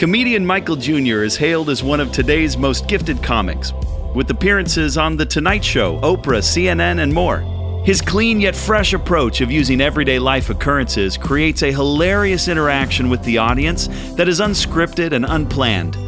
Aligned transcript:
Comedian 0.00 0.46
Michael 0.46 0.76
Jr. 0.76 1.24
is 1.24 1.36
hailed 1.36 1.68
as 1.68 1.82
one 1.82 2.00
of 2.00 2.10
today's 2.10 2.56
most 2.56 2.88
gifted 2.88 3.22
comics, 3.22 3.74
with 4.14 4.30
appearances 4.30 4.96
on 4.96 5.18
The 5.18 5.26
Tonight 5.26 5.62
Show, 5.62 6.00
Oprah, 6.00 6.40
CNN, 6.40 7.00
and 7.02 7.12
more. 7.12 7.40
His 7.84 8.00
clean 8.00 8.40
yet 8.40 8.56
fresh 8.56 8.94
approach 8.94 9.42
of 9.42 9.50
using 9.50 9.82
everyday 9.82 10.18
life 10.18 10.48
occurrences 10.48 11.18
creates 11.18 11.62
a 11.62 11.70
hilarious 11.70 12.48
interaction 12.48 13.10
with 13.10 13.22
the 13.24 13.36
audience 13.36 13.88
that 14.14 14.26
is 14.26 14.40
unscripted 14.40 15.12
and 15.12 15.26
unplanned. 15.26 15.98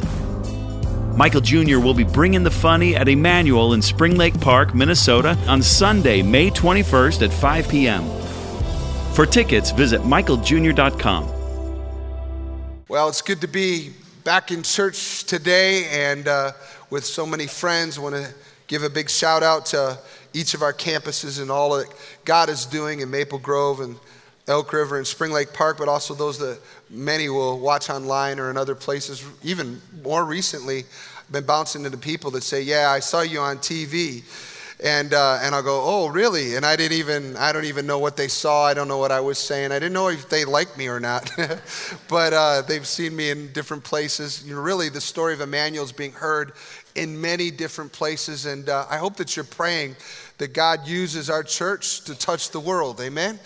Michael 1.14 1.42
Jr. 1.42 1.78
will 1.78 1.92
be 1.92 2.02
bringing 2.02 2.44
the 2.44 2.50
funny 2.50 2.96
at 2.96 3.08
Emmanuel 3.08 3.74
in 3.74 3.82
Spring 3.82 4.16
Lake 4.16 4.40
Park, 4.40 4.74
Minnesota 4.74 5.36
on 5.46 5.60
Sunday, 5.60 6.22
May 6.22 6.48
21st 6.48 7.20
at 7.26 7.30
5 7.30 7.68
p.m. 7.68 8.04
For 9.12 9.26
tickets, 9.26 9.70
visit 9.70 10.00
michaeljr.com. 10.00 11.41
Well, 12.92 13.08
it's 13.08 13.22
good 13.22 13.40
to 13.40 13.48
be 13.48 13.94
back 14.22 14.50
in 14.50 14.62
church 14.62 15.24
today 15.24 15.86
and 15.86 16.28
uh, 16.28 16.52
with 16.90 17.06
so 17.06 17.24
many 17.24 17.46
friends. 17.46 17.96
I 17.96 18.02
want 18.02 18.16
to 18.16 18.28
give 18.66 18.82
a 18.82 18.90
big 18.90 19.08
shout 19.08 19.42
out 19.42 19.64
to 19.68 19.98
each 20.34 20.52
of 20.52 20.60
our 20.60 20.74
campuses 20.74 21.40
and 21.40 21.50
all 21.50 21.74
that 21.78 21.86
God 22.26 22.50
is 22.50 22.66
doing 22.66 23.00
in 23.00 23.10
Maple 23.10 23.38
Grove 23.38 23.80
and 23.80 23.96
Elk 24.46 24.74
River 24.74 24.98
and 24.98 25.06
Spring 25.06 25.32
Lake 25.32 25.54
Park, 25.54 25.78
but 25.78 25.88
also 25.88 26.12
those 26.12 26.36
that 26.40 26.60
many 26.90 27.30
will 27.30 27.58
watch 27.58 27.88
online 27.88 28.38
or 28.38 28.50
in 28.50 28.58
other 28.58 28.74
places. 28.74 29.24
Even 29.42 29.80
more 30.04 30.26
recently, 30.26 30.80
I've 30.80 31.32
been 31.32 31.46
bouncing 31.46 31.86
into 31.86 31.96
people 31.96 32.30
that 32.32 32.42
say, 32.42 32.60
Yeah, 32.60 32.90
I 32.90 33.00
saw 33.00 33.22
you 33.22 33.40
on 33.40 33.56
TV 33.56 34.22
and 34.82 35.14
uh, 35.14 35.38
and 35.42 35.54
I'll 35.54 35.62
go, 35.62 35.80
oh 35.84 36.08
really? 36.08 36.56
And 36.56 36.66
I 36.66 36.74
didn't 36.74 36.98
even 36.98 37.36
I 37.36 37.52
don't 37.52 37.64
even 37.64 37.86
know 37.86 37.98
what 37.98 38.16
they 38.16 38.28
saw. 38.28 38.66
I 38.66 38.74
don't 38.74 38.88
know 38.88 38.98
what 38.98 39.12
I 39.12 39.20
was 39.20 39.38
saying. 39.38 39.70
I 39.70 39.78
didn't 39.78 39.92
know 39.92 40.08
if 40.08 40.28
they 40.28 40.44
liked 40.44 40.76
me 40.76 40.88
or 40.88 40.98
not. 40.98 41.30
but 42.08 42.32
uh, 42.32 42.62
they've 42.62 42.86
seen 42.86 43.14
me 43.14 43.30
in 43.30 43.52
different 43.52 43.84
places. 43.84 44.44
You 44.44 44.56
know, 44.56 44.60
really, 44.60 44.88
the 44.88 45.00
story 45.00 45.34
of 45.34 45.40
Emmanuel 45.40 45.84
is 45.84 45.92
being 45.92 46.12
heard 46.12 46.52
in 46.94 47.18
many 47.20 47.50
different 47.50 47.92
places, 47.92 48.46
and 48.46 48.68
uh, 48.68 48.86
I 48.90 48.96
hope 48.98 49.16
that 49.16 49.36
you're 49.36 49.44
praying 49.44 49.96
that 50.38 50.52
God 50.52 50.86
uses 50.86 51.30
our 51.30 51.44
church 51.44 52.02
to 52.02 52.18
touch 52.18 52.50
the 52.50 52.60
world. 52.60 53.00
Amen. 53.00 53.38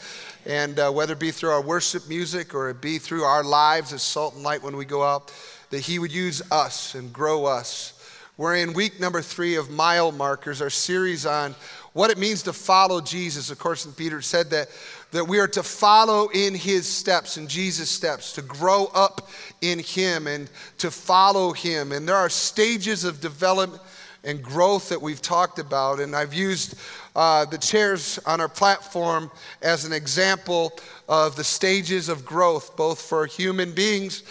And 0.47 0.79
uh, 0.79 0.91
whether 0.91 1.13
it 1.13 1.19
be 1.19 1.33
through 1.33 1.51
our 1.51 1.63
worship 1.63 2.09
music 2.09 2.55
or 2.55 2.71
it 2.71 2.81
be 2.81 2.99
through 2.99 3.25
our 3.25 3.45
lives 3.45 3.93
as 3.93 4.03
salt 4.03 4.35
and 4.35 4.43
light 4.43 4.63
when 4.63 4.77
we 4.77 4.85
go 4.85 5.03
out, 5.03 5.33
that 5.71 5.81
He 5.81 5.99
would 5.99 6.13
use 6.13 6.41
us 6.51 6.95
and 6.95 7.13
grow 7.13 7.45
us 7.45 7.96
we're 8.39 8.57
in 8.57 8.75
week 8.75 9.01
number 9.01 9.23
three 9.23 9.55
of 9.55 9.71
Mile 9.71 10.13
Markers, 10.13 10.61
our 10.61 10.69
series 10.69 11.25
on 11.25 11.55
what 11.95 12.11
it 12.11 12.19
means 12.19 12.43
to 12.43 12.53
follow 12.53 13.01
Jesus. 13.01 13.51
Of 13.51 13.59
course, 13.59 13.87
Peter 13.87 14.21
said 14.21 14.51
that, 14.51 14.69
that 15.13 15.27
we 15.27 15.39
are 15.39 15.49
to 15.49 15.63
follow 15.63 16.29
in 16.29 16.55
his 16.55 16.87
steps, 16.87 17.39
in 17.39 17.49
Jesus' 17.49 17.89
steps, 17.89 18.33
to 18.33 18.43
grow 18.43 18.91
up 18.95 19.31
in 19.63 19.79
him 19.79 20.27
and 20.27 20.51
to 20.77 20.91
follow 20.91 21.55
him. 21.55 21.93
And 21.93 22.07
there 22.07 22.17
are 22.17 22.29
stages 22.29 23.05
of 23.05 23.23
development 23.23 23.81
and 24.23 24.43
growth 24.43 24.91
that 24.91 25.01
we've 25.01 25.23
talked 25.23 25.59
about. 25.59 26.01
And 26.01 26.15
I've 26.15 26.35
used 26.35 26.75
uh, 27.15 27.47
the 27.47 27.57
chairs 27.57 28.19
on 28.27 28.43
our 28.43 28.51
platform 28.51 29.31
as 29.63 29.87
an 29.87 29.95
example 29.95 30.79
of 31.09 31.37
the 31.37 31.45
stages 31.45 32.11
of 32.11 32.27
growth, 32.27 32.77
both 32.77 33.01
for 33.01 33.25
human 33.25 33.73
beings 33.73 34.25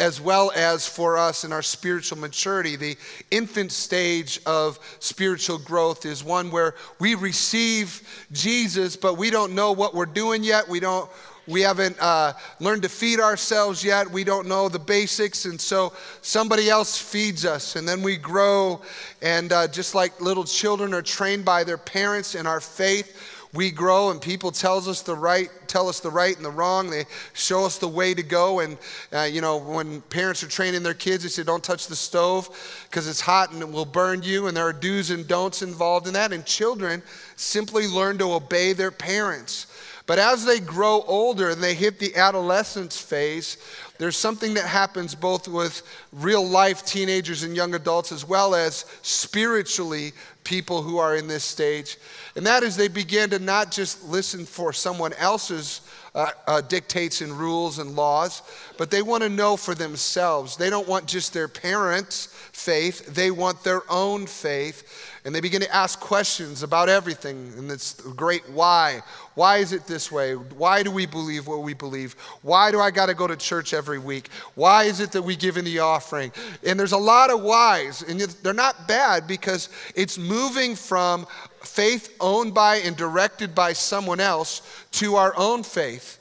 as 0.00 0.20
well 0.20 0.50
as 0.56 0.86
for 0.86 1.18
us 1.18 1.44
in 1.44 1.52
our 1.52 1.62
spiritual 1.62 2.18
maturity. 2.18 2.74
The 2.74 2.96
infant 3.30 3.70
stage 3.70 4.40
of 4.46 4.78
spiritual 4.98 5.58
growth 5.58 6.06
is 6.06 6.24
one 6.24 6.50
where 6.50 6.74
we 6.98 7.14
receive 7.14 8.02
Jesus, 8.32 8.96
but 8.96 9.18
we 9.18 9.30
don't 9.30 9.54
know 9.54 9.72
what 9.72 9.94
we're 9.94 10.06
doing 10.06 10.42
yet. 10.42 10.68
We 10.68 10.80
don't. 10.80 11.08
We 11.46 11.62
haven't 11.62 11.96
uh, 12.00 12.34
learned 12.60 12.82
to 12.82 12.88
feed 12.88 13.18
ourselves 13.18 13.82
yet. 13.82 14.08
We 14.08 14.22
don't 14.22 14.46
know 14.46 14.68
the 14.68 14.78
basics. 14.78 15.46
And 15.46 15.60
so 15.60 15.92
somebody 16.22 16.70
else 16.70 16.96
feeds 16.96 17.44
us. 17.44 17.74
And 17.74 17.88
then 17.88 18.02
we 18.02 18.16
grow. 18.16 18.82
And 19.20 19.52
uh, 19.52 19.66
just 19.66 19.94
like 19.94 20.20
little 20.20 20.44
children 20.44 20.94
are 20.94 21.02
trained 21.02 21.44
by 21.44 21.64
their 21.64 21.78
parents 21.78 22.36
in 22.36 22.46
our 22.46 22.60
faith, 22.60 23.16
we 23.52 23.70
grow 23.70 24.10
and 24.10 24.20
people 24.20 24.52
tells 24.52 24.86
us 24.86 25.02
the 25.02 25.14
right 25.14 25.50
tell 25.66 25.88
us 25.88 26.00
the 26.00 26.10
right 26.10 26.36
and 26.36 26.44
the 26.44 26.50
wrong. 26.50 26.90
They 26.90 27.04
show 27.32 27.64
us 27.64 27.78
the 27.78 27.88
way 27.88 28.12
to 28.12 28.22
go. 28.22 28.60
And 28.60 28.76
uh, 29.12 29.22
you 29.22 29.40
know 29.40 29.58
when 29.58 30.00
parents 30.02 30.42
are 30.42 30.48
training 30.48 30.82
their 30.82 30.94
kids 30.94 31.22
they 31.22 31.28
say 31.28 31.42
don't 31.42 31.62
touch 31.62 31.86
the 31.86 31.96
stove 31.96 32.48
because 32.90 33.08
it's 33.08 33.20
hot 33.20 33.52
and 33.52 33.62
it 33.62 33.70
will 33.70 33.84
burn 33.84 34.22
you. 34.22 34.46
And 34.46 34.56
there 34.56 34.66
are 34.66 34.72
do's 34.72 35.10
and 35.10 35.26
don'ts 35.26 35.62
involved 35.62 36.06
in 36.06 36.14
that. 36.14 36.32
And 36.32 36.44
children 36.44 37.02
simply 37.36 37.86
learn 37.86 38.18
to 38.18 38.32
obey 38.32 38.72
their 38.72 38.90
parents 38.90 39.66
but 40.10 40.18
as 40.18 40.44
they 40.44 40.58
grow 40.58 41.02
older 41.02 41.50
and 41.50 41.62
they 41.62 41.72
hit 41.72 42.00
the 42.00 42.16
adolescence 42.16 43.00
phase 43.00 43.58
there's 44.00 44.16
something 44.16 44.54
that 44.54 44.64
happens 44.64 45.14
both 45.14 45.46
with 45.46 45.82
real 46.10 46.42
life 46.42 46.86
teenagers 46.86 47.42
and 47.42 47.54
young 47.54 47.74
adults 47.74 48.12
as 48.12 48.26
well 48.26 48.54
as 48.54 48.86
spiritually 49.02 50.14
people 50.42 50.80
who 50.80 50.96
are 50.96 51.16
in 51.16 51.28
this 51.28 51.44
stage. 51.44 51.98
And 52.34 52.46
that 52.46 52.62
is 52.62 52.76
they 52.76 52.88
begin 52.88 53.28
to 53.28 53.38
not 53.38 53.70
just 53.70 54.02
listen 54.08 54.46
for 54.46 54.72
someone 54.72 55.12
else's 55.12 55.82
uh, 56.14 56.30
uh, 56.46 56.62
dictates 56.62 57.20
and 57.20 57.30
rules 57.30 57.78
and 57.78 57.94
laws, 57.94 58.40
but 58.78 58.90
they 58.90 59.02
want 59.02 59.22
to 59.22 59.28
know 59.28 59.54
for 59.54 59.74
themselves. 59.74 60.56
They 60.56 60.70
don't 60.70 60.88
want 60.88 61.06
just 61.06 61.34
their 61.34 61.46
parents' 61.46 62.28
faith, 62.52 63.14
they 63.14 63.30
want 63.30 63.62
their 63.62 63.82
own 63.92 64.26
faith. 64.26 65.09
And 65.24 65.34
they 65.34 65.40
begin 65.40 65.60
to 65.60 65.74
ask 65.74 66.00
questions 66.00 66.62
about 66.62 66.88
everything. 66.88 67.52
And 67.56 67.70
it's 67.70 68.00
great 68.00 68.48
why. 68.50 69.02
Why 69.34 69.58
is 69.58 69.72
it 69.72 69.86
this 69.86 70.10
way? 70.10 70.34
Why 70.34 70.82
do 70.82 70.90
we 70.90 71.06
believe 71.06 71.46
what 71.46 71.62
we 71.62 71.74
believe? 71.74 72.14
Why 72.42 72.70
do 72.70 72.80
I 72.80 72.90
got 72.90 73.06
to 73.06 73.14
go 73.14 73.26
to 73.26 73.36
church 73.36 73.74
every 73.74 73.98
week? 73.98 74.28
Why 74.54 74.84
is 74.84 75.00
it 75.00 75.12
that 75.12 75.22
we 75.22 75.36
give 75.36 75.56
in 75.56 75.64
the 75.64 75.80
offering? 75.80 76.32
And 76.64 76.78
there's 76.78 76.92
a 76.92 76.98
lot 76.98 77.30
of 77.30 77.42
whys, 77.42 78.02
and 78.02 78.20
they're 78.20 78.54
not 78.54 78.88
bad 78.88 79.26
because 79.26 79.68
it's 79.94 80.16
moving 80.16 80.74
from 80.74 81.26
faith 81.62 82.16
owned 82.20 82.54
by 82.54 82.76
and 82.76 82.96
directed 82.96 83.54
by 83.54 83.72
someone 83.74 84.20
else 84.20 84.62
to 84.92 85.16
our 85.16 85.34
own 85.36 85.62
faith. 85.62 86.19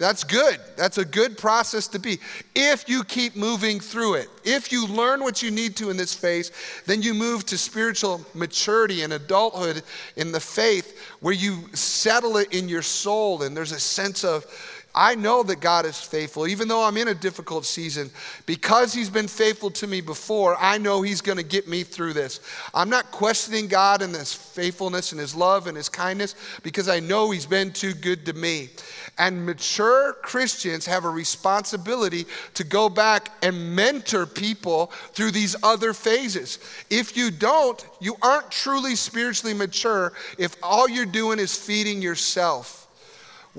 That's 0.00 0.24
good. 0.24 0.58
That's 0.76 0.96
a 0.96 1.04
good 1.04 1.36
process 1.36 1.86
to 1.88 1.98
be. 1.98 2.20
If 2.54 2.88
you 2.88 3.04
keep 3.04 3.36
moving 3.36 3.78
through 3.78 4.14
it, 4.14 4.28
if 4.44 4.72
you 4.72 4.86
learn 4.86 5.20
what 5.20 5.42
you 5.42 5.50
need 5.50 5.76
to 5.76 5.90
in 5.90 5.98
this 5.98 6.14
phase, 6.14 6.52
then 6.86 7.02
you 7.02 7.12
move 7.12 7.44
to 7.46 7.58
spiritual 7.58 8.24
maturity 8.32 9.02
and 9.02 9.12
adulthood 9.12 9.82
in 10.16 10.32
the 10.32 10.40
faith 10.40 10.98
where 11.20 11.34
you 11.34 11.68
settle 11.74 12.38
it 12.38 12.54
in 12.54 12.66
your 12.66 12.80
soul 12.80 13.42
and 13.42 13.54
there's 13.54 13.72
a 13.72 13.78
sense 13.78 14.24
of, 14.24 14.46
I 14.94 15.14
know 15.14 15.44
that 15.44 15.60
God 15.60 15.86
is 15.86 16.00
faithful, 16.00 16.48
even 16.48 16.66
though 16.66 16.82
I'm 16.82 16.96
in 16.96 17.08
a 17.08 17.14
difficult 17.14 17.64
season. 17.64 18.10
Because 18.44 18.92
He's 18.92 19.08
been 19.08 19.28
faithful 19.28 19.70
to 19.72 19.86
me 19.86 20.00
before, 20.00 20.56
I 20.58 20.78
know 20.78 21.00
He's 21.00 21.20
going 21.20 21.38
to 21.38 21.44
get 21.44 21.68
me 21.68 21.84
through 21.84 22.14
this. 22.14 22.40
I'm 22.74 22.90
not 22.90 23.12
questioning 23.12 23.68
God 23.68 24.02
and 24.02 24.14
His 24.14 24.34
faithfulness 24.34 25.12
and 25.12 25.20
His 25.20 25.34
love 25.34 25.68
and 25.68 25.76
His 25.76 25.88
kindness 25.88 26.34
because 26.64 26.88
I 26.88 26.98
know 26.98 27.30
He's 27.30 27.46
been 27.46 27.72
too 27.72 27.94
good 27.94 28.26
to 28.26 28.32
me. 28.32 28.70
And 29.16 29.46
mature 29.46 30.14
Christians 30.22 30.86
have 30.86 31.04
a 31.04 31.10
responsibility 31.10 32.26
to 32.54 32.64
go 32.64 32.88
back 32.88 33.30
and 33.42 33.76
mentor 33.76 34.26
people 34.26 34.86
through 35.12 35.30
these 35.30 35.54
other 35.62 35.92
phases. 35.92 36.58
If 36.90 37.16
you 37.16 37.30
don't, 37.30 37.86
you 38.00 38.16
aren't 38.22 38.50
truly 38.50 38.96
spiritually 38.96 39.54
mature 39.54 40.14
if 40.36 40.56
all 40.62 40.88
you're 40.88 41.06
doing 41.06 41.38
is 41.38 41.54
feeding 41.54 42.02
yourself. 42.02 42.79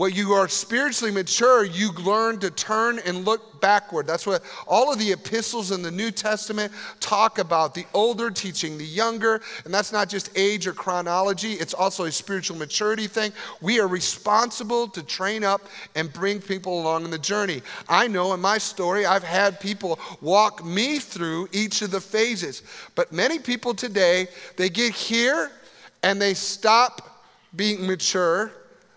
When 0.01 0.15
you 0.15 0.31
are 0.31 0.47
spiritually 0.47 1.13
mature, 1.13 1.63
you 1.63 1.91
learn 1.91 2.39
to 2.39 2.49
turn 2.49 2.97
and 3.05 3.23
look 3.23 3.61
backward. 3.61 4.07
That's 4.07 4.25
what 4.25 4.41
all 4.65 4.91
of 4.91 4.97
the 4.97 5.11
epistles 5.11 5.69
in 5.69 5.83
the 5.83 5.91
New 5.91 6.09
Testament 6.09 6.73
talk 6.99 7.37
about 7.37 7.75
the 7.75 7.85
older 7.93 8.31
teaching 8.31 8.79
the 8.79 8.83
younger. 8.83 9.43
And 9.63 9.71
that's 9.71 9.91
not 9.91 10.09
just 10.09 10.35
age 10.35 10.65
or 10.65 10.73
chronology, 10.73 11.53
it's 11.53 11.75
also 11.75 12.05
a 12.05 12.11
spiritual 12.11 12.57
maturity 12.57 13.05
thing. 13.05 13.31
We 13.61 13.79
are 13.79 13.87
responsible 13.87 14.87
to 14.87 15.03
train 15.03 15.43
up 15.43 15.67
and 15.93 16.11
bring 16.11 16.41
people 16.41 16.81
along 16.81 17.05
in 17.05 17.11
the 17.11 17.19
journey. 17.19 17.61
I 17.87 18.07
know 18.07 18.33
in 18.33 18.41
my 18.41 18.57
story, 18.57 19.05
I've 19.05 19.21
had 19.21 19.59
people 19.59 19.99
walk 20.19 20.65
me 20.65 20.97
through 20.97 21.47
each 21.51 21.83
of 21.83 21.91
the 21.91 22.01
phases. 22.01 22.63
But 22.95 23.13
many 23.13 23.37
people 23.37 23.75
today, 23.75 24.29
they 24.57 24.69
get 24.71 24.95
here 24.95 25.51
and 26.01 26.19
they 26.19 26.33
stop 26.33 27.23
being 27.55 27.85
mature 27.85 28.51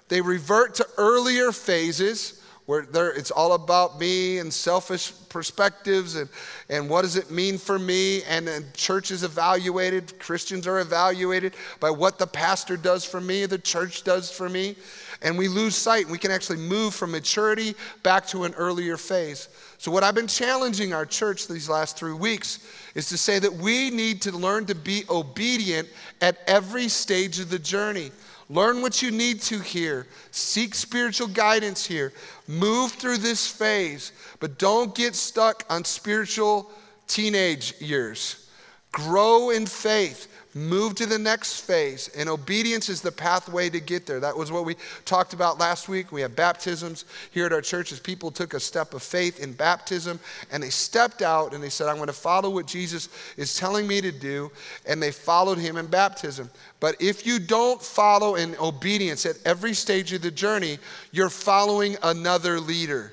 they 0.08 0.20
revert 0.20 0.74
to 0.76 0.86
earlier 0.98 1.52
phases 1.52 2.40
where 2.66 3.10
it's 3.10 3.30
all 3.30 3.52
about 3.52 4.00
me 4.00 4.38
and 4.38 4.52
selfish 4.52 5.12
perspectives 5.28 6.16
and, 6.16 6.30
and 6.70 6.88
what 6.88 7.02
does 7.02 7.16
it 7.16 7.30
mean 7.30 7.58
for 7.58 7.78
me. 7.78 8.22
And 8.22 8.48
then 8.48 8.64
church 8.72 9.10
is 9.10 9.22
evaluated, 9.22 10.18
Christians 10.18 10.66
are 10.66 10.80
evaluated 10.80 11.54
by 11.78 11.90
what 11.90 12.18
the 12.18 12.26
pastor 12.26 12.78
does 12.78 13.04
for 13.04 13.20
me, 13.20 13.44
the 13.44 13.58
church 13.58 14.02
does 14.02 14.30
for 14.30 14.48
me. 14.48 14.76
And 15.20 15.38
we 15.38 15.48
lose 15.48 15.74
sight. 15.74 16.08
We 16.08 16.18
can 16.18 16.30
actually 16.30 16.58
move 16.58 16.94
from 16.94 17.12
maturity 17.12 17.74
back 18.02 18.26
to 18.28 18.44
an 18.44 18.54
earlier 18.54 18.96
phase. 18.96 19.48
So, 19.78 19.90
what 19.90 20.02
I've 20.02 20.14
been 20.14 20.26
challenging 20.26 20.92
our 20.92 21.06
church 21.06 21.48
these 21.48 21.68
last 21.68 21.96
three 21.96 22.12
weeks 22.12 22.66
is 22.94 23.08
to 23.08 23.16
say 23.16 23.38
that 23.38 23.52
we 23.52 23.90
need 23.90 24.20
to 24.22 24.32
learn 24.32 24.66
to 24.66 24.74
be 24.74 25.04
obedient 25.08 25.88
at 26.20 26.38
every 26.46 26.88
stage 26.88 27.38
of 27.38 27.48
the 27.48 27.58
journey. 27.58 28.10
Learn 28.54 28.82
what 28.82 29.02
you 29.02 29.10
need 29.10 29.40
to 29.42 29.58
here. 29.58 30.06
Seek 30.30 30.76
spiritual 30.76 31.26
guidance 31.26 31.84
here. 31.84 32.12
Move 32.46 32.92
through 32.92 33.18
this 33.18 33.48
phase, 33.48 34.12
but 34.38 34.60
don't 34.60 34.94
get 34.94 35.16
stuck 35.16 35.64
on 35.68 35.84
spiritual 35.84 36.70
teenage 37.08 37.74
years. 37.80 38.48
Grow 38.92 39.50
in 39.50 39.66
faith 39.66 40.28
move 40.54 40.94
to 40.94 41.06
the 41.06 41.18
next 41.18 41.60
phase. 41.60 42.08
And 42.16 42.28
obedience 42.28 42.88
is 42.88 43.00
the 43.00 43.10
pathway 43.10 43.68
to 43.70 43.80
get 43.80 44.06
there. 44.06 44.20
That 44.20 44.36
was 44.36 44.52
what 44.52 44.64
we 44.64 44.76
talked 45.04 45.32
about 45.32 45.58
last 45.58 45.88
week. 45.88 46.12
We 46.12 46.20
had 46.20 46.36
baptisms 46.36 47.04
here 47.32 47.46
at 47.46 47.52
our 47.52 47.60
church 47.60 47.90
as 47.90 47.98
people 47.98 48.30
took 48.30 48.54
a 48.54 48.60
step 48.60 48.94
of 48.94 49.02
faith 49.02 49.40
in 49.40 49.52
baptism 49.52 50.20
and 50.52 50.62
they 50.62 50.70
stepped 50.70 51.22
out 51.22 51.54
and 51.54 51.62
they 51.62 51.68
said, 51.68 51.88
I'm 51.88 51.96
going 51.96 52.06
to 52.06 52.12
follow 52.12 52.50
what 52.50 52.66
Jesus 52.66 53.08
is 53.36 53.56
telling 53.56 53.86
me 53.86 54.00
to 54.00 54.12
do. 54.12 54.50
And 54.86 55.02
they 55.02 55.10
followed 55.10 55.58
him 55.58 55.76
in 55.76 55.86
baptism. 55.86 56.48
But 56.78 57.00
if 57.00 57.26
you 57.26 57.40
don't 57.40 57.82
follow 57.82 58.36
in 58.36 58.56
obedience 58.60 59.26
at 59.26 59.36
every 59.44 59.74
stage 59.74 60.12
of 60.12 60.22
the 60.22 60.30
journey, 60.30 60.78
you're 61.10 61.30
following 61.30 61.96
another 62.02 62.60
leader. 62.60 63.12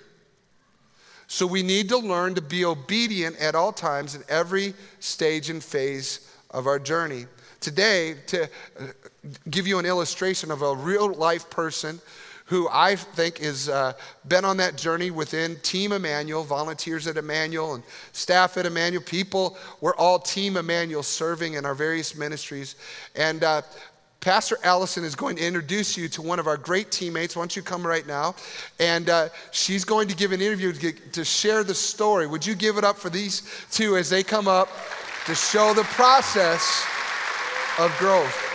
So 1.26 1.48
we 1.48 1.64
need 1.64 1.88
to 1.90 1.98
learn 1.98 2.36
to 2.36 2.42
be 2.42 2.66
obedient 2.66 3.38
at 3.38 3.56
all 3.56 3.72
times 3.72 4.16
in 4.16 4.24
every 4.28 4.74
stage 5.00 5.50
and 5.50 5.64
phase 5.64 6.28
of 6.52 6.68
our 6.68 6.80
journey. 6.80 7.26
Today, 7.60 8.16
to 8.28 8.44
uh, 8.44 8.48
give 9.50 9.68
you 9.68 9.80
an 9.80 9.86
illustration 9.86 10.52
of 10.52 10.62
a 10.62 10.76
real 10.76 11.14
life 11.14 11.50
person 11.50 12.00
who 12.46 12.68
I 12.70 12.98
think 12.98 13.38
has 13.38 13.70
uh, 13.70 13.94
been 14.28 14.44
on 14.44 14.58
that 14.58 14.76
journey 14.76 15.10
within 15.10 15.56
Team 15.64 15.94
Emmanuel, 15.94 16.44
volunteers 16.44 17.08
at 17.08 17.16
Emmanuel, 17.16 17.76
and 17.76 17.84
staff 18.12 18.58
at 18.58 18.66
Emmanuel. 18.66 19.02
People, 19.02 19.58
we're 19.80 19.96
all 19.96 20.20
Team 20.20 20.58
Emmanuel 20.58 21.02
serving 21.02 21.54
in 21.54 21.66
our 21.66 21.74
various 21.74 22.14
ministries. 22.14 22.76
And 23.16 23.46
uh, 23.46 23.62
Pastor 24.20 24.58
Allison 24.66 25.06
is 25.06 25.16
going 25.16 25.38
to 25.38 25.46
introduce 25.46 25.98
you 25.98 26.10
to 26.10 26.22
one 26.22 26.40
of 26.40 26.46
our 26.46 26.58
great 26.58 26.92
teammates. 26.92 27.38
Why 27.38 27.42
don't 27.42 27.56
you 27.56 27.62
come 27.64 27.88
right 27.88 28.06
now? 28.06 28.36
And 28.80 29.10
uh, 29.10 29.30
she's 29.52 29.86
going 29.86 30.10
to 30.10 30.16
give 30.16 30.34
an 30.34 30.42
interview 30.42 30.74
to, 30.74 30.80
get, 30.80 31.14
to 31.14 31.24
share 31.24 31.64
the 31.64 31.74
story. 31.74 32.28
Would 32.28 32.46
you 32.46 32.54
give 32.54 32.78
it 32.78 32.84
up 32.84 32.98
for 32.98 33.10
these 33.10 33.44
two 33.72 33.96
as 33.96 34.10
they 34.10 34.24
come 34.24 34.50
up? 34.50 34.68
To 35.26 35.36
show 35.36 35.74
the 35.74 35.84
process 35.84 36.84
of 37.78 37.96
growth. 38.00 38.48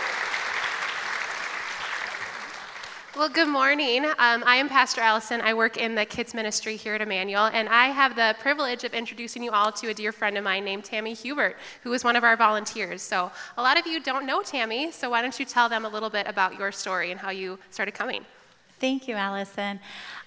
Well, 3.15 3.29
good 3.29 3.47
morning. 3.47 4.05
Um, 4.05 4.43
I 4.45 4.57
am 4.57 4.67
Pastor 4.67 5.01
Allison. 5.01 5.41
I 5.41 5.53
work 5.53 5.77
in 5.77 5.95
the 5.95 6.05
kids 6.05 6.33
ministry 6.33 6.75
here 6.75 6.93
at 6.93 7.01
Emmanuel, 7.01 7.45
and 7.45 7.67
I 7.69 7.87
have 7.87 8.15
the 8.15 8.35
privilege 8.39 8.83
of 8.83 8.93
introducing 8.93 9.41
you 9.41 9.51
all 9.51 9.71
to 9.71 9.87
a 9.87 9.93
dear 9.93 10.11
friend 10.11 10.37
of 10.37 10.43
mine 10.43 10.65
named 10.65 10.83
Tammy 10.83 11.13
Hubert, 11.13 11.55
who 11.83 11.93
is 11.93 12.03
one 12.03 12.15
of 12.15 12.23
our 12.23 12.35
volunteers. 12.35 13.01
So, 13.01 13.31
a 13.57 13.61
lot 13.63 13.79
of 13.79 13.87
you 13.87 14.01
don't 14.01 14.25
know 14.25 14.43
Tammy, 14.43 14.91
so 14.91 15.09
why 15.09 15.21
don't 15.21 15.39
you 15.39 15.45
tell 15.45 15.69
them 15.69 15.85
a 15.85 15.89
little 15.89 16.09
bit 16.09 16.27
about 16.27 16.59
your 16.59 16.71
story 16.71 17.11
and 17.11 17.19
how 17.19 17.29
you 17.29 17.57
started 17.71 17.93
coming? 17.93 18.25
Thank 18.79 19.07
you, 19.07 19.15
Allison. 19.15 19.79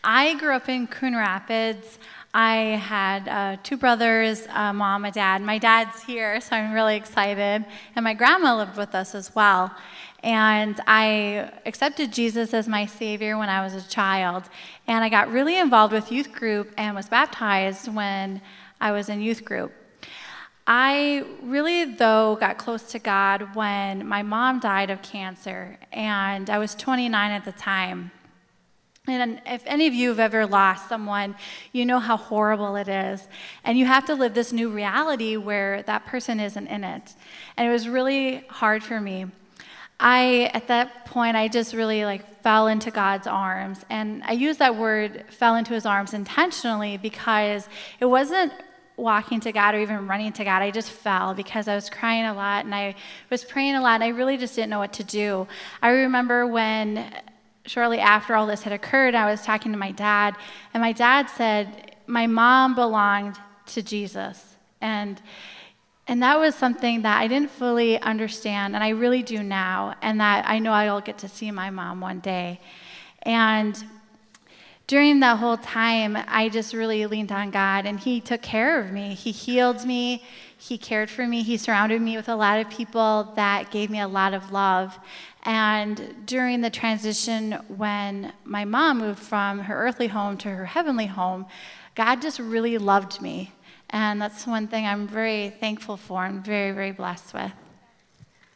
I 0.02 0.34
grew 0.34 0.54
up 0.54 0.68
in 0.68 0.88
Coon 0.88 1.14
Rapids. 1.14 2.00
I 2.32 2.78
had 2.80 3.28
uh, 3.28 3.56
two 3.64 3.76
brothers, 3.76 4.46
a 4.54 4.72
mom, 4.72 5.04
a 5.04 5.10
dad. 5.10 5.42
My 5.42 5.58
dad's 5.58 6.02
here, 6.02 6.40
so 6.40 6.54
I'm 6.54 6.72
really 6.72 6.96
excited. 6.96 7.64
And 7.96 8.04
my 8.04 8.14
grandma 8.14 8.56
lived 8.56 8.76
with 8.76 8.94
us 8.94 9.16
as 9.16 9.34
well. 9.34 9.74
And 10.22 10.80
I 10.86 11.50
accepted 11.66 12.12
Jesus 12.12 12.54
as 12.54 12.68
my 12.68 12.86
Savior 12.86 13.36
when 13.36 13.48
I 13.48 13.62
was 13.62 13.74
a 13.74 13.88
child. 13.88 14.44
And 14.86 15.02
I 15.02 15.08
got 15.08 15.32
really 15.32 15.58
involved 15.58 15.92
with 15.92 16.12
youth 16.12 16.30
group 16.30 16.72
and 16.76 16.94
was 16.94 17.08
baptized 17.08 17.92
when 17.92 18.40
I 18.80 18.92
was 18.92 19.08
in 19.08 19.20
youth 19.20 19.44
group. 19.44 19.72
I 20.66 21.24
really, 21.42 21.96
though, 21.96 22.36
got 22.38 22.58
close 22.58 22.92
to 22.92 23.00
God 23.00 23.56
when 23.56 24.06
my 24.06 24.22
mom 24.22 24.60
died 24.60 24.90
of 24.90 25.02
cancer, 25.02 25.76
and 25.92 26.48
I 26.48 26.58
was 26.58 26.76
29 26.76 27.30
at 27.32 27.44
the 27.44 27.50
time. 27.52 28.12
And 29.06 29.40
if 29.46 29.62
any 29.66 29.86
of 29.86 29.94
you 29.94 30.10
have 30.10 30.20
ever 30.20 30.46
lost 30.46 30.88
someone, 30.88 31.34
you 31.72 31.86
know 31.86 31.98
how 31.98 32.16
horrible 32.16 32.76
it 32.76 32.88
is. 32.88 33.26
And 33.64 33.78
you 33.78 33.86
have 33.86 34.04
to 34.06 34.14
live 34.14 34.34
this 34.34 34.52
new 34.52 34.68
reality 34.68 35.36
where 35.36 35.82
that 35.84 36.06
person 36.06 36.38
isn't 36.38 36.66
in 36.66 36.84
it. 36.84 37.14
And 37.56 37.66
it 37.66 37.72
was 37.72 37.88
really 37.88 38.44
hard 38.48 38.84
for 38.84 39.00
me. 39.00 39.26
I, 39.98 40.50
at 40.54 40.68
that 40.68 41.06
point, 41.06 41.36
I 41.36 41.48
just 41.48 41.74
really 41.74 42.04
like 42.04 42.42
fell 42.42 42.68
into 42.68 42.90
God's 42.90 43.26
arms. 43.26 43.84
And 43.90 44.22
I 44.24 44.32
use 44.32 44.58
that 44.58 44.76
word 44.76 45.24
fell 45.30 45.56
into 45.56 45.72
his 45.72 45.86
arms 45.86 46.14
intentionally 46.14 46.96
because 46.96 47.68
it 48.00 48.06
wasn't 48.06 48.52
walking 48.96 49.40
to 49.40 49.52
God 49.52 49.74
or 49.74 49.80
even 49.80 50.06
running 50.06 50.32
to 50.34 50.44
God. 50.44 50.62
I 50.62 50.70
just 50.70 50.90
fell 50.90 51.32
because 51.32 51.68
I 51.68 51.74
was 51.74 51.88
crying 51.88 52.26
a 52.26 52.34
lot 52.34 52.66
and 52.66 52.74
I 52.74 52.94
was 53.30 53.44
praying 53.44 53.74
a 53.76 53.80
lot 53.80 53.94
and 53.94 54.04
I 54.04 54.08
really 54.08 54.36
just 54.36 54.54
didn't 54.54 54.70
know 54.70 54.78
what 54.78 54.92
to 54.94 55.04
do. 55.04 55.46
I 55.80 55.90
remember 55.90 56.46
when 56.46 57.12
shortly 57.66 57.98
after 57.98 58.34
all 58.34 58.46
this 58.46 58.62
had 58.62 58.72
occurred, 58.72 59.14
I 59.14 59.30
was 59.30 59.42
talking 59.42 59.72
to 59.72 59.78
my 59.78 59.92
dad, 59.92 60.36
and 60.74 60.80
my 60.80 60.92
dad 60.92 61.28
said, 61.28 61.96
My 62.06 62.26
mom 62.26 62.74
belonged 62.74 63.36
to 63.66 63.82
Jesus. 63.82 64.56
And 64.80 65.20
and 66.10 66.24
that 66.24 66.40
was 66.40 66.56
something 66.56 67.02
that 67.02 67.20
I 67.20 67.28
didn't 67.28 67.52
fully 67.52 68.00
understand, 68.00 68.74
and 68.74 68.82
I 68.82 68.88
really 68.88 69.22
do 69.22 69.44
now, 69.44 69.94
and 70.02 70.18
that 70.20 70.44
I 70.44 70.58
know 70.58 70.72
I'll 70.72 71.00
get 71.00 71.18
to 71.18 71.28
see 71.28 71.52
my 71.52 71.70
mom 71.70 72.00
one 72.00 72.18
day. 72.18 72.58
And 73.22 73.80
during 74.88 75.20
that 75.20 75.38
whole 75.38 75.56
time, 75.56 76.18
I 76.26 76.48
just 76.48 76.74
really 76.74 77.06
leaned 77.06 77.30
on 77.30 77.52
God, 77.52 77.86
and 77.86 78.00
He 78.00 78.20
took 78.20 78.42
care 78.42 78.80
of 78.80 78.90
me. 78.90 79.14
He 79.14 79.30
healed 79.30 79.86
me, 79.86 80.24
He 80.58 80.76
cared 80.76 81.10
for 81.10 81.28
me, 81.28 81.44
He 81.44 81.56
surrounded 81.56 82.02
me 82.02 82.16
with 82.16 82.28
a 82.28 82.34
lot 82.34 82.58
of 82.58 82.68
people 82.68 83.32
that 83.36 83.70
gave 83.70 83.88
me 83.88 84.00
a 84.00 84.08
lot 84.08 84.34
of 84.34 84.50
love. 84.50 84.98
And 85.44 86.26
during 86.26 86.60
the 86.60 86.70
transition, 86.70 87.52
when 87.68 88.32
my 88.44 88.64
mom 88.64 88.98
moved 88.98 89.20
from 89.20 89.60
her 89.60 89.74
earthly 89.86 90.08
home 90.08 90.36
to 90.38 90.50
her 90.50 90.66
heavenly 90.66 91.06
home, 91.06 91.46
God 91.94 92.20
just 92.20 92.38
really 92.38 92.76
loved 92.78 93.20
me. 93.22 93.52
And 93.90 94.20
that's 94.20 94.46
one 94.46 94.68
thing 94.68 94.86
I'm 94.86 95.08
very 95.08 95.50
thankful 95.50 95.96
for 95.96 96.24
and 96.24 96.44
very, 96.44 96.72
very 96.72 96.92
blessed 96.92 97.34
with. 97.34 97.52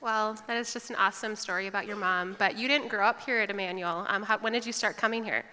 Well, 0.01 0.37
that 0.47 0.59
is 0.59 0.73
just 0.73 0.91
an 0.91 0.97
awesome 0.97 1.35
story 1.35 1.67
about 1.67 1.87
your 1.87 1.97
mom. 1.97 2.37
But 2.39 2.59
you 2.59 2.69
didn't 2.69 2.89
grow 2.89 3.07
up 3.07 3.23
here 3.23 3.39
at 3.39 3.51
Emmanuel. 3.51 4.05
Um, 4.09 4.23
how, 4.23 4.39
when 4.39 4.53
did 4.53 4.67
you 4.67 4.73
start 4.73 4.99
coming 4.99 5.25
here? 5.25 5.45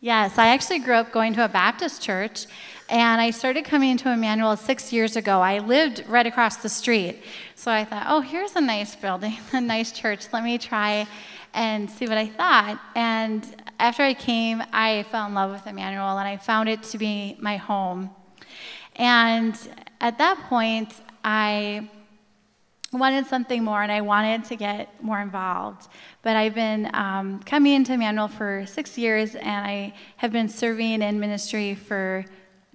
Yes, 0.00 0.36
I 0.36 0.48
actually 0.48 0.80
grew 0.80 0.94
up 0.94 1.10
going 1.10 1.32
to 1.34 1.44
a 1.46 1.48
Baptist 1.48 2.02
church, 2.02 2.44
and 2.90 3.18
I 3.18 3.30
started 3.30 3.64
coming 3.64 3.96
to 3.96 4.12
Emmanuel 4.12 4.54
six 4.54 4.92
years 4.92 5.16
ago. 5.16 5.40
I 5.40 5.58
lived 5.60 6.04
right 6.06 6.26
across 6.26 6.58
the 6.58 6.68
street. 6.68 7.22
So 7.54 7.70
I 7.70 7.86
thought, 7.86 8.04
oh, 8.06 8.20
here's 8.20 8.54
a 8.56 8.60
nice 8.60 8.94
building, 8.94 9.38
a 9.54 9.60
nice 9.60 9.92
church. 9.92 10.26
Let 10.34 10.44
me 10.44 10.58
try 10.58 11.06
and 11.54 11.90
see 11.90 12.06
what 12.06 12.18
I 12.18 12.26
thought. 12.26 12.78
And 12.94 13.42
after 13.80 14.02
I 14.02 14.12
came, 14.12 14.62
I 14.70 15.04
fell 15.04 15.26
in 15.28 15.32
love 15.32 15.50
with 15.50 15.66
Emmanuel, 15.66 16.18
and 16.18 16.28
I 16.28 16.36
found 16.36 16.68
it 16.68 16.82
to 16.82 16.98
be 16.98 17.38
my 17.40 17.56
home. 17.56 18.10
And 18.96 19.58
at 20.02 20.18
that 20.18 20.38
point, 20.50 20.92
I 21.24 21.88
wanted 22.92 23.26
something 23.26 23.64
more 23.64 23.82
and 23.82 23.90
I 23.90 24.00
wanted 24.00 24.44
to 24.44 24.56
get 24.56 25.02
more 25.02 25.20
involved. 25.20 25.88
But 26.22 26.36
I've 26.36 26.54
been 26.54 26.90
um, 26.94 27.40
coming 27.40 27.74
into 27.74 27.92
Emmanuel 27.92 28.28
for 28.28 28.64
six 28.66 28.96
years 28.96 29.34
and 29.34 29.66
I 29.66 29.94
have 30.16 30.32
been 30.32 30.48
serving 30.48 31.02
in 31.02 31.20
ministry 31.20 31.74
for 31.74 32.24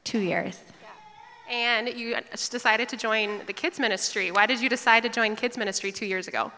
two 0.03 0.19
years. 0.19 0.59
And 1.49 1.89
you 1.89 2.15
decided 2.31 2.87
to 2.89 2.97
join 2.97 3.41
the 3.45 3.53
kids 3.53 3.77
ministry. 3.77 4.31
Why 4.31 4.45
did 4.45 4.61
you 4.61 4.69
decide 4.69 5.03
to 5.03 5.09
join 5.09 5.35
kids 5.35 5.57
ministry 5.57 5.91
two 5.91 6.05
years 6.05 6.27
ago? 6.27 6.51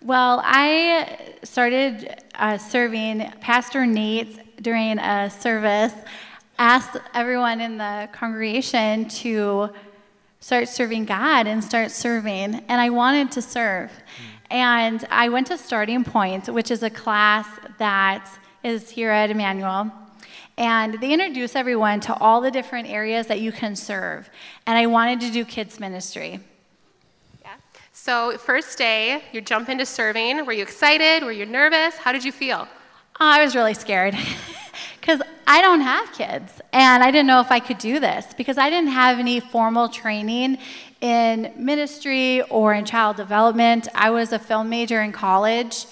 Well, 0.00 0.40
I 0.44 1.36
started 1.42 2.22
uh, 2.34 2.58
serving 2.58 3.30
Pastor 3.40 3.86
Nate 3.86 4.62
during 4.62 4.98
a 4.98 5.30
service, 5.30 5.92
asked 6.58 6.96
everyone 7.14 7.60
in 7.60 7.78
the 7.78 8.08
congregation 8.12 9.08
to 9.08 9.70
start 10.44 10.68
serving 10.68 11.06
God 11.06 11.46
and 11.46 11.64
start 11.64 11.90
serving. 11.90 12.56
And 12.68 12.78
I 12.78 12.90
wanted 12.90 13.32
to 13.32 13.40
serve. 13.40 13.90
Mm. 13.90 14.54
And 14.54 15.06
I 15.10 15.30
went 15.30 15.46
to 15.46 15.56
Starting 15.56 16.04
Point, 16.04 16.50
which 16.50 16.70
is 16.70 16.82
a 16.82 16.90
class 16.90 17.46
that 17.78 18.28
is 18.62 18.90
here 18.90 19.08
at 19.08 19.30
Emmanuel. 19.30 19.90
And 20.58 21.00
they 21.00 21.14
introduce 21.14 21.56
everyone 21.56 22.00
to 22.00 22.14
all 22.18 22.42
the 22.42 22.50
different 22.50 22.90
areas 22.90 23.26
that 23.28 23.40
you 23.40 23.52
can 23.52 23.74
serve. 23.74 24.28
And 24.66 24.76
I 24.76 24.84
wanted 24.84 25.20
to 25.20 25.30
do 25.30 25.46
kids' 25.46 25.80
ministry. 25.80 26.40
Yeah. 27.40 27.54
So, 27.94 28.36
first 28.36 28.76
day, 28.76 29.22
you 29.32 29.40
jump 29.40 29.70
into 29.70 29.86
serving. 29.86 30.44
Were 30.44 30.52
you 30.52 30.62
excited? 30.62 31.24
Were 31.24 31.32
you 31.32 31.46
nervous? 31.46 31.96
How 31.96 32.12
did 32.12 32.22
you 32.22 32.32
feel? 32.32 32.68
Oh, 33.18 33.30
I 33.38 33.42
was 33.42 33.56
really 33.56 33.72
scared 33.72 34.14
because 35.04 35.20
I 35.46 35.60
don't 35.60 35.82
have 35.82 36.10
kids. 36.14 36.62
And 36.72 37.04
I 37.04 37.10
didn't 37.10 37.26
know 37.26 37.40
if 37.40 37.50
I 37.50 37.60
could 37.60 37.76
do 37.76 38.00
this 38.00 38.32
because 38.38 38.56
I 38.56 38.70
didn't 38.70 38.88
have 38.88 39.18
any 39.18 39.38
formal 39.38 39.90
training 39.90 40.56
in 41.02 41.52
ministry 41.58 42.40
or 42.48 42.72
in 42.72 42.86
child 42.86 43.18
development. 43.18 43.86
I 43.94 44.08
was 44.08 44.32
a 44.32 44.38
film 44.38 44.70
major 44.70 45.02
in 45.02 45.12
college. 45.12 45.84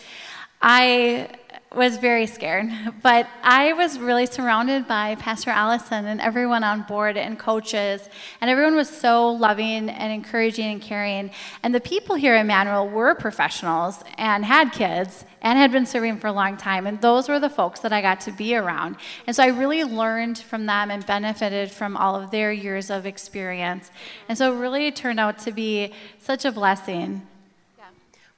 I 0.63 1.29
was 1.75 1.97
very 1.97 2.27
scared, 2.27 2.71
but 3.03 3.29
I 3.43 3.73
was 3.73 3.99
really 3.99 4.27
surrounded 4.27 4.87
by 4.87 5.15
Pastor 5.17 5.51
Allison 5.51 6.07
and 6.07 6.21
everyone 6.21 6.65
on 6.65 6.83
board 6.83 7.17
and 7.17 7.39
coaches, 7.39 8.09
and 8.41 8.51
everyone 8.51 8.77
was 8.77 8.89
so 8.89 9.31
loving 9.31 9.89
and 9.89 10.13
encouraging 10.13 10.73
and 10.73 10.83
caring. 10.83 11.31
And 11.63 11.75
the 11.75 11.81
people 11.81 12.17
here 12.17 12.35
at 12.35 12.47
Manuel 12.47 12.89
were 12.89 13.15
professionals 13.15 14.03
and 14.19 14.45
had 14.45 14.73
kids 14.73 15.25
and 15.41 15.59
had 15.59 15.73
been 15.73 15.87
serving 15.87 16.19
for 16.19 16.29
a 16.29 16.33
long 16.33 16.57
time, 16.57 16.87
and 16.87 17.01
those 17.01 17.29
were 17.29 17.41
the 17.41 17.51
folks 17.51 17.81
that 17.81 17.93
I 17.93 18.01
got 18.01 18.21
to 18.23 18.33
be 18.33 18.55
around. 18.55 18.97
And 19.27 19.35
so 19.35 19.43
I 19.43 19.49
really 19.49 19.85
learned 19.85 20.39
from 20.39 20.67
them 20.67 20.91
and 20.91 21.05
benefited 21.05 21.71
from 21.71 21.97
all 21.97 22.15
of 22.15 22.31
their 22.31 22.53
years 22.53 22.91
of 22.91 23.07
experience. 23.07 23.91
And 24.29 24.39
so 24.39 24.55
it 24.55 24.59
really 24.59 24.93
turned 24.93 25.19
out 25.19 25.39
to 25.41 25.53
be 25.53 25.93
such 26.19 26.45
a 26.45 26.53
blessing. 26.53 27.27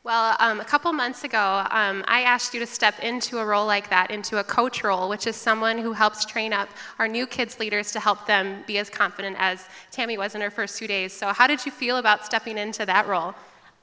Well, 0.04 0.36
um, 0.38 0.60
a 0.60 0.66
couple 0.66 0.92
months 0.92 1.24
ago, 1.24 1.66
um, 1.70 2.04
I 2.06 2.24
asked 2.24 2.52
you 2.52 2.60
to 2.60 2.66
step 2.66 3.00
into 3.00 3.38
a 3.38 3.44
role 3.46 3.64
like 3.64 3.88
that, 3.88 4.10
into 4.10 4.38
a 4.38 4.44
coach 4.44 4.84
role, 4.84 5.08
which 5.08 5.26
is 5.26 5.34
someone 5.34 5.78
who 5.78 5.94
helps 5.94 6.26
train 6.26 6.52
up 6.52 6.68
our 6.98 7.08
new 7.08 7.26
kids 7.26 7.58
leaders 7.58 7.90
to 7.92 8.00
help 8.00 8.26
them 8.26 8.64
be 8.66 8.76
as 8.76 8.90
confident 8.90 9.34
as 9.38 9.66
Tammy 9.90 10.18
was 10.18 10.34
in 10.34 10.42
her 10.42 10.50
first 10.50 10.76
two 10.76 10.86
days. 10.86 11.14
So, 11.14 11.28
how 11.28 11.46
did 11.46 11.64
you 11.64 11.72
feel 11.72 11.96
about 11.96 12.26
stepping 12.26 12.58
into 12.58 12.84
that 12.84 13.06
role? 13.06 13.34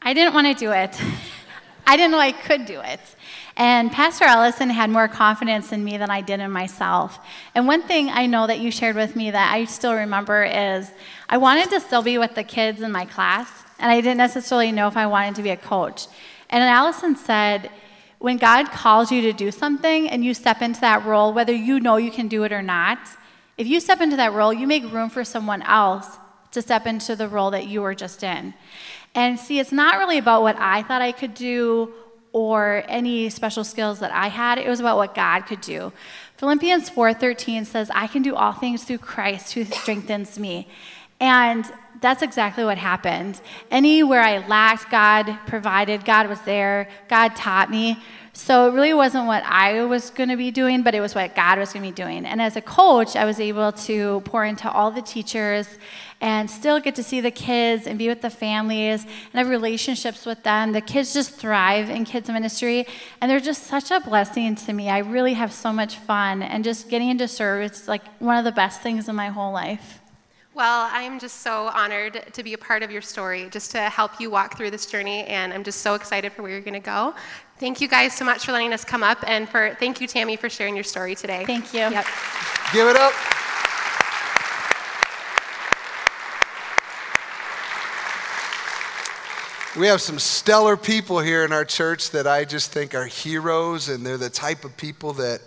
I 0.04 0.14
didn't 0.14 0.36
want 0.36 0.46
to 0.46 0.54
do 0.54 0.72
it. 0.72 0.96
I 1.88 1.98
didn't 1.98 2.12
know 2.12 2.20
I 2.20 2.34
could 2.34 2.68
do 2.68 2.82
it. 2.82 3.00
And 3.58 3.92
Pastor 3.92 4.26
Allison 4.26 4.70
had 4.70 4.92
more 4.92 5.08
confidence 5.08 5.72
in 5.72 5.84
me 5.84 5.98
than 5.98 6.12
I 6.12 6.22
did 6.22 6.40
in 6.40 6.52
myself. 6.52 7.18
And 7.56 7.66
one 7.66 7.82
thing 7.82 8.10
I 8.10 8.28
know 8.28 8.46
that 8.46 8.60
you 8.60 8.70
shared 8.70 8.96
with 8.96 9.16
me 9.16 9.32
that 9.32 9.52
I 9.52 9.66
still 9.66 9.96
remember 9.96 10.44
is 10.44 10.92
I 11.28 11.38
wanted 11.38 11.72
to 11.72 11.80
still 11.80 12.04
be 12.04 12.20
with 12.20 12.36
the 12.36 12.44
kids 12.44 12.84
in 12.84 12.92
my 12.92 13.06
class 13.06 13.50
and 13.82 13.92
I 13.92 14.00
didn't 14.00 14.18
necessarily 14.18 14.72
know 14.72 14.88
if 14.88 14.96
I 14.96 15.08
wanted 15.08 15.36
to 15.36 15.44
be 15.44 15.50
a 15.50 15.58
coach. 15.58 16.08
And 16.50 16.64
Allison 16.64 17.16
said, 17.16 17.70
when 18.20 18.38
God 18.38 18.72
calls 18.72 19.12
you 19.12 19.22
to 19.24 19.34
do 19.34 19.50
something 19.50 20.08
and 20.08 20.24
you 20.24 20.34
step 20.36 20.62
into 20.62 20.80
that 20.82 21.04
role, 21.06 21.34
whether 21.34 21.54
you 21.54 21.80
know 21.80 21.98
you 21.98 22.12
can 22.12 22.28
do 22.28 22.44
it 22.44 22.52
or 22.52 22.62
not, 22.62 23.00
if 23.58 23.66
you 23.68 23.80
step 23.80 24.00
into 24.00 24.16
that 24.18 24.34
role, 24.34 24.54
you 24.54 24.68
make 24.68 24.92
room 24.92 25.10
for 25.10 25.24
someone 25.24 25.64
else 25.64 26.18
to 26.52 26.62
step 26.62 26.86
into 26.86 27.16
the 27.16 27.28
role 27.28 27.50
that 27.52 27.68
you 27.68 27.82
were 27.82 27.96
just 27.96 28.24
in. 28.24 28.54
And 29.16 29.40
see, 29.40 29.60
it's 29.60 29.72
not 29.72 29.98
really 29.98 30.20
about 30.20 30.44
what 30.44 30.56
I 30.60 30.84
thought 30.84 31.02
I 31.02 31.12
could 31.12 31.34
do 31.34 31.94
or 32.32 32.84
any 32.88 33.30
special 33.30 33.64
skills 33.64 34.00
that 34.00 34.12
I 34.12 34.28
had. 34.28 34.58
It 34.58 34.68
was 34.68 34.80
about 34.80 34.98
what 34.98 35.16
God 35.16 35.42
could 35.42 35.62
do. 35.62 35.92
Philippians 36.38 36.90
4:13 36.90 37.66
says, 37.66 37.92
"I 37.94 38.08
can 38.08 38.22
do 38.22 38.36
all 38.36 38.54
things 38.54 38.84
through 38.84 39.00
Christ 39.00 39.54
who 39.54 39.66
strengthens 39.66 40.40
me." 40.40 40.68
And 41.22 41.72
that's 42.02 42.24
exactly 42.24 42.66
what 42.66 42.78
happened. 42.78 43.40
Anywhere 43.70 44.22
I 44.22 44.46
lacked, 44.48 44.90
God 44.90 45.38
provided, 45.46 46.04
God 46.04 46.28
was 46.28 46.42
there, 46.42 46.90
God 47.08 47.36
taught 47.36 47.70
me. 47.70 47.98
So 48.34 48.68
it 48.68 48.74
really 48.74 48.94
wasn't 48.94 49.28
what 49.28 49.44
I 49.44 49.84
was 49.84 50.10
going 50.10 50.30
to 50.30 50.38
be 50.38 50.52
doing, 50.52 50.84
but 50.84 50.96
it 50.96 51.02
was 51.02 51.14
what 51.14 51.36
God 51.36 51.60
was 51.60 51.74
going 51.74 51.84
to 51.84 51.92
be 51.92 52.04
doing. 52.04 52.26
And 52.26 52.42
as 52.42 52.56
a 52.56 52.62
coach, 52.62 53.16
I 53.16 53.26
was 53.26 53.40
able 53.40 53.72
to 53.74 54.22
pour 54.22 54.46
into 54.46 54.72
all 54.72 54.90
the 54.90 55.02
teachers 55.02 55.68
and 56.22 56.50
still 56.50 56.80
get 56.80 56.96
to 56.96 57.04
see 57.04 57.20
the 57.20 57.30
kids 57.30 57.88
and 57.88 58.00
be 58.00 58.08
with 58.08 58.22
the 58.22 58.30
families 58.30 59.04
and 59.04 59.34
have 59.34 59.50
relationships 59.50 60.26
with 60.26 60.42
them. 60.44 60.72
The 60.72 60.82
kids 60.82 61.14
just 61.14 61.32
thrive 61.36 61.90
in 61.90 62.06
kids 62.06 62.30
ministry, 62.30 62.88
and 63.20 63.30
they're 63.30 63.40
just 63.40 63.64
such 63.64 63.92
a 63.92 64.00
blessing 64.00 64.56
to 64.56 64.74
me. 64.74 64.90
I 64.90 65.00
really 65.00 65.34
have 65.34 65.52
so 65.52 65.74
much 65.74 65.98
fun, 65.98 66.42
and 66.42 66.64
just 66.64 66.90
getting 66.90 67.10
into 67.10 67.28
service 67.28 67.82
it's 67.82 67.88
like 67.88 68.04
one 68.20 68.38
of 68.38 68.46
the 68.46 68.52
best 68.52 68.82
things 68.82 69.10
in 69.10 69.16
my 69.16 69.28
whole 69.28 69.52
life. 69.52 70.01
Well, 70.62 70.88
I 70.94 71.02
am 71.02 71.18
just 71.18 71.42
so 71.42 71.72
honored 71.74 72.24
to 72.34 72.44
be 72.44 72.54
a 72.54 72.58
part 72.60 72.84
of 72.84 72.92
your 72.92 73.02
story, 73.02 73.48
just 73.50 73.72
to 73.72 73.80
help 73.80 74.20
you 74.20 74.30
walk 74.30 74.58
through 74.58 74.70
this 74.70 74.86
journey, 74.86 75.24
and 75.24 75.52
I'm 75.52 75.64
just 75.64 75.80
so 75.80 75.96
excited 75.96 76.32
for 76.34 76.44
where 76.44 76.52
you're 76.52 76.62
going 76.62 76.76
to 76.76 76.80
go. 76.80 77.16
Thank 77.58 77.82
you 77.82 77.88
guys 77.88 78.14
so 78.16 78.24
much 78.26 78.46
for 78.46 78.52
letting 78.52 78.72
us 78.72 78.86
come 78.86 79.02
up, 79.02 79.18
and 79.26 79.50
for 79.50 79.76
thank 79.80 80.00
you, 80.00 80.06
Tammy, 80.06 80.36
for 80.36 80.52
sharing 80.52 80.76
your 80.76 80.84
story 80.84 81.16
today. 81.16 81.46
Thank 81.46 81.74
you. 81.74 81.80
Yep. 81.80 82.06
Give 82.74 82.88
it 82.88 82.96
up. 82.96 83.12
We 89.76 89.88
have 89.88 90.00
some 90.00 90.20
stellar 90.20 90.78
people 90.78 91.22
here 91.22 91.44
in 91.44 91.52
our 91.52 91.66
church 91.66 92.12
that 92.12 92.28
I 92.28 92.46
just 92.46 92.72
think 92.72 92.94
are 92.94 93.08
heroes, 93.08 93.90
and 93.90 94.06
they're 94.06 94.16
the 94.16 94.30
type 94.30 94.64
of 94.64 94.78
people 94.78 95.14
that 95.14 95.42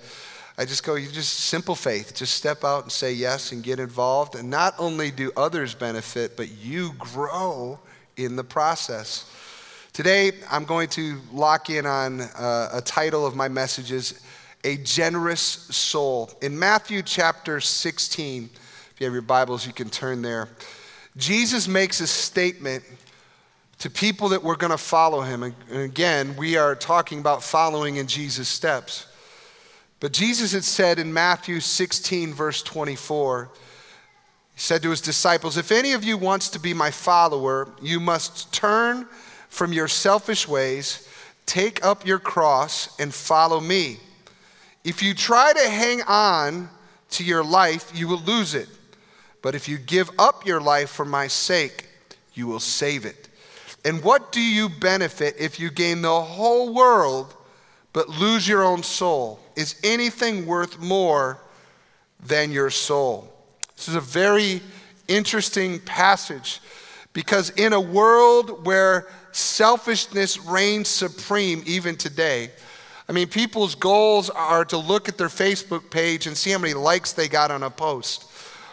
I 0.57 0.65
just 0.65 0.85
go, 0.85 0.95
you 0.95 1.11
just 1.11 1.33
simple 1.33 1.75
faith. 1.75 2.15
Just 2.15 2.35
step 2.35 2.63
out 2.63 2.85
and 2.85 2.93
say 2.93 3.13
yes 3.13 3.51
and 3.51 3.63
get 3.63 3.81
involved. 3.81 4.37
And 4.37 4.49
not 4.51 4.75
only 4.79 5.11
do 5.11 5.33
others 5.37 5.75
benefit, 5.75 6.37
but 6.37 6.49
you 6.51 6.93
grow 6.99 7.81
in 8.17 8.37
the 8.37 8.45
process. 8.45 9.29
Today, 9.93 10.33
I'm 10.49 10.65
going 10.65 10.89
to 10.91 11.21
lock 11.33 11.71
in 11.71 11.87
on 11.87 12.21
uh, 12.21 12.71
a 12.73 12.81
title 12.81 13.27
of 13.27 13.35
my 13.35 13.49
messages 13.49 14.21
A 14.63 14.77
Generous 14.79 15.41
Soul. 15.41 16.31
In 16.41 16.57
Matthew 16.57 17.03
chapter 17.03 17.61
16, 17.61 18.49
if 18.55 19.01
you 19.01 19.07
have 19.07 19.13
your 19.13 19.23
Bibles, 19.23 19.67
you 19.67 19.73
can 19.73 19.91
turn 19.91 20.23
there. 20.23 20.49
Jesus 21.17 21.67
makes 21.67 22.01
a 22.01 22.07
statement 22.07 22.85
to 23.79 23.91
people 23.91 24.29
that 24.29 24.43
were 24.43 24.57
going 24.57 24.71
to 24.71 24.79
follow 24.79 25.21
him. 25.21 25.43
And 25.43 25.55
again, 25.71 26.37
we 26.37 26.57
are 26.57 26.77
talking 26.77 27.19
about 27.19 27.43
following 27.43 27.97
in 27.97 28.07
Jesus' 28.07 28.49
steps. 28.49 29.07
But 30.05 30.13
Jesus 30.13 30.53
had 30.53 30.65
said 30.65 30.99
in 30.99 31.15
Matthew 31.15 31.61
16, 31.61 32.35
verse 32.35 32.63
24, 32.63 33.49
he 34.55 34.61
said 34.61 34.83
to 34.83 34.91
his 34.91 35.01
disciples, 35.01 35.57
If 35.57 35.73
any 35.73 35.93
of 35.93 36.05
you 36.05 36.19
wants 36.19 36.51
to 36.51 36.61
be 36.61 36.75
my 36.75 36.91
follower, 36.91 37.71
you 37.81 38.01
must 38.01 38.53
turn 38.53 39.09
from 39.49 39.73
your 39.73 39.89
selfish 39.89 40.47
ways, 40.47 41.09
take 41.47 41.83
up 41.83 42.07
your 42.07 42.19
cross, 42.19 42.95
and 43.01 43.15
follow 43.15 43.61
me. 43.61 43.97
If 44.85 45.03
you 45.03 45.15
try 45.15 45.55
to 45.55 45.71
hang 45.71 46.03
on 46.03 46.69
to 47.13 47.25
your 47.25 47.43
life, 47.43 47.91
you 47.95 48.07
will 48.07 48.21
lose 48.21 48.55
it. 48.55 48.69
But 49.41 49.55
if 49.55 49.71
you 49.71 49.79
give 49.79 50.11
up 50.19 50.45
your 50.45 50.61
life 50.61 50.91
for 50.91 51.07
my 51.07 51.29
sake, 51.29 51.87
you 52.35 52.47
will 52.47 52.61
save 52.61 53.07
it. 53.07 53.31
And 53.87 54.05
what 54.05 54.33
do 54.33 54.43
you 54.43 54.69
benefit 54.69 55.37
if 55.39 55.59
you 55.59 55.71
gain 55.71 56.03
the 56.03 56.21
whole 56.21 56.75
world 56.75 57.35
but 57.95 58.11
lose 58.11 58.47
your 58.47 58.63
own 58.63 58.83
soul? 58.83 59.41
Is 59.57 59.81
anything 59.83 60.45
worth 60.45 60.79
more 60.79 61.39
than 62.27 62.53
your 62.53 62.69
soul? 62.69 63.33
This 63.77 63.89
is 63.89 63.95
a 63.95 64.01
very 64.01 64.61
interesting 65.09 65.79
passage 65.81 66.61
because 67.15 67.51
in 67.51 67.73
a 67.73 67.81
world 67.81 68.67
where 68.67 69.07
selfishness 69.33 70.39
reigns 70.39 70.89
supreme, 70.89 71.63
even 71.65 71.97
today, 71.97 72.51
I 73.09 73.13
mean, 73.13 73.29
people's 73.29 73.75
goals 73.75 74.29
are 74.29 74.65
to 74.67 74.77
look 74.77 75.09
at 75.09 75.17
their 75.17 75.29
Facebook 75.29 75.91
page 75.91 76.27
and 76.27 76.37
see 76.37 76.51
how 76.51 76.59
many 76.59 76.75
likes 76.75 77.13
they 77.13 77.29
got 77.29 77.51
on 77.51 77.63
a 77.63 77.71
post 77.71 78.25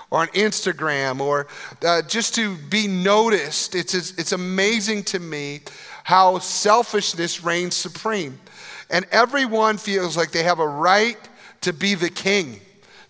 or 0.09 0.21
on 0.21 0.27
Instagram 0.29 1.19
or 1.19 1.47
uh, 1.85 2.01
just 2.03 2.33
to 2.35 2.55
be 2.55 2.87
noticed. 2.87 3.75
It's, 3.75 3.93
it's 3.93 4.31
amazing 4.31 5.03
to 5.03 5.19
me 5.19 5.61
how 6.03 6.39
selfishness 6.39 7.43
reigns 7.43 7.75
supreme. 7.75 8.39
And 8.91 9.05
everyone 9.09 9.77
feels 9.77 10.15
like 10.17 10.31
they 10.31 10.43
have 10.43 10.59
a 10.59 10.67
right 10.67 11.17
to 11.61 11.71
be 11.71 11.95
the 11.95 12.09
king, 12.09 12.59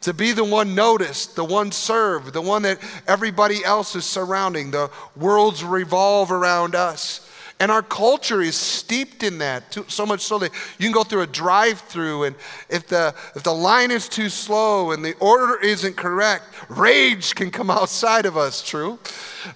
to 0.01 0.13
be 0.13 0.31
the 0.31 0.43
one 0.43 0.75
noticed, 0.75 1.35
the 1.35 1.43
one 1.43 1.71
served, 1.71 2.33
the 2.33 2.41
one 2.41 2.61
that 2.61 2.79
everybody 3.07 3.65
else 3.65 3.95
is 3.95 4.05
surrounding. 4.05 4.71
The 4.71 4.91
worlds 5.15 5.63
revolve 5.63 6.31
around 6.31 6.75
us. 6.75 7.27
And 7.61 7.69
our 7.69 7.83
culture 7.83 8.41
is 8.41 8.55
steeped 8.55 9.21
in 9.21 9.37
that, 9.37 9.77
so 9.87 10.03
much 10.03 10.21
so 10.21 10.39
that 10.39 10.51
you 10.79 10.85
can 10.87 10.91
go 10.91 11.03
through 11.03 11.21
a 11.21 11.27
drive 11.27 11.79
through, 11.79 12.23
and 12.23 12.35
if 12.69 12.87
the, 12.87 13.13
if 13.35 13.43
the 13.43 13.53
line 13.53 13.91
is 13.91 14.09
too 14.09 14.29
slow 14.29 14.93
and 14.93 15.05
the 15.05 15.13
order 15.19 15.59
isn't 15.59 15.95
correct, 15.95 16.45
rage 16.69 17.35
can 17.35 17.51
come 17.51 17.69
outside 17.69 18.25
of 18.25 18.35
us, 18.35 18.63
true? 18.63 18.97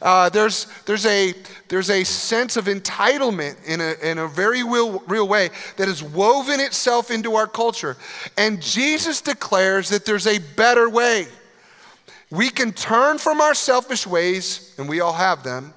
Uh, 0.04 0.30
there's, 0.30 0.68
there's, 0.86 1.08
a, 1.08 1.34
there's 1.68 1.90
a 1.90 2.04
sense 2.04 2.58
of 2.58 2.66
entitlement 2.66 3.56
in 3.66 3.82
a, 3.82 3.96
in 4.04 4.20
a 4.20 4.28
very 4.28 4.62
real, 4.62 5.00
real 5.08 5.28
way 5.28 5.50
that 5.78 5.88
has 5.88 6.04
woven 6.04 6.60
itself 6.60 7.10
into 7.10 7.34
our 7.34 7.48
culture. 7.48 7.98
And 8.38 8.62
Jesus 8.62 9.20
declares 9.20 9.90
that 9.90 10.06
there's 10.06 10.28
a 10.28 10.38
better 10.56 10.92
way. 10.92 11.26
We 12.30 12.52
can 12.52 12.72
turn 12.72 13.18
from 13.18 13.42
our 13.42 13.56
selfish 13.56 14.06
ways, 14.06 14.76
and 14.78 14.88
we 14.88 15.00
all 15.00 15.14
have 15.14 15.42
them 15.42 15.74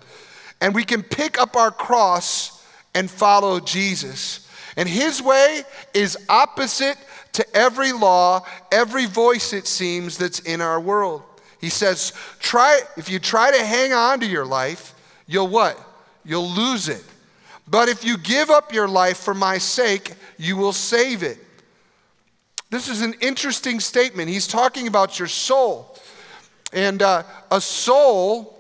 and 0.61 0.75
we 0.75 0.85
can 0.85 1.03
pick 1.03 1.41
up 1.41 1.57
our 1.57 1.71
cross 1.71 2.65
and 2.95 3.11
follow 3.11 3.61
Jesus. 3.61 4.49
And 4.77 4.88
his 4.88 5.23
way 5.23 5.62
is 5.95 6.17
opposite 6.29 6.97
to 7.33 7.57
every 7.57 7.93
law, 7.93 8.45
every 8.73 9.07
voice, 9.07 9.53
it 9.53 9.67
seems, 9.67 10.19
that's 10.19 10.41
in 10.41 10.61
our 10.61 10.81
world. 10.81 11.23
He 11.61 11.69
says, 11.69 12.12
try, 12.38 12.81
if 12.97 13.09
you 13.09 13.19
try 13.19 13.50
to 13.50 13.65
hang 13.65 13.93
on 13.93 14.21
to 14.21 14.27
your 14.27 14.47
life, 14.47 14.95
you'll 15.27 15.49
what? 15.49 15.79
You'll 16.25 16.49
lose 16.49 16.88
it. 16.88 17.05
But 17.67 17.88
if 17.88 18.05
you 18.05 18.17
give 18.17 18.50
up 18.50 18.73
your 18.73 18.88
life 18.88 19.19
for 19.19 19.35
my 19.35 19.59
sake, 19.59 20.15
you 20.38 20.57
will 20.57 20.73
save 20.73 21.23
it. 21.23 21.38
This 22.71 22.88
is 22.88 23.03
an 23.03 23.15
interesting 23.21 23.81
statement. 23.81 24.29
He's 24.29 24.47
talking 24.47 24.88
about 24.88 25.19
your 25.19 25.29
soul. 25.29 25.97
And 26.73 27.03
uh, 27.03 27.23
a 27.50 27.61
soul 27.61 28.58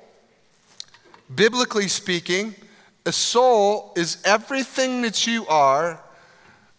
Biblically 1.34 1.88
speaking, 1.88 2.54
a 3.04 3.12
soul 3.12 3.92
is 3.96 4.18
everything 4.24 5.02
that 5.02 5.26
you 5.26 5.46
are. 5.46 6.00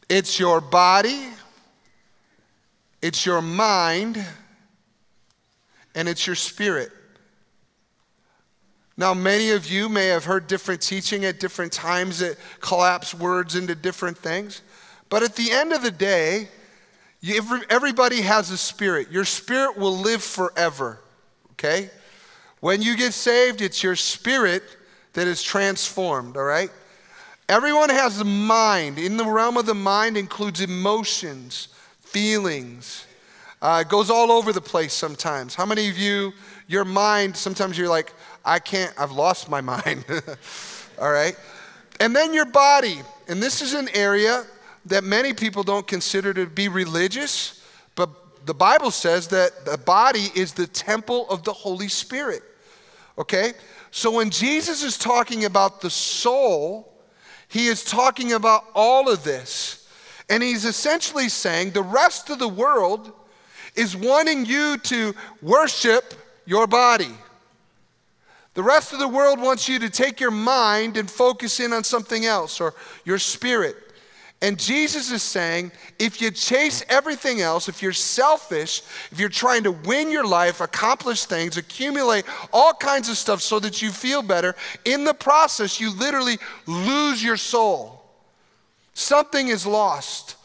It's 0.10 0.40
your 0.40 0.60
body, 0.60 1.28
it's 3.02 3.26
your 3.26 3.42
mind, 3.42 4.24
and 5.94 6.10
it's 6.10 6.26
your 6.26 6.36
spirit. 6.36 6.92
Now, 8.98 9.14
many 9.14 9.52
of 9.52 9.70
you 9.72 9.88
may 9.88 10.08
have 10.08 10.26
heard 10.26 10.48
different 10.48 10.82
teaching 10.82 11.24
at 11.26 11.40
different 11.40 11.72
times 11.72 12.20
that 12.20 12.38
collapse 12.60 13.14
words 13.14 13.56
into 13.56 13.74
different 13.76 14.18
things. 14.18 14.62
But 15.08 15.24
at 15.24 15.36
the 15.36 15.52
end 15.52 15.72
of 15.72 15.82
the 15.84 15.92
day, 15.92 16.50
everybody 17.70 18.22
has 18.22 18.52
a 18.52 18.58
spirit. 18.58 19.10
Your 19.12 19.26
spirit 19.26 19.78
will 19.78 19.96
live 19.96 20.22
forever, 20.22 21.00
okay? 21.52 21.90
When 22.60 22.82
you 22.82 22.98
get 22.98 23.14
saved, 23.14 23.62
it's 23.62 23.82
your 23.82 23.96
spirit 23.96 24.64
that 25.14 25.28
is 25.28 25.42
transformed, 25.42 26.38
all 26.38 26.44
right? 26.44 26.70
Everyone 27.48 27.90
has 27.90 28.20
a 28.20 28.26
mind. 28.26 29.00
In 29.00 29.18
the 29.18 29.26
realm 29.26 29.58
of 29.58 29.66
the 29.66 29.74
mind 29.74 30.18
includes 30.18 30.62
emotions, 30.62 31.70
feelings. 32.02 33.06
Uh, 33.62 33.84
it 33.86 33.90
goes 33.90 34.10
all 34.10 34.32
over 34.32 34.54
the 34.54 34.62
place 34.62 34.94
sometimes. 34.94 35.56
How 35.56 35.66
many 35.66 35.90
of 35.90 35.98
you, 35.98 36.34
your 36.68 36.86
mind, 36.86 37.36
sometimes 37.36 37.78
you're 37.78 37.90
like, 37.90 38.14
I 38.46 38.60
can't, 38.60 38.94
I've 39.00 39.12
lost 39.12 39.50
my 39.50 39.62
mind. 39.62 40.06
all 41.02 41.12
right? 41.12 41.36
And 42.00 42.16
then 42.16 42.34
your 42.34 42.46
body. 42.46 43.00
And 43.28 43.42
this 43.42 43.62
is 43.62 43.74
an 43.74 43.90
area 43.94 44.46
that 44.86 45.04
many 45.04 45.34
people 45.34 45.64
don't 45.64 45.88
consider 45.88 46.34
to 46.34 46.46
be 46.46 46.68
religious, 46.68 47.66
but 47.96 48.10
the 48.46 48.54
Bible 48.54 48.92
says 48.92 49.28
that 49.30 49.66
the 49.66 49.78
body 49.78 50.28
is 50.36 50.54
the 50.54 50.68
temple 50.68 51.30
of 51.30 51.44
the 51.44 51.54
Holy 51.54 51.88
Spirit. 51.88 52.44
Okay? 53.20 53.54
So 53.92 54.12
when 54.12 54.30
Jesus 54.30 54.82
is 54.82 54.98
talking 54.98 55.46
about 55.46 55.82
the 55.82 55.90
soul, 55.90 56.94
he 57.48 57.68
is 57.68 57.84
talking 57.84 58.34
about 58.34 58.66
all 58.74 59.10
of 59.10 59.24
this. 59.24 59.88
And 60.30 60.42
he's 60.42 60.64
essentially 60.64 61.28
saying 61.28 61.72
the 61.72 61.82
rest 61.82 62.30
of 62.30 62.40
the 62.40 62.48
world 62.48 63.12
is 63.76 63.96
wanting 63.96 64.46
you 64.46 64.78
to 64.78 65.14
worship 65.42 66.14
your 66.46 66.68
body. 66.68 67.14
The 68.54 68.64
rest 68.64 68.94
of 68.94 69.00
the 69.00 69.08
world 69.08 69.40
wants 69.40 69.68
you 69.68 69.80
to 69.80 69.90
take 69.90 70.20
your 70.20 70.32
mind 70.32 70.98
and 70.98 71.10
focus 71.10 71.60
in 71.60 71.74
on 71.74 71.84
something 71.84 72.26
else 72.26 72.60
or 72.60 72.74
your 73.06 73.18
spirit. 73.18 73.76
And 74.42 74.58
Jesus 74.58 75.12
is 75.12 75.22
saying 75.22 75.72
if 75.98 76.22
you 76.22 76.32
chase 76.32 76.84
everything 76.88 77.42
else, 77.42 77.68
if 77.68 77.82
you're 77.82 77.92
selfish, 77.92 78.82
if 79.12 79.20
you're 79.20 79.28
trying 79.28 79.64
to 79.64 79.72
win 79.72 80.10
your 80.10 80.26
life, 80.26 80.62
accomplish 80.62 81.26
things, 81.26 81.58
accumulate 81.58 82.24
all 82.54 82.74
kinds 82.74 83.10
of 83.10 83.18
stuff 83.18 83.42
so 83.42 83.60
that 83.60 83.82
you 83.82 83.92
feel 83.92 84.22
better, 84.22 84.56
in 84.86 85.04
the 85.04 85.14
process, 85.14 85.82
you 85.82 85.94
literally 85.94 86.38
lose 86.68 87.22
your 87.22 87.36
soul. 87.36 88.02
Something 88.94 89.50
is 89.50 89.66
lost. 89.66 90.38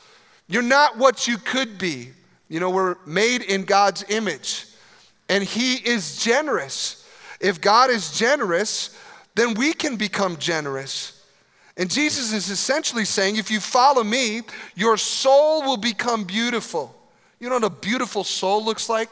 You're 0.48 0.62
not 0.62 0.98
what 0.98 1.28
you 1.28 1.38
could 1.38 1.78
be. 1.78 2.10
You 2.48 2.60
know, 2.60 2.70
we're 2.70 2.96
made 3.06 3.42
in 3.42 3.64
God's 3.64 4.04
image, 4.08 4.66
and 5.28 5.42
He 5.42 5.74
is 5.74 6.22
generous. 6.22 7.08
If 7.40 7.60
God 7.60 7.90
is 7.90 8.16
generous, 8.16 8.96
then 9.34 9.54
we 9.54 9.72
can 9.72 9.96
become 9.96 10.36
generous. 10.36 11.13
And 11.76 11.90
Jesus 11.90 12.32
is 12.32 12.50
essentially 12.50 13.04
saying 13.04 13.36
if 13.36 13.50
you 13.50 13.60
follow 13.60 14.04
me, 14.04 14.42
your 14.74 14.96
soul 14.96 15.62
will 15.62 15.76
become 15.76 16.24
beautiful. 16.24 16.94
You 17.40 17.48
know 17.48 17.56
what 17.56 17.64
a 17.64 17.70
beautiful 17.70 18.22
soul 18.24 18.64
looks 18.64 18.88
like? 18.88 19.08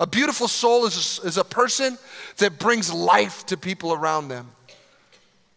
A 0.00 0.06
beautiful 0.06 0.48
soul 0.48 0.86
is 0.86 1.20
a, 1.22 1.26
is 1.26 1.36
a 1.36 1.44
person 1.44 1.98
that 2.38 2.58
brings 2.58 2.92
life 2.92 3.46
to 3.46 3.56
people 3.56 3.92
around 3.92 4.28
them. 4.28 4.50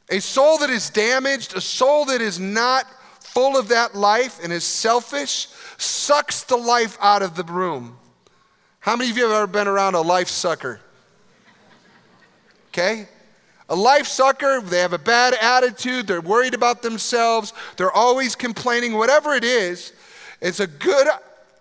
A 0.09 0.19
soul 0.19 0.57
that 0.59 0.69
is 0.69 0.89
damaged, 0.89 1.55
a 1.55 1.61
soul 1.61 2.05
that 2.05 2.21
is 2.21 2.39
not 2.39 2.85
full 3.19 3.57
of 3.57 3.69
that 3.69 3.95
life 3.95 4.39
and 4.43 4.53
is 4.53 4.63
selfish, 4.63 5.47
sucks 5.77 6.43
the 6.43 6.57
life 6.57 6.97
out 7.01 7.23
of 7.23 7.35
the 7.35 7.43
room. 7.45 7.97
How 8.79 8.95
many 8.95 9.09
of 9.09 9.17
you 9.17 9.23
have 9.23 9.31
ever 9.31 9.47
been 9.47 9.67
around 9.67 9.95
a 9.95 10.01
life 10.01 10.27
sucker? 10.27 10.81
Okay? 12.67 13.07
A 13.73 13.75
life 13.75 14.05
sucker, 14.05 14.61
they 14.61 14.81
have 14.81 14.93
a 14.93 14.99
bad 14.99 15.33
attitude, 15.33 16.05
they're 16.05 16.21
worried 16.21 16.53
about 16.53 16.83
themselves, 16.83 17.53
they're 17.75 17.91
always 17.91 18.35
complaining, 18.35 18.93
whatever 18.93 19.33
it 19.33 19.43
is, 19.43 19.93
it's 20.41 20.59
a 20.59 20.67
good 20.67 21.07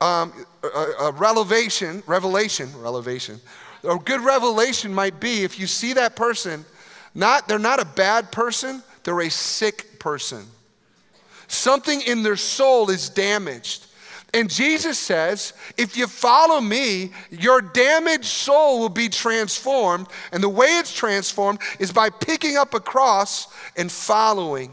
um, 0.02 0.30
a, 0.62 1.04
a 1.04 1.12
revelation, 1.12 2.02
revelation, 2.06 2.68
revelation. 2.78 3.40
A 3.84 3.96
good 3.96 4.20
revelation 4.20 4.92
might 4.92 5.20
be 5.20 5.42
if 5.42 5.58
you 5.58 5.66
see 5.66 5.94
that 5.94 6.14
person, 6.14 6.66
not 7.14 7.48
they're 7.48 7.58
not 7.58 7.80
a 7.80 7.86
bad 7.86 8.30
person, 8.30 8.82
they're 9.04 9.22
a 9.22 9.30
sick 9.30 9.98
person. 9.98 10.44
Something 11.48 12.02
in 12.02 12.22
their 12.22 12.36
soul 12.36 12.90
is 12.90 13.08
damaged. 13.08 13.86
And 14.34 14.48
Jesus 14.48 14.98
says, 14.98 15.52
if 15.76 15.96
you 15.96 16.06
follow 16.06 16.60
me, 16.60 17.12
your 17.30 17.60
damaged 17.60 18.24
soul 18.24 18.80
will 18.80 18.88
be 18.88 19.10
transformed. 19.10 20.06
And 20.32 20.42
the 20.42 20.48
way 20.48 20.78
it's 20.78 20.94
transformed 20.94 21.60
is 21.78 21.92
by 21.92 22.08
picking 22.08 22.56
up 22.56 22.72
a 22.72 22.80
cross 22.80 23.48
and 23.76 23.92
following. 23.92 24.72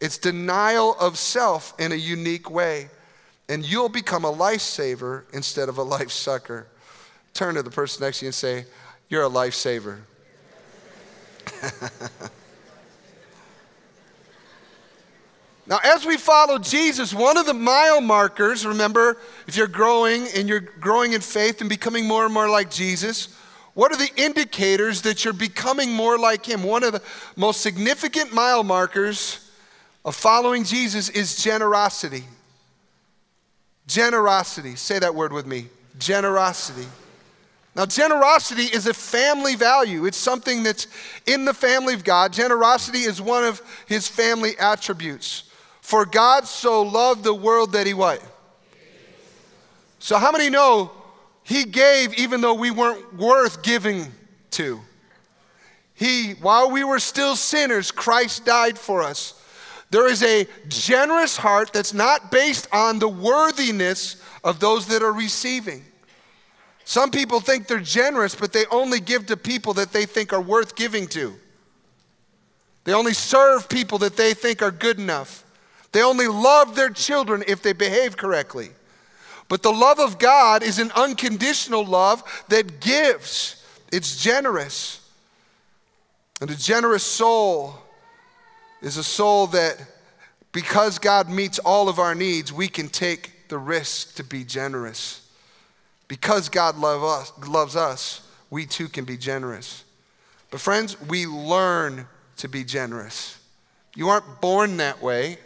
It's 0.00 0.18
denial 0.18 0.96
of 1.00 1.16
self 1.16 1.72
in 1.78 1.92
a 1.92 1.96
unique 1.96 2.50
way. 2.50 2.90
And 3.48 3.64
you'll 3.64 3.88
become 3.88 4.24
a 4.24 4.32
lifesaver 4.32 5.24
instead 5.32 5.68
of 5.70 5.78
a 5.78 5.82
life 5.82 6.10
sucker. 6.10 6.66
Turn 7.32 7.54
to 7.54 7.62
the 7.62 7.70
person 7.70 8.04
next 8.04 8.18
to 8.18 8.26
you 8.26 8.28
and 8.28 8.34
say, 8.34 8.66
You're 9.08 9.24
a 9.24 9.30
lifesaver. 9.30 10.00
Now, 15.70 15.78
as 15.84 16.04
we 16.04 16.16
follow 16.16 16.58
Jesus, 16.58 17.14
one 17.14 17.36
of 17.36 17.46
the 17.46 17.54
mile 17.54 18.00
markers, 18.00 18.66
remember, 18.66 19.18
if 19.46 19.56
you're 19.56 19.68
growing 19.68 20.26
and 20.34 20.48
you're 20.48 20.58
growing 20.58 21.12
in 21.12 21.20
faith 21.20 21.60
and 21.60 21.70
becoming 21.70 22.08
more 22.08 22.24
and 22.24 22.34
more 22.34 22.50
like 22.50 22.72
Jesus, 22.72 23.36
what 23.74 23.92
are 23.92 23.96
the 23.96 24.10
indicators 24.16 25.02
that 25.02 25.24
you're 25.24 25.32
becoming 25.32 25.92
more 25.92 26.18
like 26.18 26.44
Him? 26.44 26.64
One 26.64 26.82
of 26.82 26.92
the 26.92 27.02
most 27.36 27.60
significant 27.60 28.34
mile 28.34 28.64
markers 28.64 29.48
of 30.04 30.16
following 30.16 30.64
Jesus 30.64 31.08
is 31.08 31.40
generosity. 31.40 32.24
Generosity. 33.86 34.74
Say 34.74 34.98
that 34.98 35.14
word 35.14 35.32
with 35.32 35.46
me 35.46 35.66
generosity. 36.00 36.88
Now, 37.76 37.86
generosity 37.86 38.64
is 38.64 38.88
a 38.88 38.94
family 38.94 39.54
value. 39.54 40.06
It's 40.06 40.16
something 40.16 40.64
that's 40.64 40.88
in 41.26 41.44
the 41.44 41.54
family 41.54 41.94
of 41.94 42.02
God. 42.02 42.32
Generosity 42.32 43.00
is 43.00 43.22
one 43.22 43.44
of 43.44 43.62
his 43.86 44.08
family 44.08 44.58
attributes. 44.58 45.44
For 45.90 46.06
God 46.06 46.46
so 46.46 46.82
loved 46.82 47.24
the 47.24 47.34
world 47.34 47.72
that 47.72 47.84
he 47.84 47.94
what? 47.94 48.22
So, 49.98 50.18
how 50.18 50.30
many 50.30 50.48
know 50.48 50.92
he 51.42 51.64
gave 51.64 52.14
even 52.14 52.40
though 52.40 52.54
we 52.54 52.70
weren't 52.70 53.16
worth 53.16 53.64
giving 53.64 54.06
to? 54.52 54.78
He, 55.94 56.34
while 56.34 56.70
we 56.70 56.84
were 56.84 57.00
still 57.00 57.34
sinners, 57.34 57.90
Christ 57.90 58.44
died 58.44 58.78
for 58.78 59.02
us. 59.02 59.34
There 59.90 60.06
is 60.06 60.22
a 60.22 60.46
generous 60.68 61.36
heart 61.36 61.72
that's 61.72 61.92
not 61.92 62.30
based 62.30 62.68
on 62.72 63.00
the 63.00 63.08
worthiness 63.08 64.22
of 64.44 64.60
those 64.60 64.86
that 64.86 65.02
are 65.02 65.12
receiving. 65.12 65.84
Some 66.84 67.10
people 67.10 67.40
think 67.40 67.66
they're 67.66 67.80
generous, 67.80 68.36
but 68.36 68.52
they 68.52 68.64
only 68.66 69.00
give 69.00 69.26
to 69.26 69.36
people 69.36 69.74
that 69.74 69.92
they 69.92 70.06
think 70.06 70.32
are 70.32 70.40
worth 70.40 70.76
giving 70.76 71.08
to. 71.08 71.34
They 72.84 72.92
only 72.92 73.12
serve 73.12 73.68
people 73.68 73.98
that 73.98 74.16
they 74.16 74.34
think 74.34 74.62
are 74.62 74.70
good 74.70 75.00
enough. 75.00 75.46
They 75.92 76.02
only 76.02 76.28
love 76.28 76.76
their 76.76 76.90
children 76.90 77.42
if 77.46 77.62
they 77.62 77.72
behave 77.72 78.16
correctly. 78.16 78.70
But 79.48 79.62
the 79.62 79.72
love 79.72 79.98
of 79.98 80.18
God 80.18 80.62
is 80.62 80.78
an 80.78 80.92
unconditional 80.92 81.84
love 81.84 82.22
that 82.48 82.80
gives, 82.80 83.64
it's 83.92 84.22
generous. 84.22 85.00
And 86.40 86.50
a 86.50 86.56
generous 86.56 87.04
soul 87.04 87.74
is 88.80 88.96
a 88.96 89.04
soul 89.04 89.48
that, 89.48 89.76
because 90.52 90.98
God 90.98 91.28
meets 91.28 91.58
all 91.58 91.88
of 91.88 91.98
our 91.98 92.14
needs, 92.14 92.52
we 92.52 92.68
can 92.68 92.88
take 92.88 93.48
the 93.48 93.58
risk 93.58 94.14
to 94.14 94.24
be 94.24 94.44
generous. 94.44 95.28
Because 96.06 96.48
God 96.48 96.78
love 96.78 97.02
us, 97.02 97.32
loves 97.46 97.76
us, 97.76 98.26
we 98.50 98.66
too 98.66 98.88
can 98.88 99.04
be 99.04 99.16
generous. 99.16 99.84
But, 100.50 100.60
friends, 100.60 101.00
we 101.02 101.26
learn 101.26 102.06
to 102.38 102.48
be 102.48 102.64
generous. 102.64 103.38
You 103.94 104.08
aren't 104.08 104.40
born 104.40 104.78
that 104.78 105.02
way. 105.02 105.38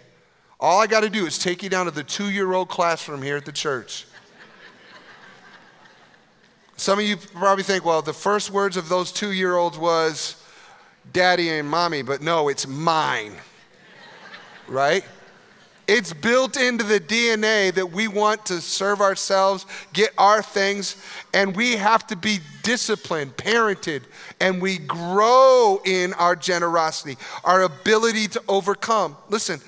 All 0.64 0.81
I 0.81 0.87
got 0.87 1.00
to 1.00 1.11
do 1.11 1.27
is 1.27 1.38
take 1.38 1.62
you 1.62 1.68
down 1.68 1.85
to 1.85 1.90
the 1.90 2.03
two 2.03 2.31
year 2.31 2.55
old 2.55 2.70
classroom 2.70 3.20
here 3.20 3.37
at 3.37 3.44
the 3.44 3.53
church. 3.53 4.07
Some 6.79 6.98
of 6.98 7.05
you 7.05 7.18
probably 7.18 7.64
think, 7.64 7.85
well, 7.85 8.00
the 8.00 8.14
first 8.14 8.50
words 8.50 8.79
of 8.79 8.88
those 8.88 9.12
two 9.12 9.33
year 9.33 9.57
olds 9.57 9.77
was 9.77 10.42
daddy 11.12 11.50
and 11.50 11.68
mommy, 11.68 12.00
but 12.00 12.22
no, 12.22 12.48
it's 12.48 12.66
mine. 12.66 13.35
right? 14.66 15.05
It's 15.87 16.14
built 16.14 16.57
into 16.57 16.83
the 16.83 16.98
DNA 16.98 17.74
that 17.74 17.92
we 17.92 18.09
want 18.09 18.46
to 18.46 18.62
serve 18.62 19.03
ourselves, 19.03 19.66
get 19.92 20.14
our 20.16 20.42
things, 20.42 20.96
and 21.35 21.55
we 21.55 21.77
have 21.77 22.07
to 22.07 22.16
be 22.16 22.38
disciplined, 22.62 23.37
parented, 23.37 24.05
and 24.40 24.62
we 24.62 24.79
grow 24.79 25.83
in 25.85 26.14
our 26.14 26.35
generosity, 26.35 27.18
our 27.44 27.64
ability 27.64 28.29
to 28.29 28.42
overcome. 28.48 29.18
Listen, 29.29 29.61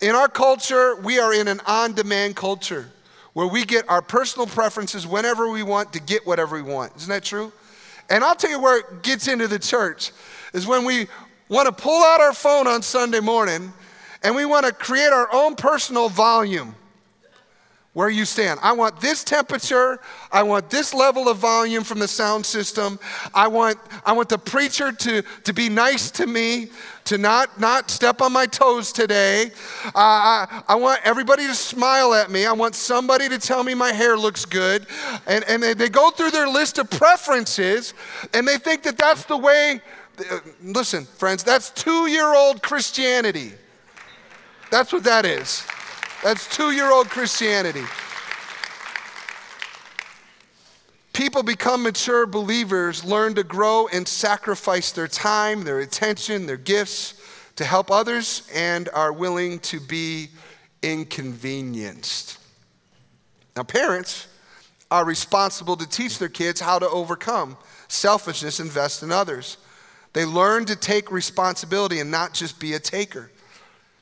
in 0.00 0.14
our 0.14 0.28
culture, 0.28 0.96
we 0.96 1.18
are 1.18 1.34
in 1.34 1.48
an 1.48 1.60
on 1.66 1.92
demand 1.92 2.36
culture. 2.36 2.90
where 3.34 3.46
we 3.46 3.64
get 3.64 3.88
our 3.88 4.02
personal 4.02 4.48
preferences 4.48 5.06
whenever 5.06 5.48
we 5.48 5.62
want 5.62 5.92
to 5.92 6.00
get 6.00 6.26
whatever 6.26 6.56
we 6.56 6.62
want. 6.62 6.96
Isn't 6.96 7.08
that 7.10 7.22
true? 7.22 7.52
And 8.10 8.24
I'll 8.24 8.34
tell 8.34 8.50
you 8.50 8.58
where 8.58 8.78
it 8.78 9.02
gets 9.02 9.28
into 9.28 9.46
the 9.46 9.60
church 9.60 10.10
is 10.52 10.66
when 10.66 10.84
we 10.84 11.06
want 11.48 11.66
to 11.66 11.72
pull 11.72 12.02
out 12.02 12.20
our 12.20 12.32
phone 12.32 12.66
on 12.66 12.82
Sunday 12.82 13.20
morning 13.20 13.72
and 14.24 14.34
we 14.34 14.44
want 14.44 14.66
to 14.66 14.72
create 14.72 15.12
our 15.12 15.28
own 15.32 15.54
personal 15.54 16.08
volume 16.08 16.74
where 17.94 18.08
you 18.08 18.24
stand. 18.24 18.60
I 18.62 18.72
want 18.72 19.00
this 19.00 19.24
temperature. 19.24 19.98
I 20.30 20.42
want 20.42 20.70
this 20.70 20.94
level 20.94 21.28
of 21.28 21.38
volume 21.38 21.82
from 21.82 21.98
the 21.98 22.06
sound 22.06 22.44
system. 22.44 22.98
I 23.34 23.48
want, 23.48 23.78
I 24.04 24.12
want 24.12 24.28
the 24.28 24.38
preacher 24.38 24.92
to, 24.92 25.22
to 25.44 25.52
be 25.52 25.68
nice 25.68 26.10
to 26.12 26.26
me, 26.26 26.68
to 27.06 27.18
not, 27.18 27.58
not 27.58 27.90
step 27.90 28.20
on 28.20 28.32
my 28.32 28.46
toes 28.46 28.92
today. 28.92 29.50
Uh, 29.86 29.90
I, 29.96 30.62
I 30.68 30.74
want 30.74 31.00
everybody 31.02 31.46
to 31.46 31.54
smile 31.54 32.14
at 32.14 32.30
me. 32.30 32.46
I 32.46 32.52
want 32.52 32.74
somebody 32.74 33.28
to 33.30 33.38
tell 33.38 33.64
me 33.64 33.74
my 33.74 33.92
hair 33.92 34.16
looks 34.16 34.44
good. 34.44 34.86
And, 35.26 35.42
and 35.48 35.62
they, 35.62 35.74
they 35.74 35.88
go 35.88 36.10
through 36.10 36.30
their 36.30 36.48
list 36.48 36.78
of 36.78 36.90
preferences 36.90 37.94
and 38.34 38.46
they 38.46 38.58
think 38.58 38.82
that 38.82 38.98
that's 38.98 39.24
the 39.24 39.36
way. 39.36 39.80
Listen, 40.62 41.04
friends, 41.04 41.42
that's 41.42 41.70
two 41.70 42.06
year 42.08 42.34
old 42.34 42.62
Christianity. 42.62 43.52
That's 44.70 44.92
what 44.92 45.04
that 45.04 45.24
is. 45.24 45.66
That's 46.22 46.48
two 46.48 46.72
year 46.72 46.90
old 46.90 47.08
Christianity. 47.08 47.84
People 51.12 51.42
become 51.42 51.82
mature 51.82 52.26
believers, 52.26 53.04
learn 53.04 53.34
to 53.34 53.42
grow 53.42 53.88
and 53.88 54.06
sacrifice 54.06 54.92
their 54.92 55.08
time, 55.08 55.64
their 55.64 55.80
attention, 55.80 56.46
their 56.46 56.56
gifts 56.56 57.14
to 57.56 57.64
help 57.64 57.90
others, 57.90 58.48
and 58.54 58.88
are 58.94 59.12
willing 59.12 59.58
to 59.60 59.80
be 59.80 60.28
inconvenienced. 60.82 62.38
Now, 63.56 63.64
parents 63.64 64.28
are 64.90 65.04
responsible 65.04 65.76
to 65.76 65.88
teach 65.88 66.18
their 66.18 66.28
kids 66.28 66.60
how 66.60 66.78
to 66.78 66.88
overcome 66.88 67.56
selfishness, 67.88 68.60
invest 68.60 69.02
in 69.02 69.10
others. 69.10 69.56
They 70.12 70.24
learn 70.24 70.66
to 70.66 70.76
take 70.76 71.10
responsibility 71.10 72.00
and 72.00 72.10
not 72.10 72.32
just 72.32 72.60
be 72.60 72.74
a 72.74 72.78
taker. 72.78 73.30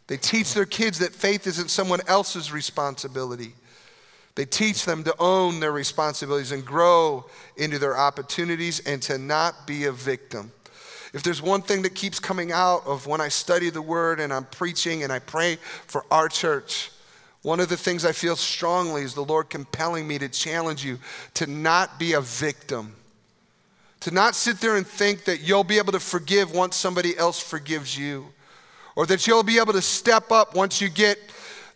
They 0.06 0.16
teach 0.16 0.54
their 0.54 0.66
kids 0.66 1.00
that 1.00 1.12
faith 1.12 1.46
isn't 1.46 1.70
someone 1.70 2.00
else's 2.06 2.52
responsibility. 2.52 3.54
They 4.36 4.44
teach 4.44 4.84
them 4.84 5.02
to 5.04 5.14
own 5.18 5.60
their 5.60 5.72
responsibilities 5.72 6.52
and 6.52 6.64
grow 6.64 7.24
into 7.56 7.78
their 7.78 7.96
opportunities 7.96 8.80
and 8.80 9.02
to 9.02 9.18
not 9.18 9.66
be 9.66 9.84
a 9.86 9.92
victim. 9.92 10.52
If 11.14 11.22
there's 11.22 11.40
one 11.40 11.62
thing 11.62 11.82
that 11.82 11.94
keeps 11.94 12.20
coming 12.20 12.52
out 12.52 12.86
of 12.86 13.06
when 13.06 13.20
I 13.20 13.28
study 13.28 13.70
the 13.70 13.80
word 13.80 14.20
and 14.20 14.32
I'm 14.32 14.44
preaching 14.44 15.02
and 15.02 15.12
I 15.12 15.18
pray 15.18 15.56
for 15.86 16.04
our 16.10 16.28
church, 16.28 16.90
one 17.42 17.60
of 17.60 17.68
the 17.68 17.76
things 17.76 18.04
I 18.04 18.12
feel 18.12 18.36
strongly 18.36 19.02
is 19.02 19.14
the 19.14 19.24
Lord 19.24 19.48
compelling 19.48 20.06
me 20.06 20.18
to 20.18 20.28
challenge 20.28 20.84
you 20.84 20.98
to 21.34 21.46
not 21.46 21.98
be 21.98 22.12
a 22.12 22.20
victim. 22.20 22.94
To 24.00 24.10
not 24.10 24.34
sit 24.34 24.60
there 24.60 24.76
and 24.76 24.86
think 24.86 25.24
that 25.24 25.40
you'll 25.40 25.64
be 25.64 25.78
able 25.78 25.92
to 25.92 26.00
forgive 26.00 26.52
once 26.52 26.76
somebody 26.76 27.16
else 27.16 27.40
forgives 27.40 27.96
you 27.96 28.26
or 28.96 29.06
that 29.06 29.26
you'll 29.26 29.42
be 29.42 29.58
able 29.58 29.74
to 29.74 29.82
step 29.82 30.32
up 30.32 30.56
once 30.56 30.80
you 30.80 30.88
get 30.88 31.18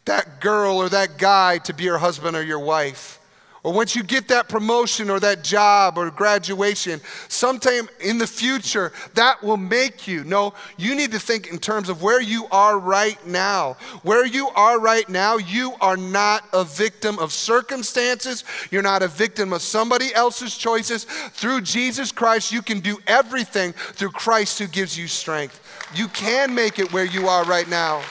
that 0.07 0.41
girl 0.41 0.77
or 0.77 0.89
that 0.89 1.19
guy 1.19 1.59
to 1.59 1.75
be 1.75 1.85
your 1.85 1.99
husband 1.99 2.35
or 2.35 2.43
your 2.43 2.59
wife. 2.59 3.20
Or 3.63 3.75
once 3.75 3.95
you 3.95 4.03
get 4.03 4.29
that 4.29 4.49
promotion 4.49 5.11
or 5.11 5.21
that 5.21 5.45
job 5.45 5.99
or 5.99 6.11
graduation, 6.11 6.99
sometime 7.29 7.91
in 8.01 8.17
the 8.17 8.27
future, 8.27 8.91
that 9.15 9.43
will 9.43 9.59
make 9.59 10.09
you. 10.09 10.25
No, 10.25 10.55
you 10.79 10.95
need 10.95 11.13
to 11.13 11.19
think 11.19 11.49
in 11.49 11.59
terms 11.59 11.91
of 11.91 12.03
where 12.03 12.23
you 12.23 12.47
are 12.51 12.79
right 12.79 13.25
now. 13.27 13.75
Where 14.03 14.25
you 14.25 14.49
are 14.49 14.81
right 14.81 15.07
now, 15.11 15.37
you 15.37 15.75
are 15.83 15.99
not 15.99 16.45
a 16.55 16.65
victim 16.65 17.19
of 17.19 17.33
circumstances. 17.33 18.45
You're 18.71 18.81
not 18.81 19.03
a 19.03 19.09
victim 19.09 19.53
of 19.53 19.61
somebody 19.61 20.15
else's 20.15 20.57
choices. 20.57 21.05
Through 21.05 21.61
Jesus 21.61 22.13
Christ, 22.13 22.53
you 22.53 22.63
can 22.63 22.81
do 22.81 22.99
everything 23.07 23.75
through 23.75 24.13
Christ 24.13 24.59
who 24.59 24.69
gives 24.69 24.97
you 24.97 25.07
strength. 25.07 25.61
You 25.95 26.09
can 26.09 26.55
make 26.55 26.79
it 26.79 26.93
where 26.95 27.05
you 27.05 27.29
are 27.29 27.45
right 27.45 27.69
now. 27.69 28.03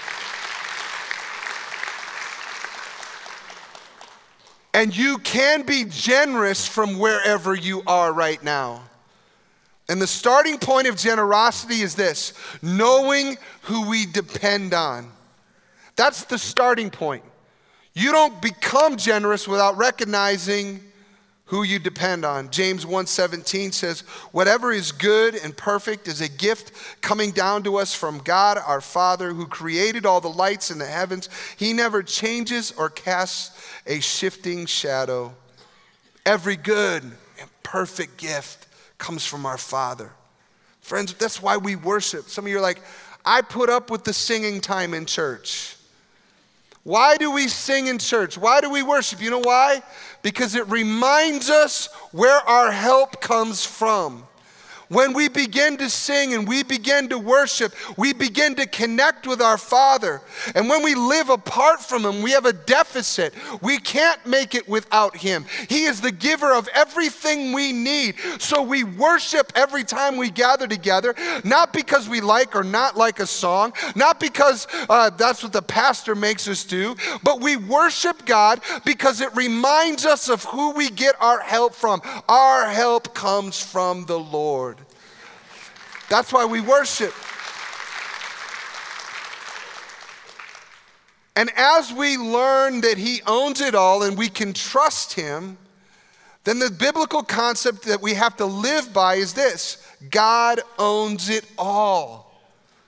And 4.73 4.95
you 4.95 5.17
can 5.19 5.63
be 5.63 5.86
generous 5.89 6.67
from 6.67 6.99
wherever 6.99 7.55
you 7.55 7.82
are 7.88 8.13
right 8.13 8.41
now. 8.43 8.84
And 9.89 9.99
the 9.99 10.08
starting 10.08 10.60
point 10.60 10.88
of 10.88 10.95
generosity 10.95 11.82
is 11.82 11.95
this 11.95 12.34
knowing 12.62 13.38
who 13.63 13.89
we 13.89 14.05
depend 14.05 14.73
on. 14.73 15.12
That's 15.95 16.25
the 16.25 16.38
starting 16.38 16.91
point. 16.91 17.23
You 17.93 18.12
don't 18.12 18.39
become 18.41 18.97
generous 18.97 19.47
without 19.47 19.77
recognizing 19.77 20.88
who 21.50 21.64
you 21.64 21.80
depend 21.80 22.24
on. 22.24 22.52
James 22.52 22.86
1:17 22.86 23.72
says, 23.72 24.02
"Whatever 24.32 24.72
is 24.72 24.92
good 24.92 25.34
and 25.34 25.58
perfect 25.58 26.08
is 26.08 26.22
a 26.22 26.28
gift 26.28 26.72
coming 27.02 27.32
down 27.32 27.64
to 27.64 27.78
us 27.78 27.96
from 27.96 28.20
God 28.20 28.60
our 28.60 28.82
Father 28.82 29.34
who 29.34 29.48
created 29.48 30.06
all 30.06 30.22
the 30.22 30.30
lights 30.30 30.70
in 30.70 30.78
the 30.78 30.86
heavens. 30.86 31.28
He 31.58 31.74
never 31.74 32.04
changes 32.04 32.72
or 32.78 32.92
casts 32.92 33.50
a 33.88 34.00
shifting 34.00 34.68
shadow. 34.68 35.36
Every 36.24 36.56
good 36.56 37.04
and 37.40 37.50
perfect 37.64 38.18
gift 38.18 38.68
comes 39.00 39.26
from 39.26 39.48
our 39.48 39.58
Father." 39.58 40.12
Friends, 40.82 41.16
that's 41.18 41.42
why 41.42 41.58
we 41.58 41.76
worship. 41.76 42.30
Some 42.30 42.46
of 42.46 42.52
you 42.52 42.60
are 42.60 42.62
like, 42.62 42.84
"I 43.26 43.42
put 43.42 43.72
up 43.72 43.90
with 43.90 44.04
the 44.04 44.14
singing 44.14 44.62
time 44.62 44.94
in 44.94 45.08
church." 45.08 45.78
Why 46.84 47.18
do 47.18 47.30
we 47.30 47.48
sing 47.48 47.88
in 47.88 48.00
church? 48.00 48.38
Why 48.38 48.62
do 48.62 48.70
we 48.70 48.82
worship? 48.84 49.22
You 49.22 49.30
know 49.30 49.40
why? 49.40 49.84
Because 50.21 50.55
it 50.55 50.67
reminds 50.67 51.49
us 51.49 51.88
where 52.12 52.39
our 52.47 52.71
help 52.71 53.21
comes 53.21 53.65
from. 53.65 54.27
When 54.89 55.13
we 55.13 55.30
begin 55.30 55.78
to 55.78 55.89
sing 55.89 56.34
and 56.34 56.47
we 56.47 56.63
begin 56.63 57.10
to 57.10 57.19
worship, 57.19 57.75
we 57.95 58.12
begin 58.12 58.56
to 58.56 58.65
connect 58.65 59.28
with 59.28 59.39
our 59.39 59.58
Father. 59.58 60.19
And 60.56 60.67
when 60.67 60.84
we 60.84 60.95
live 60.95 61.30
apart 61.30 61.80
from 61.80 62.04
Him, 62.04 62.23
we 62.23 62.32
have 62.32 62.45
a 62.45 62.54
deficit. 62.54 63.36
We 63.62 63.78
can't 63.78 64.25
make 64.25 64.56
it 64.56 64.67
without 64.67 65.15
Him. 65.15 65.45
He 65.69 65.84
is 65.84 66.02
the 66.02 66.12
giver 66.12 66.52
of 66.52 66.67
everything 66.73 67.54
we 67.54 67.71
need. 67.71 68.15
So 68.39 68.63
we 68.63 68.84
worship 68.84 69.54
every 69.54 69.84
time 69.84 70.17
we 70.17 70.32
gather 70.32 70.65
together, 70.65 71.13
not 71.43 71.71
because 71.71 72.10
we 72.10 72.19
like 72.19 72.56
or 72.56 72.63
not 72.63 72.97
like 72.97 73.19
a 73.19 73.28
song, 73.28 73.73
not 73.95 74.19
because 74.19 74.65
uh, 74.89 75.12
that's 75.12 75.43
what 75.43 75.54
the 75.54 75.62
pastor 75.62 76.15
makes 76.15 76.47
us 76.47 76.63
do, 76.63 76.95
but 77.21 77.41
we 77.41 77.58
worship 77.58 78.25
God 78.25 78.60
because 78.86 79.21
it 79.21 79.36
reminds 79.36 80.08
us 80.08 80.30
of 80.30 80.43
who 80.45 80.71
we 80.71 80.89
get 80.89 81.13
our 81.21 81.41
help 81.41 81.75
from. 81.75 82.02
Our 82.28 82.67
help 82.69 83.13
comes 83.13 83.62
from 83.62 84.06
the 84.06 84.19
Lord. 84.19 84.79
That's 86.10 86.34
why 86.34 86.45
we 86.45 86.62
worship. 86.62 87.13
And 91.36 91.50
as 91.56 91.93
we 91.93 92.17
learn 92.17 92.82
that 92.82 92.98
He 92.98 93.22
owns 93.26 93.62
it 93.62 93.74
all 93.74 94.04
and 94.04 94.17
we 94.17 94.28
can 94.28 94.52
trust 94.52 95.13
Him, 95.13 95.58
then 96.43 96.60
the 96.60 96.72
biblical 96.72 97.24
concept 97.24 97.84
that 97.84 98.02
we 98.02 98.13
have 98.15 98.36
to 98.38 98.45
live 98.45 98.91
by 98.91 99.15
is 99.15 99.34
this 99.34 99.86
God 100.10 100.60
owns 100.78 101.30
it 101.30 101.45
all. 101.58 102.41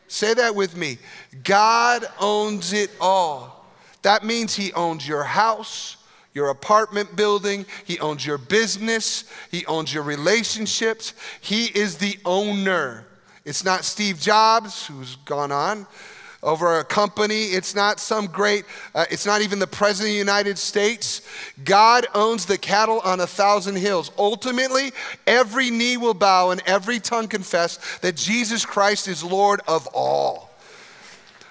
Say 0.08 0.34
that 0.34 0.56
with 0.56 0.76
me 0.76 0.98
God 1.44 2.06
owns 2.20 2.74
it 2.74 2.92
all. 3.00 3.66
That 4.02 4.26
means 4.26 4.56
He 4.56 4.74
owns 4.74 5.08
your 5.08 5.24
house, 5.24 5.96
your 6.34 6.50
apartment 6.50 7.16
building, 7.16 7.66
He 7.86 8.00
owns 8.00 8.26
your 8.26 8.38
business, 8.38 9.26
He 9.52 9.66
owns 9.68 9.94
your 9.94 10.04
relationships. 10.04 11.14
He 11.40 11.68
is 11.68 11.98
the 11.98 12.18
owner. 12.26 13.06
It's 13.44 13.64
not 13.64 13.86
Steve 13.86 14.20
Jobs, 14.20 14.86
who's 14.86 15.16
gone 15.18 15.52
on 15.52 15.88
over 16.44 16.80
a 16.80 16.84
company. 16.84 17.46
It's 17.46 17.76
not 17.76 18.00
some 18.00 18.28
great, 18.28 18.66
uh, 18.96 19.06
it's 19.10 19.26
not 19.26 19.42
even 19.42 19.60
the 19.60 19.68
President 19.68 20.10
of 20.10 20.14
the 20.14 20.20
United 20.20 20.58
States. 20.58 21.22
God 21.64 22.06
owns 22.14 22.46
the 22.46 22.58
cattle 22.58 23.00
on 23.04 23.20
a 23.20 23.28
thousand 23.28 23.76
hills. 23.78 24.12
Ultimately, 24.18 24.92
every 25.28 25.70
knee 25.70 25.98
will 25.98 26.14
bow 26.14 26.52
and 26.52 26.62
every 26.66 27.00
tongue 27.00 27.28
confess 27.28 27.80
that 28.00 28.16
Jesus 28.16 28.66
Christ 28.66 29.08
is 29.08 29.24
Lord 29.24 29.62
of 29.68 29.88
all. 29.94 30.50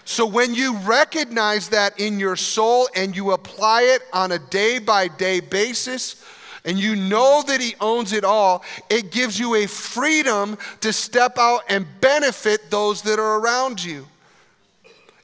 So 0.05 0.27
when 0.27 0.55
you 0.55 0.77
recognize 0.79 1.69
that 1.69 2.01
in 2.01 2.19
your 2.19 2.35
soul 2.35 2.89
and 2.97 3.15
you 3.15 3.31
apply 3.31 3.83
it 3.83 4.03
on 4.13 4.33
a 4.33 4.39
day 4.39 4.81
by 4.81 5.07
day 5.07 5.39
basis, 5.39 6.25
and 6.65 6.79
you 6.79 6.97
know 6.97 7.43
that 7.47 7.61
He 7.61 7.75
owns 7.81 8.13
it 8.13 8.25
all, 8.25 8.65
it 8.89 9.11
gives 9.11 9.39
you 9.39 9.55
a 9.57 9.67
freedom 9.67 10.59
to 10.81 10.93
step 10.93 11.39
out 11.39 11.63
and 11.69 11.87
benefit 12.01 12.71
those 12.71 13.03
that 13.03 13.19
are 13.19 13.41
around 13.41 13.83
you. 13.83 14.07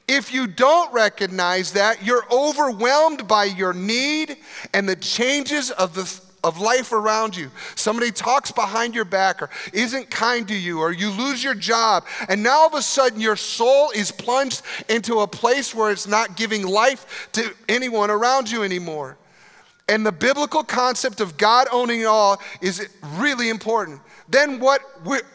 If 0.07 0.33
you 0.33 0.47
don't 0.47 0.93
recognize 0.93 1.73
that, 1.73 2.05
you're 2.05 2.25
overwhelmed 2.31 3.27
by 3.27 3.43
your 3.45 3.73
need 3.73 4.37
and 4.73 4.87
the 4.87 4.95
changes 4.95 5.69
of 5.71 5.93
the 5.93 6.21
of 6.43 6.59
life 6.59 6.93
around 6.93 7.35
you. 7.35 7.51
Somebody 7.75 8.11
talks 8.11 8.51
behind 8.51 8.95
your 8.95 9.05
back 9.05 9.41
or 9.41 9.49
isn't 9.73 10.09
kind 10.09 10.47
to 10.47 10.55
you, 10.55 10.79
or 10.79 10.91
you 10.91 11.09
lose 11.09 11.43
your 11.43 11.55
job, 11.55 12.05
and 12.29 12.41
now 12.41 12.59
all 12.59 12.67
of 12.67 12.73
a 12.73 12.81
sudden 12.81 13.19
your 13.19 13.35
soul 13.35 13.91
is 13.91 14.11
plunged 14.11 14.61
into 14.87 15.19
a 15.19 15.27
place 15.27 15.75
where 15.75 15.91
it's 15.91 16.07
not 16.07 16.37
giving 16.37 16.65
life 16.65 17.29
to 17.33 17.53
anyone 17.67 18.09
around 18.09 18.49
you 18.49 18.63
anymore. 18.63 19.17
And 19.89 20.05
the 20.05 20.11
biblical 20.11 20.63
concept 20.63 21.21
of 21.21 21.37
God 21.37 21.67
owning 21.71 22.01
it 22.01 22.05
all 22.05 22.41
is 22.61 22.87
really 23.15 23.49
important. 23.49 24.01
Then, 24.29 24.59
what 24.59 24.81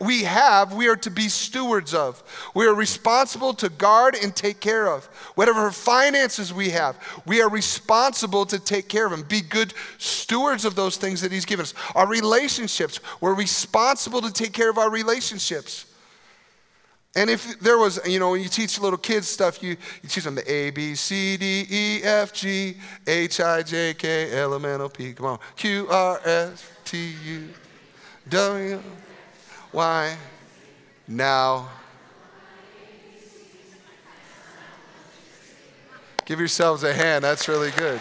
we 0.01 0.25
have, 0.25 0.75
we 0.75 0.87
are 0.89 0.97
to 0.97 1.11
be 1.11 1.29
stewards 1.31 1.95
of. 1.95 2.23
We 2.55 2.67
are 2.67 2.75
responsible 2.75 3.55
to 3.55 3.71
guard 3.71 4.15
and 4.15 4.37
take 4.37 4.61
care 4.61 4.89
of. 4.89 5.07
Whatever 5.35 5.71
finances 5.71 6.53
we 6.53 6.69
have, 6.71 6.99
we 7.25 7.41
are 7.41 7.49
responsible 7.49 8.45
to 8.47 8.59
take 8.59 8.89
care 8.89 9.07
of 9.07 9.13
them. 9.13 9.23
Be 9.23 9.41
good 9.41 9.73
stewards 9.97 10.67
of 10.67 10.75
those 10.75 10.99
things 10.99 11.23
that 11.23 11.33
He's 11.33 11.47
given 11.47 11.63
us. 11.63 11.73
Our 11.95 12.07
relationships, 12.07 13.01
we're 13.23 13.35
responsible 13.35 14.21
to 14.21 14.31
take 14.31 14.53
care 14.53 14.69
of 14.69 14.77
our 14.77 14.91
relationships. 14.91 15.87
And 17.15 17.29
if 17.29 17.61
there 17.61 17.77
was, 17.77 18.01
you 18.07 18.19
know, 18.19 18.31
when 18.31 18.41
you 18.41 18.49
teach 18.49 18.81
little 18.81 18.99
kids 18.99 19.29
stuff, 19.29 19.63
you, 19.63 19.77
you 20.03 20.09
teach 20.09 20.25
them 20.25 20.35
the 20.35 20.51
A, 20.51 20.71
B, 20.71 20.95
C, 20.95 21.37
D, 21.37 21.67
E, 21.69 22.03
F, 22.03 22.33
G, 22.33 22.77
H, 23.07 23.41
I, 23.41 23.63
J, 23.63 23.93
K, 23.93 24.39
L, 24.39 24.55
M, 24.55 24.65
N, 24.65 24.81
O, 24.81 24.89
P, 24.89 25.13
come 25.13 25.27
on, 25.27 25.39
Q, 25.57 25.87
R, 25.91 26.21
S, 26.25 26.67
T, 26.87 27.15
U, 27.25 27.49
W, 28.31 28.83
Y. 29.73 30.17
Now, 31.07 31.69
give 36.25 36.39
yourselves 36.39 36.83
a 36.83 36.95
hand, 36.95 37.25
that's 37.25 37.47
really 37.47 37.73
good. 37.73 38.01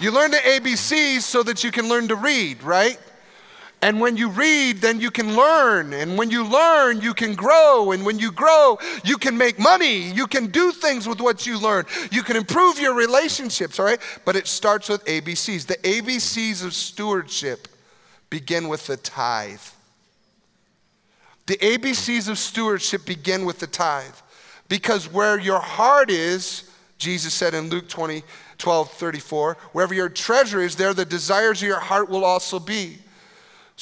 You 0.00 0.10
learn 0.10 0.32
the 0.32 0.38
ABCs 0.38 1.20
so 1.20 1.44
that 1.44 1.62
you 1.62 1.70
can 1.70 1.88
learn 1.88 2.08
to 2.08 2.16
read, 2.16 2.64
right? 2.64 2.98
And 3.82 4.00
when 4.00 4.16
you 4.16 4.28
read, 4.28 4.76
then 4.76 5.00
you 5.00 5.10
can 5.10 5.34
learn. 5.34 5.92
And 5.92 6.16
when 6.16 6.30
you 6.30 6.44
learn, 6.46 7.00
you 7.00 7.12
can 7.12 7.34
grow. 7.34 7.90
And 7.90 8.06
when 8.06 8.16
you 8.20 8.30
grow, 8.30 8.78
you 9.04 9.18
can 9.18 9.36
make 9.36 9.58
money. 9.58 10.12
You 10.12 10.28
can 10.28 10.46
do 10.46 10.70
things 10.70 11.08
with 11.08 11.20
what 11.20 11.46
you 11.46 11.58
learn. 11.58 11.84
You 12.12 12.22
can 12.22 12.36
improve 12.36 12.78
your 12.78 12.94
relationships, 12.94 13.80
all 13.80 13.84
right? 13.84 13.98
But 14.24 14.36
it 14.36 14.46
starts 14.46 14.88
with 14.88 15.04
ABCs. 15.06 15.66
The 15.66 15.78
ABCs 15.78 16.64
of 16.64 16.74
stewardship 16.74 17.66
begin 18.30 18.68
with 18.68 18.86
the 18.86 18.96
tithe. 18.96 19.60
The 21.46 21.56
ABCs 21.56 22.28
of 22.28 22.38
stewardship 22.38 23.04
begin 23.04 23.44
with 23.44 23.58
the 23.58 23.66
tithe. 23.66 24.14
Because 24.68 25.12
where 25.12 25.40
your 25.40 25.58
heart 25.58 26.08
is, 26.08 26.70
Jesus 26.98 27.34
said 27.34 27.52
in 27.52 27.68
Luke 27.68 27.88
20, 27.88 28.22
12, 28.58 28.92
34, 28.92 29.56
wherever 29.72 29.92
your 29.92 30.08
treasure 30.08 30.60
is, 30.60 30.76
there 30.76 30.94
the 30.94 31.04
desires 31.04 31.60
of 31.60 31.66
your 31.66 31.80
heart 31.80 32.08
will 32.08 32.24
also 32.24 32.60
be. 32.60 32.98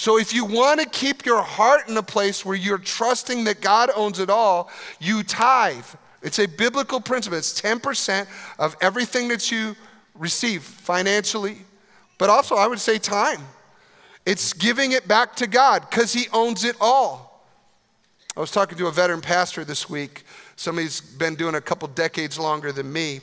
So, 0.00 0.16
if 0.16 0.32
you 0.32 0.46
want 0.46 0.80
to 0.80 0.88
keep 0.88 1.26
your 1.26 1.42
heart 1.42 1.86
in 1.90 1.94
a 1.98 2.02
place 2.02 2.42
where 2.42 2.56
you're 2.56 2.78
trusting 2.78 3.44
that 3.44 3.60
God 3.60 3.90
owns 3.94 4.18
it 4.18 4.30
all, 4.30 4.70
you 4.98 5.22
tithe. 5.22 5.84
It's 6.22 6.38
a 6.38 6.46
biblical 6.46 7.02
principle. 7.02 7.36
It's 7.36 7.60
10% 7.60 8.26
of 8.58 8.78
everything 8.80 9.28
that 9.28 9.52
you 9.52 9.76
receive 10.14 10.62
financially, 10.62 11.58
but 12.16 12.30
also, 12.30 12.54
I 12.54 12.66
would 12.66 12.80
say, 12.80 12.96
time. 12.96 13.42
It's 14.24 14.54
giving 14.54 14.92
it 14.92 15.06
back 15.06 15.36
to 15.36 15.46
God 15.46 15.84
because 15.90 16.14
He 16.14 16.28
owns 16.32 16.64
it 16.64 16.76
all. 16.80 17.46
I 18.34 18.40
was 18.40 18.50
talking 18.50 18.78
to 18.78 18.86
a 18.86 18.92
veteran 18.92 19.20
pastor 19.20 19.66
this 19.66 19.90
week. 19.90 20.24
Somebody's 20.56 21.02
been 21.02 21.34
doing 21.34 21.56
a 21.56 21.60
couple 21.60 21.88
decades 21.88 22.38
longer 22.38 22.72
than 22.72 22.90
me. 22.90 23.20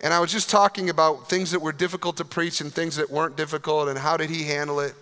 And 0.00 0.12
I 0.12 0.18
was 0.18 0.32
just 0.32 0.50
talking 0.50 0.90
about 0.90 1.28
things 1.28 1.52
that 1.52 1.60
were 1.60 1.70
difficult 1.70 2.16
to 2.16 2.24
preach 2.24 2.60
and 2.60 2.72
things 2.74 2.96
that 2.96 3.08
weren't 3.08 3.36
difficult 3.36 3.88
and 3.88 3.96
how 3.96 4.16
did 4.16 4.28
he 4.28 4.42
handle 4.42 4.80
it. 4.80 4.94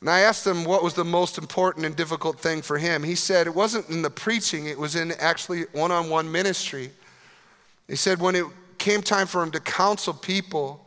And 0.00 0.10
I 0.10 0.20
asked 0.20 0.46
him 0.46 0.64
what 0.64 0.82
was 0.82 0.94
the 0.94 1.04
most 1.04 1.38
important 1.38 1.86
and 1.86 1.96
difficult 1.96 2.38
thing 2.38 2.62
for 2.62 2.78
him. 2.78 3.02
He 3.02 3.14
said 3.14 3.46
it 3.46 3.54
wasn't 3.54 3.88
in 3.88 4.02
the 4.02 4.10
preaching, 4.10 4.66
it 4.66 4.78
was 4.78 4.94
in 4.94 5.12
actually 5.12 5.62
one 5.72 5.90
on 5.90 6.10
one 6.10 6.30
ministry. 6.30 6.90
He 7.88 7.96
said 7.96 8.20
when 8.20 8.34
it 8.34 8.44
came 8.78 9.02
time 9.02 9.26
for 9.26 9.42
him 9.42 9.50
to 9.52 9.60
counsel 9.60 10.12
people 10.12 10.86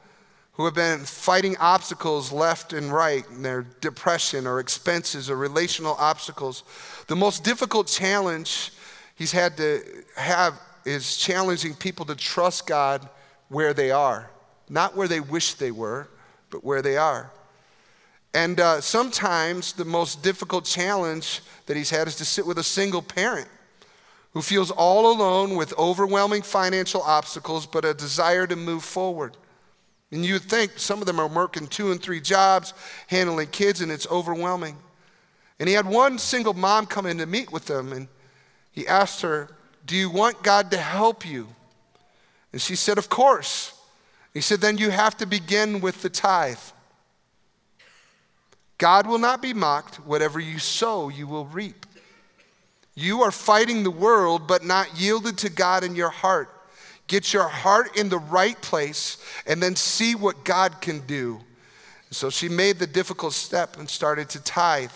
who 0.54 0.66
have 0.66 0.76
been 0.76 1.00
fighting 1.00 1.56
obstacles 1.58 2.32
left 2.32 2.74
and 2.74 2.92
right 2.92 3.26
in 3.30 3.42
their 3.42 3.64
depression 3.80 4.46
or 4.46 4.60
expenses 4.60 5.30
or 5.30 5.38
relational 5.38 5.96
obstacles, 5.98 6.64
the 7.08 7.16
most 7.16 7.44
difficult 7.44 7.88
challenge 7.88 8.72
he's 9.16 9.32
had 9.32 9.56
to 9.58 9.82
have 10.18 10.60
is 10.86 11.18
challenging 11.18 11.74
people 11.74 12.06
to 12.06 12.16
trust 12.16 12.68
God 12.68 13.08
where 13.48 13.74
they 13.74 13.90
are. 13.90 14.30
Not 14.70 14.96
where 14.96 15.08
they 15.08 15.20
wish 15.20 15.54
they 15.56 15.72
were, 15.72 16.10
but 16.50 16.64
where 16.64 16.82
they 16.82 16.98
are. 16.98 17.32
And 18.34 18.60
uh, 18.60 18.82
sometimes 18.82 19.74
the 19.74 19.86
most 19.86 20.22
difficult 20.22 20.66
challenge 20.66 21.42
that 21.66 21.76
he's 21.76 21.90
had 21.90 22.08
is 22.08 22.16
to 22.18 22.26
sit 22.26 22.46
with 22.46 22.58
a 22.58 22.64
single 22.64 23.02
parent 23.02 23.48
who 24.34 24.42
feels 24.42 24.70
all 24.72 25.12
alone 25.12 25.56
with 25.56 25.78
overwhelming 25.78 26.44
financial 26.44 27.02
obstacles 27.02 27.66
but 27.66 27.86
a 27.86 27.94
desire 27.94 28.46
to 28.46 28.56
move 28.56 28.84
forward. 28.84 29.36
And 30.12 30.26
you'd 30.26 30.44
think 30.44 30.74
some 30.78 31.02
of 31.02 31.06
them 31.06 31.20
are 31.20 31.28
working 31.28 31.68
two 31.68 31.92
and 31.92 32.02
three 32.02 32.22
jobs, 32.22 32.74
handling 33.08 33.48
kids, 33.48 33.82
and 33.82 33.92
it's 33.92 34.08
overwhelming. 34.08 34.78
And 35.60 35.68
he 35.68 35.76
had 35.76 35.86
one 35.86 36.18
single 36.18 36.54
mom 36.54 36.86
come 36.86 37.06
in 37.06 37.18
to 37.20 37.26
meet 37.26 37.52
with 37.52 37.66
them, 37.66 37.92
and 37.92 38.08
he 38.72 38.88
asked 38.88 39.22
her, 39.22 39.50
Do 39.86 39.96
you 39.96 40.10
want 40.10 40.42
God 40.42 40.72
to 40.72 40.78
help 40.78 41.28
you? 41.28 41.48
And 42.52 42.62
she 42.62 42.76
said, 42.76 42.98
Of 42.98 43.10
course. 43.10 43.74
He 44.34 44.42
said, 44.42 44.62
Then 44.62 44.78
you 44.78 44.90
have 44.90 45.18
to 45.18 45.26
begin 45.26 45.82
with 45.82 46.02
the 46.02 46.10
tithe. 46.10 46.58
God 48.80 49.06
will 49.06 49.20
not 49.20 49.42
be 49.42 49.54
mocked. 49.54 49.98
Whatever 49.98 50.40
you 50.40 50.58
sow, 50.58 51.10
you 51.10 51.28
will 51.28 51.46
reap. 51.46 51.86
You 52.96 53.22
are 53.22 53.32
fighting 53.32 53.84
the 53.84 53.92
world, 53.92 54.48
but 54.48 54.66
not 54.66 55.00
yielded 55.00 55.38
to 55.40 55.50
God 55.50 55.84
in 55.84 55.96
your 55.96 56.10
heart. 56.10 56.50
Get 57.08 57.34
your 57.34 57.48
heart 57.48 57.98
in 57.98 58.10
the 58.10 58.18
right 58.18 58.60
place 58.62 59.24
and 59.46 59.62
then 59.62 59.76
see 59.76 60.16
what 60.16 60.44
God 60.44 60.82
can 60.82 61.00
do. 61.02 61.40
So 62.12 62.30
she 62.30 62.50
made 62.50 62.80
the 62.80 62.88
difficult 62.88 63.34
step 63.34 63.78
and 63.78 63.90
started 63.90 64.30
to 64.30 64.44
tithe. 64.44 64.92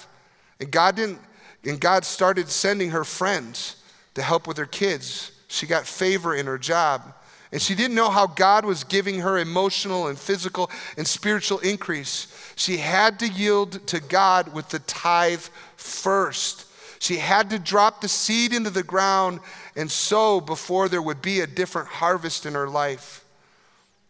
And 0.59 0.71
God 0.71 0.95
didn't, 0.95 1.19
and 1.65 1.79
God 1.79 2.05
started 2.05 2.49
sending 2.49 2.91
her 2.91 3.03
friends 3.03 3.77
to 4.15 4.21
help 4.21 4.47
with 4.47 4.57
her 4.57 4.65
kids. 4.65 5.31
She 5.47 5.67
got 5.67 5.85
favor 5.85 6.35
in 6.35 6.45
her 6.45 6.57
job. 6.57 7.13
And 7.53 7.61
she 7.61 7.75
didn't 7.75 7.95
know 7.95 8.09
how 8.09 8.25
God 8.25 8.65
was 8.65 8.83
giving 8.83 9.19
her 9.19 9.37
emotional 9.37 10.07
and 10.07 10.17
physical 10.17 10.71
and 10.97 11.07
spiritual 11.07 11.59
increase. 11.59 12.27
She 12.55 12.77
had 12.77 13.19
to 13.19 13.27
yield 13.27 13.85
to 13.87 13.99
God 13.99 14.55
with 14.55 14.69
the 14.69 14.79
tithe 14.79 15.45
first. 15.75 16.65
She 16.97 17.17
had 17.17 17.51
to 17.51 17.59
drop 17.59 18.01
the 18.01 18.07
seed 18.07 18.53
into 18.53 18.71
the 18.71 18.81
ground 18.81 19.39
and 19.75 19.91
sow 19.91 20.41
before 20.41 20.89
there 20.89 21.01
would 21.01 21.21
be 21.21 21.41
a 21.41 21.47
different 21.47 21.89
harvest 21.89 22.47
in 22.47 22.55
her 22.55 22.67
life. 22.67 23.23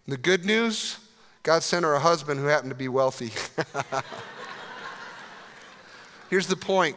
The 0.08 0.16
good 0.16 0.46
news 0.46 0.98
God 1.44 1.64
sent 1.64 1.84
her 1.84 1.96
a 1.96 2.00
husband 2.00 2.40
who 2.40 2.46
happened 2.46 2.72
to 2.72 2.76
be 2.76 2.88
wealthy. 2.88 3.32
Here's 6.30 6.48
the 6.48 6.56
point 6.56 6.96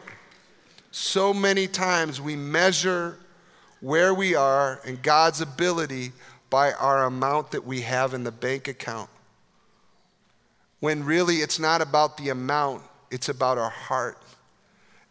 so 0.91 1.33
many 1.33 1.67
times 1.67 2.21
we 2.21 2.37
measure 2.37 3.19
where 3.81 4.13
we 4.13 4.33
are 4.33 4.79
and 4.85 5.01
God's 5.03 5.41
ability 5.41 6.13
by 6.49 6.73
our 6.73 7.05
amount 7.05 7.51
that 7.51 7.65
we 7.65 7.81
have 7.81 8.13
in 8.13 8.23
the 8.23 8.31
bank 8.31 8.67
account. 8.67 9.09
When 10.79 11.03
really 11.03 11.37
it's 11.37 11.59
not 11.59 11.81
about 11.81 12.17
the 12.17 12.29
amount, 12.29 12.83
it's 13.11 13.29
about 13.29 13.57
our 13.57 13.69
heart. 13.69 14.21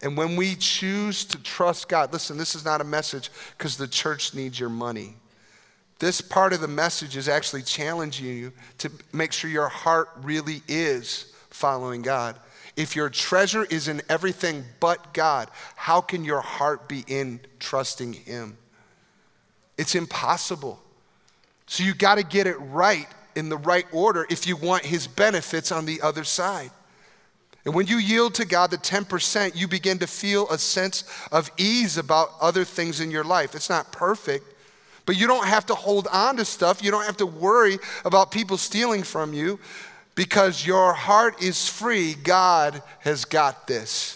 And 0.02 0.16
when 0.16 0.36
we 0.36 0.54
choose 0.54 1.24
to 1.26 1.42
trust 1.42 1.88
God, 1.88 2.12
listen, 2.12 2.36
this 2.36 2.54
is 2.54 2.64
not 2.64 2.80
a 2.80 2.84
message 2.84 3.30
because 3.56 3.76
the 3.76 3.88
church 3.88 4.34
needs 4.34 4.60
your 4.60 4.68
money. 4.68 5.14
This 5.98 6.20
part 6.20 6.52
of 6.52 6.60
the 6.60 6.68
message 6.68 7.16
is 7.16 7.28
actually 7.28 7.62
challenging 7.62 8.26
you 8.26 8.52
to 8.78 8.90
make 9.12 9.32
sure 9.32 9.50
your 9.50 9.68
heart 9.68 10.10
really 10.22 10.62
is 10.68 11.32
following 11.48 12.02
God. 12.02 12.38
If 12.76 12.94
your 12.94 13.08
treasure 13.08 13.64
is 13.64 13.88
in 13.88 14.02
everything 14.10 14.62
but 14.80 15.14
God, 15.14 15.50
how 15.74 16.02
can 16.02 16.24
your 16.24 16.42
heart 16.42 16.88
be 16.88 17.04
in 17.06 17.40
trusting 17.58 18.12
Him? 18.12 18.58
It's 19.78 19.94
impossible. 19.94 20.78
So 21.66 21.84
you 21.84 21.94
got 21.94 22.16
to 22.16 22.22
get 22.22 22.46
it 22.46 22.56
right 22.56 23.06
in 23.34 23.48
the 23.48 23.56
right 23.56 23.86
order 23.92 24.26
if 24.30 24.46
you 24.46 24.56
want 24.56 24.84
his 24.84 25.06
benefits 25.06 25.70
on 25.70 25.84
the 25.84 26.00
other 26.00 26.24
side. 26.24 26.70
And 27.64 27.74
when 27.74 27.88
you 27.88 27.98
yield 27.98 28.34
to 28.34 28.44
God 28.44 28.70
the 28.70 28.78
10%, 28.78 29.56
you 29.56 29.66
begin 29.66 29.98
to 29.98 30.06
feel 30.06 30.48
a 30.50 30.58
sense 30.58 31.02
of 31.32 31.50
ease 31.58 31.98
about 31.98 32.30
other 32.40 32.64
things 32.64 33.00
in 33.00 33.10
your 33.10 33.24
life. 33.24 33.56
It's 33.56 33.68
not 33.68 33.90
perfect, 33.90 34.44
but 35.04 35.16
you 35.16 35.26
don't 35.26 35.46
have 35.46 35.66
to 35.66 35.74
hold 35.74 36.06
on 36.12 36.36
to 36.36 36.44
stuff. 36.44 36.82
You 36.82 36.92
don't 36.92 37.04
have 37.04 37.16
to 37.16 37.26
worry 37.26 37.78
about 38.04 38.30
people 38.30 38.56
stealing 38.56 39.02
from 39.02 39.34
you 39.34 39.58
because 40.14 40.64
your 40.64 40.92
heart 40.92 41.42
is 41.42 41.68
free. 41.68 42.14
God 42.14 42.80
has 43.00 43.24
got 43.24 43.66
this. 43.66 44.15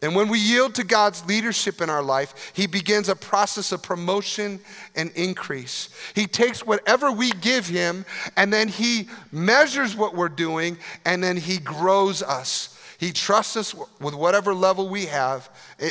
And 0.00 0.14
when 0.14 0.28
we 0.28 0.38
yield 0.38 0.76
to 0.76 0.84
God's 0.84 1.26
leadership 1.26 1.80
in 1.80 1.90
our 1.90 2.02
life, 2.02 2.52
He 2.54 2.66
begins 2.66 3.08
a 3.08 3.16
process 3.16 3.72
of 3.72 3.82
promotion 3.82 4.60
and 4.94 5.10
increase. 5.16 5.88
He 6.14 6.26
takes 6.26 6.64
whatever 6.64 7.10
we 7.10 7.32
give 7.32 7.66
Him 7.66 8.04
and 8.36 8.52
then 8.52 8.68
He 8.68 9.08
measures 9.32 9.96
what 9.96 10.14
we're 10.14 10.28
doing 10.28 10.78
and 11.04 11.22
then 11.22 11.36
He 11.36 11.58
grows 11.58 12.22
us. 12.22 12.78
He 12.98 13.12
trusts 13.12 13.56
us 13.56 13.74
with 14.00 14.14
whatever 14.14 14.54
level 14.54 14.88
we 14.88 15.06
have 15.06 15.50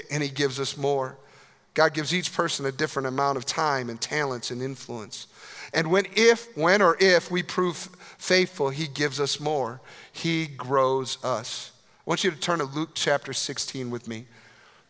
and 0.10 0.24
He 0.24 0.30
gives 0.30 0.60
us 0.60 0.78
more. 0.78 1.18
God 1.74 1.94
gives 1.94 2.14
each 2.14 2.34
person 2.34 2.66
a 2.66 2.72
different 2.72 3.08
amount 3.08 3.38
of 3.38 3.46
time 3.46 3.90
and 3.90 4.02
talents 4.02 4.52
and 4.52 4.62
influence. 4.62 5.28
And 5.74 5.92
when 5.92 6.06
if 6.16 6.56
when 6.58 6.82
or 6.82 6.98
if 7.00 7.30
we 7.30 7.44
prove 7.44 7.76
faithful, 8.18 8.70
he 8.70 8.88
gives 8.88 9.20
us 9.20 9.40
more. 9.40 9.80
He 10.12 10.48
grows 10.48 11.24
us. 11.24 11.72
I 12.08 12.10
want 12.10 12.24
you 12.24 12.32
to 12.32 12.38
turn 12.38 12.60
to 12.60 12.64
Luke 12.64 12.92
chapter 12.94 13.34
16 13.34 13.92
with 13.92 14.08
me. 14.08 14.24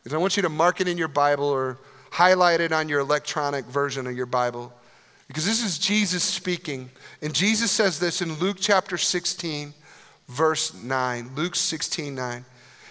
Because 0.03 0.13
I 0.13 0.19
want 0.19 0.37
you 0.37 0.43
to 0.43 0.49
mark 0.49 0.81
it 0.81 0.87
in 0.87 0.99
your 0.99 1.07
Bible 1.07 1.45
or 1.45 1.79
highlight 2.11 2.61
it 2.61 2.71
on 2.71 2.87
your 2.87 2.99
electronic 2.99 3.65
version 3.65 4.05
of 4.05 4.15
your 4.15 4.27
Bible. 4.27 4.71
Because 5.27 5.43
this 5.43 5.63
is 5.63 5.79
Jesus 5.79 6.23
speaking. 6.23 6.91
And 7.23 7.33
Jesus 7.33 7.71
says 7.71 7.97
this 7.97 8.21
in 8.21 8.33
Luke 8.35 8.57
chapter 8.59 8.99
16, 8.99 9.73
verse 10.27 10.75
9. 10.75 11.31
Luke 11.33 11.55
16, 11.55 12.13
9. 12.13 12.45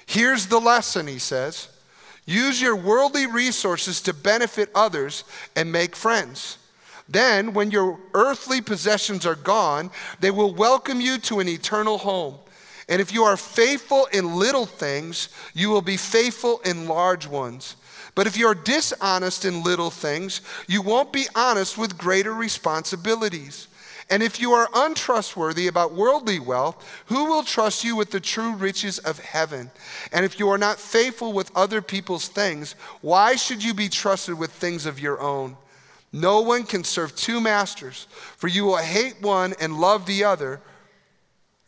Here's 0.06 0.46
the 0.46 0.58
lesson, 0.58 1.06
he 1.06 1.20
says. 1.20 1.68
Use 2.24 2.60
your 2.60 2.74
worldly 2.74 3.28
resources 3.28 4.00
to 4.00 4.12
benefit 4.12 4.70
others 4.74 5.22
and 5.54 5.70
make 5.70 5.94
friends. 5.94 6.58
Then, 7.08 7.54
when 7.54 7.70
your 7.70 8.00
earthly 8.12 8.60
possessions 8.60 9.24
are 9.24 9.36
gone, 9.36 9.92
they 10.18 10.32
will 10.32 10.52
welcome 10.52 11.00
you 11.00 11.18
to 11.18 11.38
an 11.38 11.48
eternal 11.48 11.98
home. 11.98 12.38
And 12.88 13.00
if 13.00 13.12
you 13.12 13.24
are 13.24 13.36
faithful 13.36 14.06
in 14.12 14.36
little 14.36 14.66
things, 14.66 15.28
you 15.54 15.70
will 15.70 15.82
be 15.82 15.96
faithful 15.96 16.60
in 16.64 16.86
large 16.86 17.26
ones. 17.26 17.76
But 18.14 18.26
if 18.26 18.36
you're 18.36 18.54
dishonest 18.54 19.44
in 19.44 19.62
little 19.62 19.90
things, 19.90 20.40
you 20.66 20.82
won't 20.82 21.12
be 21.12 21.26
honest 21.34 21.76
with 21.76 21.98
greater 21.98 22.32
responsibilities. 22.32 23.68
And 24.08 24.22
if 24.22 24.40
you 24.40 24.52
are 24.52 24.68
untrustworthy 24.72 25.66
about 25.66 25.94
worldly 25.94 26.38
wealth, 26.38 27.02
who 27.06 27.24
will 27.24 27.42
trust 27.42 27.82
you 27.82 27.96
with 27.96 28.12
the 28.12 28.20
true 28.20 28.54
riches 28.54 29.00
of 29.00 29.18
heaven? 29.18 29.70
And 30.12 30.24
if 30.24 30.38
you 30.38 30.48
are 30.48 30.58
not 30.58 30.78
faithful 30.78 31.32
with 31.32 31.50
other 31.56 31.82
people's 31.82 32.28
things, 32.28 32.76
why 33.00 33.34
should 33.34 33.64
you 33.64 33.74
be 33.74 33.88
trusted 33.88 34.38
with 34.38 34.52
things 34.52 34.86
of 34.86 35.00
your 35.00 35.20
own? 35.20 35.56
No 36.12 36.40
one 36.40 36.62
can 36.62 36.84
serve 36.84 37.16
two 37.16 37.40
masters, 37.40 38.06
for 38.36 38.46
you 38.46 38.64
will 38.64 38.76
hate 38.76 39.20
one 39.20 39.54
and 39.60 39.80
love 39.80 40.06
the 40.06 40.22
other, 40.22 40.60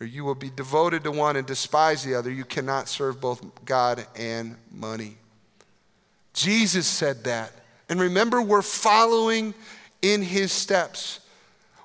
or 0.00 0.06
you 0.06 0.24
will 0.24 0.34
be 0.34 0.50
devoted 0.50 1.04
to 1.04 1.10
one 1.10 1.36
and 1.36 1.46
despise 1.46 2.04
the 2.04 2.14
other. 2.14 2.30
You 2.30 2.44
cannot 2.44 2.88
serve 2.88 3.20
both 3.20 3.42
God 3.64 4.06
and 4.16 4.56
money. 4.72 5.16
Jesus 6.34 6.86
said 6.86 7.24
that. 7.24 7.52
And 7.88 8.00
remember, 8.00 8.40
we're 8.40 8.62
following 8.62 9.54
in 10.02 10.22
his 10.22 10.52
steps. 10.52 11.20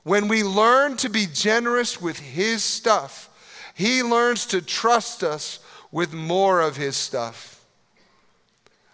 When 0.03 0.27
we 0.27 0.43
learn 0.43 0.97
to 0.97 1.09
be 1.09 1.25
generous 1.31 2.01
with 2.01 2.19
his 2.19 2.63
stuff, 2.63 3.29
he 3.73 4.03
learns 4.03 4.45
to 4.47 4.61
trust 4.61 5.23
us 5.23 5.59
with 5.91 6.13
more 6.13 6.61
of 6.61 6.75
his 6.75 6.95
stuff. 6.95 7.65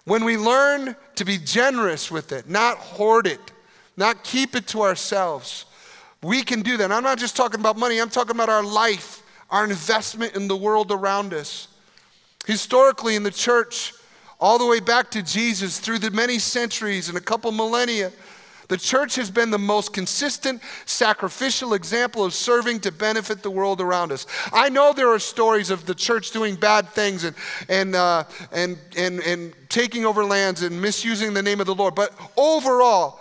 When 0.05 0.23
we 0.23 0.37
learn 0.37 0.95
to 1.15 1.25
be 1.25 1.37
generous 1.37 2.09
with 2.09 2.31
it, 2.31 2.49
not 2.49 2.77
hoard 2.77 3.27
it, 3.27 3.51
not 3.97 4.23
keep 4.23 4.55
it 4.55 4.67
to 4.67 4.81
ourselves, 4.81 5.65
we 6.21 6.43
can 6.43 6.61
do 6.61 6.77
that. 6.77 6.91
I'm 6.91 7.03
not 7.03 7.17
just 7.17 7.35
talking 7.35 7.59
about 7.59 7.77
money, 7.77 7.99
I'm 7.99 8.09
talking 8.09 8.35
about 8.35 8.49
our 8.49 8.63
life, 8.63 9.23
our 9.49 9.63
investment 9.63 10.35
in 10.35 10.47
the 10.47 10.57
world 10.57 10.91
around 10.91 11.33
us. 11.33 11.67
Historically, 12.45 13.15
in 13.15 13.23
the 13.23 13.31
church, 13.31 13.93
all 14.39 14.57
the 14.57 14.65
way 14.65 14.79
back 14.79 15.11
to 15.11 15.21
Jesus, 15.21 15.79
through 15.79 15.99
the 15.99 16.11
many 16.11 16.39
centuries 16.39 17.09
and 17.09 17.17
a 17.17 17.21
couple 17.21 17.51
millennia, 17.51 18.11
the 18.69 18.77
church 18.77 19.15
has 19.15 19.31
been 19.31 19.49
the 19.49 19.57
most 19.57 19.93
consistent 19.93 20.61
sacrificial 20.85 21.73
example 21.73 22.23
of 22.23 22.35
serving 22.35 22.79
to 22.81 22.91
benefit 22.91 23.41
the 23.41 23.49
world 23.49 23.81
around 23.81 24.11
us. 24.11 24.27
I 24.53 24.69
know 24.69 24.93
there 24.93 25.09
are 25.09 25.19
stories 25.19 25.71
of 25.71 25.87
the 25.87 25.95
church 25.95 26.31
doing 26.31 26.55
bad 26.55 26.87
things 26.89 27.23
and, 27.23 27.35
and, 27.67 27.95
uh, 27.95 28.25
and, 28.51 28.77
and, 28.95 29.21
and 29.21 29.53
taking 29.69 30.05
over 30.05 30.23
lands 30.23 30.61
and 30.61 30.79
misusing 30.79 31.33
the 31.33 31.41
name 31.41 31.59
of 31.59 31.65
the 31.65 31.73
Lord, 31.73 31.95
but 31.95 32.13
overall, 32.37 33.18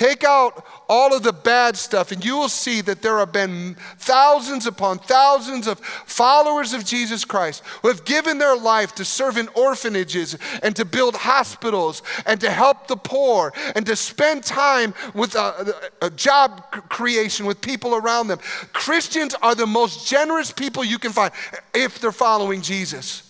Take 0.00 0.24
out 0.24 0.64
all 0.88 1.14
of 1.14 1.22
the 1.22 1.32
bad 1.34 1.76
stuff, 1.76 2.10
and 2.10 2.24
you 2.24 2.34
will 2.34 2.48
see 2.48 2.80
that 2.80 3.02
there 3.02 3.18
have 3.18 3.32
been 3.32 3.76
thousands 3.98 4.64
upon 4.64 4.98
thousands 4.98 5.66
of 5.66 5.78
followers 5.78 6.72
of 6.72 6.86
Jesus 6.86 7.26
Christ 7.26 7.62
who 7.82 7.88
have 7.88 8.06
given 8.06 8.38
their 8.38 8.56
life 8.56 8.94
to 8.94 9.04
serve 9.04 9.36
in 9.36 9.48
orphanages 9.48 10.38
and 10.62 10.74
to 10.76 10.86
build 10.86 11.16
hospitals 11.16 12.02
and 12.24 12.40
to 12.40 12.50
help 12.50 12.86
the 12.86 12.96
poor 12.96 13.52
and 13.76 13.84
to 13.84 13.94
spend 13.94 14.42
time 14.42 14.94
with 15.12 15.36
uh, 15.36 15.66
a, 16.00 16.06
a 16.06 16.10
job 16.10 16.62
creation 16.88 17.44
with 17.44 17.60
people 17.60 17.94
around 17.94 18.28
them. 18.28 18.38
Christians 18.72 19.34
are 19.42 19.54
the 19.54 19.66
most 19.66 20.08
generous 20.08 20.50
people 20.50 20.82
you 20.82 20.98
can 20.98 21.12
find 21.12 21.30
if 21.74 21.98
they're 22.00 22.10
following 22.10 22.62
Jesus. 22.62 23.29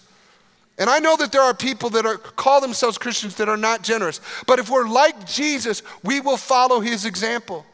And 0.81 0.89
I 0.89 0.99
know 0.99 1.15
that 1.19 1.31
there 1.31 1.43
are 1.43 1.53
people 1.53 1.91
that 1.91 2.07
are, 2.07 2.17
call 2.17 2.63
themselves 2.63 2.97
Christians 2.97 3.35
that 3.35 3.51
are 3.51 3.57
not 3.59 3.83
generous. 3.83 4.19
But 4.47 4.59
if 4.59 4.71
we're 4.71 4.89
like 4.89 5.27
Jesus, 5.27 5.83
we 6.03 6.21
will 6.21 6.39
follow 6.39 6.81
his 6.81 7.05
example. 7.05 7.67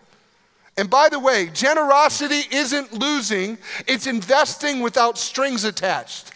And 0.77 0.91
by 0.91 1.09
the 1.09 1.21
way, 1.21 1.47
generosity 1.55 2.43
isn't 2.51 2.93
losing, 2.93 3.59
it's 3.87 4.09
investing 4.09 4.81
without 4.81 5.19
strings 5.19 5.63
attached. 5.63 6.33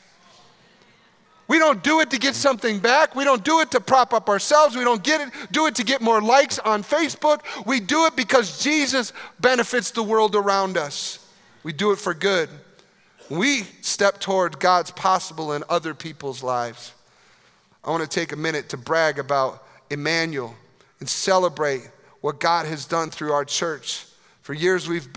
We 1.49 1.59
don't 1.59 1.83
do 1.83 1.99
it 1.99 2.11
to 2.11 2.19
get 2.19 2.37
something 2.37 2.79
back. 2.79 3.17
We 3.17 3.25
don't 3.25 3.45
do 3.45 3.59
it 3.59 3.73
to 3.73 3.81
prop 3.81 4.15
up 4.15 4.29
ourselves. 4.29 4.77
We 4.77 4.85
don't 4.85 5.03
get 5.03 5.21
it, 5.21 5.35
do 5.51 5.67
it 5.67 5.75
to 5.75 5.83
get 5.83 6.01
more 6.01 6.23
likes 6.23 6.61
on 6.61 6.85
Facebook. 6.85 7.41
We 7.67 7.81
do 7.81 8.07
it 8.07 8.15
because 8.15 8.63
Jesus 8.63 9.13
benefits 9.41 9.91
the 9.91 10.05
world 10.05 10.37
around 10.37 10.77
us. 10.77 11.19
We 11.65 11.73
do 11.73 11.91
it 11.91 11.99
for 11.99 12.15
good 12.15 12.49
we 13.31 13.63
step 13.81 14.21
toward 14.21 14.59
God's 14.59 14.91
possible 14.91 15.53
in 15.53 15.63
other 15.69 15.95
people's 15.95 16.43
lives. 16.43 16.93
I 17.85 17.91
want 17.91 18.03
to 18.03 18.09
take 18.09 18.33
a 18.33 18.37
minute 18.37 18.69
to 18.71 18.77
brag 18.77 19.19
about 19.19 19.65
Emmanuel 19.89 20.55
and 20.99 21.09
celebrate 21.09 21.89
what 22.21 22.41
God 22.41 22.67
has 22.67 22.85
done 22.85 23.11
through 23.11 23.33
our 23.33 23.45
church. 23.45 24.05
For 24.43 24.53
years, 24.53 24.89
we've 24.89 25.09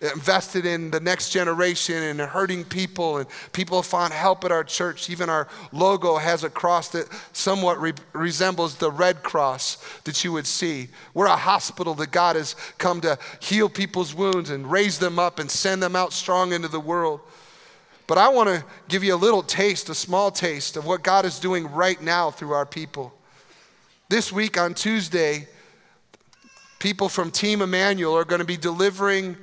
invested 0.00 0.64
in 0.64 0.90
the 0.90 1.00
next 1.00 1.30
generation 1.30 2.02
and 2.02 2.20
hurting 2.20 2.64
people, 2.64 3.18
and 3.18 3.26
people 3.52 3.78
have 3.78 3.86
found 3.86 4.12
help 4.12 4.44
at 4.44 4.52
our 4.52 4.64
church. 4.64 5.10
Even 5.10 5.28
our 5.28 5.46
logo 5.72 6.16
has 6.16 6.42
a 6.42 6.50
cross 6.50 6.88
that 6.88 7.06
somewhat 7.32 7.80
re- 7.80 7.92
resembles 8.12 8.76
the 8.76 8.90
red 8.90 9.22
cross 9.22 9.76
that 10.04 10.24
you 10.24 10.32
would 10.32 10.46
see. 10.46 10.88
We're 11.12 11.26
a 11.26 11.36
hospital 11.36 11.94
that 11.94 12.10
God 12.10 12.36
has 12.36 12.56
come 12.78 13.00
to 13.02 13.18
heal 13.40 13.68
people's 13.68 14.14
wounds 14.14 14.50
and 14.50 14.70
raise 14.70 14.98
them 14.98 15.18
up 15.18 15.38
and 15.38 15.50
send 15.50 15.82
them 15.82 15.94
out 15.94 16.12
strong 16.12 16.52
into 16.52 16.68
the 16.68 16.80
world. 16.80 17.20
But 18.10 18.18
I 18.18 18.28
want 18.28 18.48
to 18.48 18.64
give 18.88 19.04
you 19.04 19.14
a 19.14 19.16
little 19.16 19.40
taste, 19.40 19.88
a 19.88 19.94
small 19.94 20.32
taste 20.32 20.76
of 20.76 20.84
what 20.84 21.04
God 21.04 21.24
is 21.24 21.38
doing 21.38 21.70
right 21.70 22.02
now 22.02 22.32
through 22.32 22.50
our 22.50 22.66
people. 22.66 23.14
This 24.08 24.32
week 24.32 24.58
on 24.58 24.74
Tuesday, 24.74 25.46
people 26.80 27.08
from 27.08 27.30
Team 27.30 27.62
Emmanuel 27.62 28.16
are 28.16 28.24
going 28.24 28.40
to 28.40 28.44
be 28.44 28.56
delivering 28.56 29.36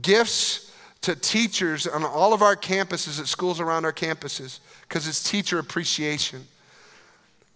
gifts 0.00 0.72
to 1.02 1.14
teachers 1.14 1.86
on 1.86 2.04
all 2.04 2.32
of 2.32 2.40
our 2.40 2.56
campuses 2.56 3.20
at 3.20 3.26
schools 3.26 3.60
around 3.60 3.84
our 3.84 3.92
campuses 3.92 4.60
because 4.88 5.06
it's 5.06 5.22
teacher 5.22 5.58
appreciation. 5.58 6.42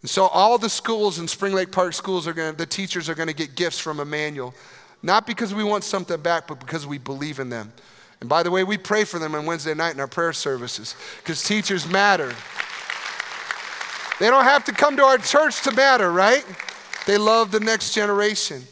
And 0.02 0.10
so 0.10 0.26
all 0.26 0.58
the 0.58 0.68
schools 0.68 1.18
in 1.18 1.26
Spring 1.26 1.54
Lake 1.54 1.72
Park 1.72 1.94
schools 1.94 2.28
are 2.28 2.34
going 2.34 2.52
to, 2.52 2.58
the 2.58 2.66
teachers 2.66 3.08
are 3.08 3.14
going 3.14 3.28
to 3.28 3.34
get 3.34 3.54
gifts 3.54 3.78
from 3.78 3.98
Emmanuel. 3.98 4.52
Not 5.02 5.26
because 5.26 5.54
we 5.54 5.64
want 5.64 5.84
something 5.84 6.20
back, 6.20 6.46
but 6.46 6.60
because 6.60 6.86
we 6.86 6.98
believe 6.98 7.38
in 7.38 7.48
them. 7.48 7.72
And 8.20 8.28
by 8.28 8.42
the 8.42 8.50
way, 8.50 8.64
we 8.64 8.76
pray 8.76 9.04
for 9.04 9.18
them 9.18 9.34
on 9.34 9.46
Wednesday 9.46 9.74
night 9.74 9.94
in 9.94 10.00
our 10.00 10.06
prayer 10.06 10.32
services 10.32 10.94
because 11.18 11.42
teachers 11.42 11.88
matter. 11.88 12.34
They 14.18 14.28
don't 14.28 14.44
have 14.44 14.64
to 14.66 14.72
come 14.72 14.96
to 14.98 15.04
our 15.04 15.18
church 15.18 15.62
to 15.62 15.72
matter, 15.72 16.12
right? 16.12 16.44
They 17.06 17.16
love 17.16 17.50
the 17.50 17.60
next 17.60 17.94
generation. 17.94 18.62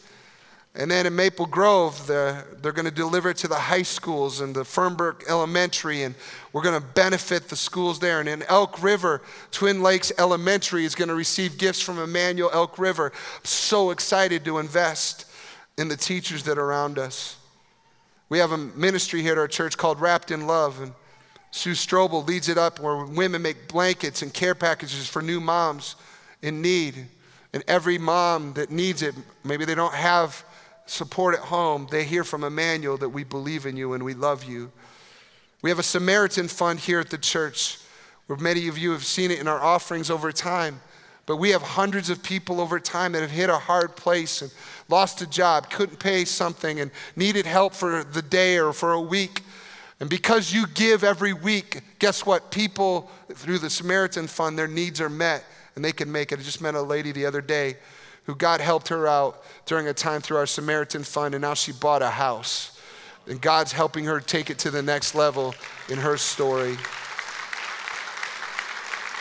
And 0.75 0.91
then 0.91 1.07
in 1.07 1.17
Maple 1.17 1.47
Grove, 1.47 2.07
they're, 2.07 2.47
they're 2.61 2.73
going 2.73 2.85
to 2.85 2.93
deliver 2.93 3.31
it 3.31 3.39
to 3.39 3.49
the 3.49 3.57
high 3.57 3.83
schools 3.83 4.41
and 4.41 4.55
the 4.55 4.63
Fernbrook 4.63 5.27
Elementary, 5.29 6.03
and 6.03 6.15
we're 6.53 6.63
going 6.63 6.81
to 6.81 6.87
benefit 6.87 7.49
the 7.49 7.57
schools 7.57 7.99
there. 7.99 8.21
And 8.21 8.29
in 8.29 8.43
Elk 8.45 8.81
River, 8.83 9.23
Twin 9.51 9.83
Lakes 9.83 10.13
Elementary 10.19 10.85
is 10.85 10.95
going 10.95 11.09
to 11.09 11.15
receive 11.15 11.59
gifts 11.59 11.81
from 11.81 11.99
Emmanuel 11.99 12.51
Elk 12.53 12.79
River. 12.79 13.07
I'm 13.15 13.45
so 13.45 13.91
excited 13.91 14.45
to 14.45 14.59
invest 14.59 15.25
in 15.79 15.89
the 15.89 15.97
teachers 15.97 16.45
that 16.45 16.59
are 16.59 16.65
around 16.65 16.99
us. 16.99 17.37
We 18.29 18.39
have 18.39 18.53
a 18.53 18.59
ministry 18.59 19.23
here 19.23 19.33
at 19.33 19.39
our 19.39 19.49
church 19.49 19.79
called 19.79 20.01
Wrapped 20.01 20.31
in 20.31 20.47
Love, 20.47 20.83
and 20.83 20.93
Sue 21.51 21.73
Strobel 21.73 22.27
leads 22.27 22.49
it 22.49 22.59
up 22.59 22.79
where 22.79 23.05
women 23.07 23.41
make 23.41 23.69
blankets 23.69 24.21
and 24.21 24.33
care 24.35 24.55
packages 24.55 25.09
for 25.09 25.23
new 25.23 25.41
moms 25.41 25.97
in 26.43 26.61
need. 26.61 27.07
And 27.55 27.65
every 27.67 27.97
mom 27.97 28.53
that 28.53 28.71
needs 28.71 29.01
it, 29.01 29.15
maybe 29.45 29.65
they 29.65 29.75
don't 29.75 29.95
have 29.95 30.45
support 30.85 31.35
at 31.35 31.41
home, 31.41 31.87
they 31.91 32.05
hear 32.05 32.25
from 32.25 32.45
Emmanuel 32.45 32.99
that 32.99 33.09
we 33.09 33.25
believe 33.25 33.67
in 33.67 33.77
you 33.77 33.95
and 33.95 34.03
we 34.03 34.15
love 34.15 34.45
you. 34.45 34.71
We 35.63 35.71
have 35.71 35.79
a 35.79 35.83
Samaritan 35.83 36.49
fund 36.49 36.81
here 36.81 37.01
at 37.01 37.11
the 37.11 37.19
church 37.19 37.79
where 38.27 38.39
many 38.39 38.69
of 38.69 38.79
you 38.79 38.93
have 38.93 39.05
seen 39.05 39.31
it 39.31 39.39
in 39.39 39.49
our 39.49 39.61
offerings 39.61 40.11
over 40.11 40.33
time. 40.33 40.81
But 41.29 41.37
we 41.37 41.51
have 41.51 41.61
hundreds 41.61 42.09
of 42.09 42.23
people 42.23 42.59
over 42.59 42.81
time 42.81 43.13
that 43.13 43.21
have 43.21 43.31
hit 43.31 43.51
a 43.51 43.59
hard 43.59 43.97
place 43.97 44.41
and 44.41 44.51
lost 44.89 45.21
a 45.21 45.27
job, 45.27 45.69
couldn't 45.69 45.99
pay 45.99 46.25
something, 46.25 46.81
and 46.81 46.91
needed 47.17 47.45
help 47.45 47.75
for 47.75 48.03
the 48.03 48.23
day 48.23 48.59
or 48.59 48.73
for 48.73 48.95
a 48.95 49.01
week. 49.01 49.43
And 50.01 50.09
because 50.09 50.55
you 50.55 50.67
give 50.69 51.05
every 51.05 51.35
week, 51.35 51.83
guess 51.99 52.25
what? 52.25 52.51
People 52.51 53.11
through 53.35 53.59
the 53.59 53.69
Samaritan 53.69 54.27
Fund, 54.27 54.59
their 54.59 54.67
needs 54.67 55.03
are 55.03 55.11
met 55.11 55.45
and 55.77 55.85
they 55.85 55.93
can 55.93 56.11
make 56.11 56.33
it. 56.33 56.39
I 56.39 56.43
just 56.43 56.63
met 56.63 56.75
a 56.75 56.81
lady 56.81 57.13
the 57.13 57.27
other 57.27 57.43
day 57.43 57.77
who 58.25 58.35
God 58.35 58.63
helped 58.63 58.89
her 58.89 59.07
out 59.07 59.45
during 59.67 59.87
a 59.87 59.93
time 59.93 60.23
through 60.23 60.39
our 60.39 60.47
Samaritan 60.47 61.05
Fund, 61.05 61.35
and 61.35 61.43
now 61.43 61.53
she 61.53 61.73
bought 61.73 62.01
a 62.01 62.09
house. 62.09 62.81
And 63.27 63.39
God's 63.39 63.73
helping 63.73 64.07
her 64.07 64.19
take 64.19 64.49
it 64.49 64.59
to 64.61 64.71
the 64.71 64.83
next 64.83 65.15
level 65.15 65.55
in 65.91 65.99
her 65.99 66.17
story. 66.17 66.79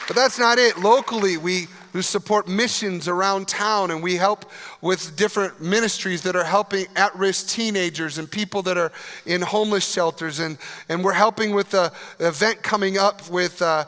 But 0.08 0.16
that's 0.16 0.39
not 0.39 0.58
it. 0.58 0.80
Locally, 0.80 1.36
we 1.36 1.68
who 1.97 2.03
support 2.03 2.47
missions 2.47 3.07
around 3.07 3.47
town, 3.47 3.89
and 3.89 4.03
we 4.03 4.17
help 4.17 4.45
with 4.81 5.15
different 5.15 5.59
ministries 5.59 6.21
that 6.21 6.35
are 6.35 6.43
helping 6.43 6.85
at 6.95 7.15
risk 7.15 7.49
teenagers 7.49 8.19
and 8.19 8.29
people 8.29 8.61
that 8.61 8.77
are 8.77 8.91
in 9.25 9.41
homeless 9.41 9.91
shelters. 9.91 10.37
And, 10.37 10.59
and 10.89 11.03
we're 11.03 11.13
helping 11.13 11.55
with 11.55 11.71
the 11.71 11.91
event 12.19 12.61
coming 12.61 12.99
up 12.99 13.27
with 13.31 13.63
uh, 13.63 13.85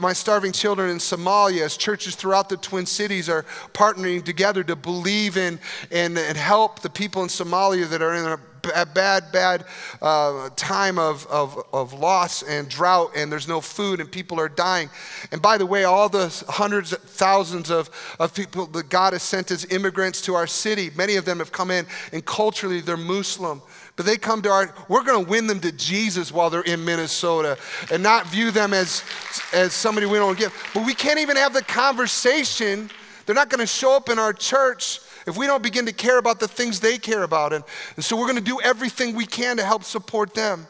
My 0.00 0.14
Starving 0.14 0.52
Children 0.52 0.88
in 0.88 0.96
Somalia 0.96 1.60
as 1.60 1.76
churches 1.76 2.14
throughout 2.14 2.48
the 2.48 2.56
Twin 2.56 2.86
Cities 2.86 3.28
are 3.28 3.42
partnering 3.74 4.24
together 4.24 4.64
to 4.64 4.74
believe 4.74 5.36
in 5.36 5.60
and, 5.90 6.16
and 6.16 6.38
help 6.38 6.80
the 6.80 6.88
people 6.88 7.20
in 7.20 7.28
Somalia 7.28 7.86
that 7.90 8.00
are 8.00 8.14
in 8.14 8.24
a 8.24 8.40
a 8.74 8.86
bad, 8.86 9.32
bad 9.32 9.64
uh, 10.00 10.50
time 10.56 10.98
of, 10.98 11.26
of, 11.26 11.62
of 11.72 11.92
loss 11.92 12.42
and 12.42 12.68
drought, 12.68 13.12
and 13.16 13.30
there's 13.30 13.48
no 13.48 13.60
food, 13.60 14.00
and 14.00 14.10
people 14.10 14.38
are 14.40 14.48
dying. 14.48 14.88
And 15.30 15.40
by 15.40 15.58
the 15.58 15.66
way, 15.66 15.84
all 15.84 16.08
the 16.08 16.28
hundreds, 16.48 16.92
thousands 16.92 17.70
of, 17.70 17.90
of 18.18 18.34
people 18.34 18.66
that 18.66 18.88
God 18.88 19.12
has 19.12 19.22
sent 19.22 19.50
as 19.50 19.64
immigrants 19.66 20.22
to 20.22 20.34
our 20.34 20.46
city, 20.46 20.90
many 20.96 21.16
of 21.16 21.24
them 21.24 21.38
have 21.38 21.52
come 21.52 21.70
in, 21.70 21.86
and 22.12 22.24
culturally 22.24 22.80
they're 22.80 22.96
Muslim. 22.96 23.62
But 23.96 24.06
they 24.06 24.16
come 24.16 24.40
to 24.42 24.50
our, 24.50 24.74
we're 24.88 25.04
going 25.04 25.24
to 25.24 25.30
win 25.30 25.46
them 25.46 25.60
to 25.60 25.72
Jesus 25.72 26.32
while 26.32 26.48
they're 26.48 26.62
in 26.62 26.84
Minnesota 26.84 27.58
and 27.90 28.02
not 28.02 28.26
view 28.26 28.50
them 28.50 28.72
as, 28.72 29.04
as 29.52 29.74
somebody 29.74 30.06
we 30.06 30.18
don't 30.18 30.38
give. 30.38 30.52
But 30.72 30.86
we 30.86 30.94
can't 30.94 31.18
even 31.18 31.36
have 31.36 31.52
the 31.52 31.62
conversation. 31.62 32.90
They're 33.26 33.34
not 33.34 33.50
going 33.50 33.60
to 33.60 33.66
show 33.66 33.94
up 33.94 34.08
in 34.08 34.18
our 34.18 34.32
church 34.32 35.00
if 35.26 35.36
we 35.36 35.46
don't 35.46 35.62
begin 35.62 35.86
to 35.86 35.92
care 35.92 36.18
about 36.18 36.40
the 36.40 36.48
things 36.48 36.80
they 36.80 36.98
care 36.98 37.22
about. 37.22 37.52
And, 37.52 37.64
and 37.96 38.04
so 38.04 38.16
we're 38.16 38.26
going 38.26 38.38
to 38.38 38.42
do 38.42 38.60
everything 38.60 39.14
we 39.14 39.26
can 39.26 39.56
to 39.56 39.64
help 39.64 39.84
support 39.84 40.34
them. 40.34 40.66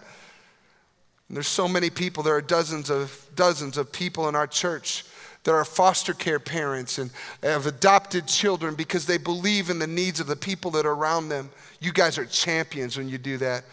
And 1.28 1.36
there's 1.36 1.48
so 1.48 1.66
many 1.66 1.90
people, 1.90 2.22
there 2.22 2.36
are 2.36 2.42
dozens 2.42 2.90
of 2.90 3.26
dozens 3.34 3.78
of 3.78 3.90
people 3.90 4.28
in 4.28 4.36
our 4.36 4.46
church 4.46 5.04
that 5.44 5.52
are 5.52 5.64
foster 5.64 6.14
care 6.14 6.38
parents 6.38 6.98
and 6.98 7.10
have 7.42 7.66
adopted 7.66 8.26
children 8.26 8.74
because 8.74 9.06
they 9.06 9.18
believe 9.18 9.70
in 9.70 9.78
the 9.78 9.86
needs 9.86 10.20
of 10.20 10.26
the 10.26 10.36
people 10.36 10.70
that 10.72 10.86
are 10.86 10.92
around 10.92 11.28
them. 11.28 11.50
You 11.80 11.92
guys 11.92 12.16
are 12.18 12.26
champions 12.26 12.96
when 12.96 13.08
you 13.08 13.18
do 13.18 13.38
that. 13.38 13.64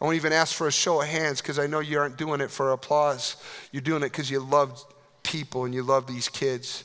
I 0.00 0.04
won't 0.04 0.16
even 0.16 0.32
ask 0.32 0.54
for 0.54 0.66
a 0.66 0.72
show 0.72 1.02
of 1.02 1.08
hands 1.08 1.42
because 1.42 1.58
I 1.58 1.66
know 1.66 1.80
you 1.80 1.98
aren't 1.98 2.16
doing 2.16 2.40
it 2.40 2.50
for 2.50 2.72
applause. 2.72 3.36
You're 3.70 3.82
doing 3.82 4.02
it 4.02 4.12
because 4.12 4.30
you 4.30 4.40
love 4.40 4.82
people 5.22 5.64
and 5.64 5.74
you 5.74 5.82
love 5.82 6.06
these 6.06 6.28
kids. 6.28 6.84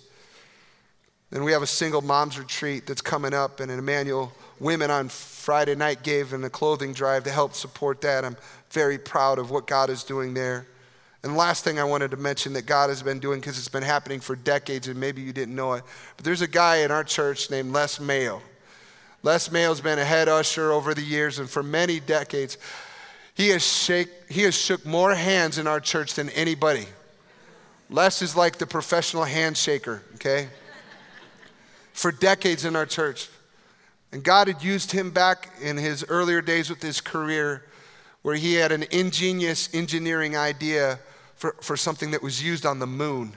Then 1.31 1.43
we 1.43 1.51
have 1.51 1.61
a 1.61 1.67
single 1.67 2.01
moms 2.01 2.37
retreat 2.37 2.87
that's 2.87 3.01
coming 3.01 3.33
up, 3.33 3.59
and 3.59 3.71
an 3.71 3.79
Emmanuel 3.79 4.31
Women 4.59 4.89
on 4.89 5.09
Friday 5.09 5.75
night 5.75 6.01
gave 6.03 6.31
in 6.33 6.43
a 6.43 6.49
clothing 6.49 6.93
drive 6.93 7.23
to 7.25 7.31
help 7.31 7.53
support 7.53 8.01
that. 8.01 8.23
I'm 8.23 8.37
very 8.69 8.97
proud 8.97 9.37
of 9.37 9.51
what 9.51 9.67
God 9.67 9.89
is 9.89 10.03
doing 10.03 10.33
there. 10.33 10.65
And 11.23 11.35
last 11.35 11.63
thing 11.63 11.79
I 11.79 11.83
wanted 11.83 12.11
to 12.11 12.17
mention 12.17 12.53
that 12.53 12.67
God 12.67 12.89
has 12.89 13.01
been 13.01 13.19
doing, 13.19 13.39
because 13.39 13.57
it's 13.57 13.67
been 13.67 13.83
happening 13.83 14.19
for 14.19 14.35
decades, 14.35 14.87
and 14.87 14.99
maybe 14.99 15.21
you 15.21 15.33
didn't 15.33 15.55
know 15.55 15.73
it, 15.73 15.83
but 16.15 16.23
there's 16.23 16.41
a 16.41 16.47
guy 16.47 16.77
in 16.77 16.91
our 16.91 17.03
church 17.03 17.49
named 17.49 17.73
Les 17.73 17.99
Mayo. 17.99 18.41
Les 19.23 19.51
Mayo's 19.51 19.81
been 19.81 19.97
a 19.97 20.05
head 20.05 20.29
usher 20.29 20.71
over 20.71 20.93
the 20.93 21.01
years, 21.01 21.39
and 21.39 21.49
for 21.49 21.63
many 21.63 21.99
decades, 21.99 22.59
he 23.33 23.49
has, 23.49 23.65
shake, 23.65 24.09
he 24.29 24.43
has 24.43 24.55
shook 24.55 24.85
more 24.85 25.15
hands 25.15 25.57
in 25.57 25.65
our 25.65 25.79
church 25.79 26.13
than 26.13 26.29
anybody. 26.29 26.85
Les 27.89 28.21
is 28.21 28.35
like 28.35 28.57
the 28.59 28.67
professional 28.67 29.25
handshaker, 29.25 30.01
okay? 30.13 30.47
For 31.95 32.11
decades 32.11 32.65
in 32.65 32.75
our 32.75 32.85
church. 32.85 33.29
And 34.11 34.21
God 34.21 34.49
had 34.49 34.61
used 34.61 34.91
him 34.91 35.11
back 35.11 35.49
in 35.61 35.77
his 35.77 36.05
earlier 36.09 36.41
days 36.41 36.69
with 36.69 36.81
his 36.81 36.99
career, 36.99 37.63
where 38.21 38.35
he 38.35 38.55
had 38.55 38.73
an 38.73 38.83
ingenious 38.91 39.73
engineering 39.73 40.35
idea 40.35 40.99
for, 41.35 41.55
for 41.61 41.77
something 41.77 42.11
that 42.11 42.21
was 42.21 42.43
used 42.43 42.65
on 42.65 42.79
the 42.79 42.85
moon. 42.85 43.31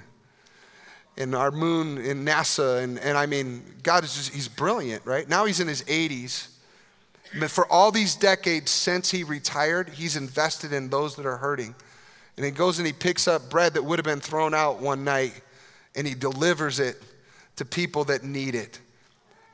And 1.17 1.37
our 1.37 1.53
moon 1.53 1.99
in 1.99 2.25
NASA, 2.25 2.83
and, 2.83 2.99
and 2.99 3.17
I 3.17 3.27
mean, 3.27 3.63
God 3.85 4.03
is 4.03 4.15
just, 4.15 4.35
he's 4.35 4.49
brilliant, 4.49 5.07
right? 5.07 5.29
Now 5.29 5.45
he's 5.45 5.61
in 5.61 5.69
his 5.69 5.85
80s. 5.85 6.49
But 7.39 7.51
for 7.53 7.71
all 7.71 7.93
these 7.93 8.17
decades 8.17 8.73
since 8.73 9.11
he 9.11 9.23
retired, 9.23 9.91
he's 9.91 10.17
invested 10.17 10.73
in 10.73 10.91
those 10.91 11.15
that 11.15 11.27
are 11.27 11.37
hurting. 11.37 11.77
And 12.37 12.45
he 12.45 12.51
goes 12.51 12.79
and 12.79 12.87
he 12.87 12.93
picks 12.93 13.29
up 13.29 13.51
bread 13.51 13.75
that 13.75 13.85
would 13.85 14.01
have 14.01 14.05
been 14.05 14.21
thrown 14.21 14.53
out 14.53 14.81
one 14.81 15.05
night 15.05 15.43
and 15.95 16.07
he 16.07 16.15
delivers 16.15 16.81
it 16.81 17.01
to 17.59 17.65
people 17.65 18.05
that 18.05 18.25
need 18.25 18.55
it. 18.55 18.81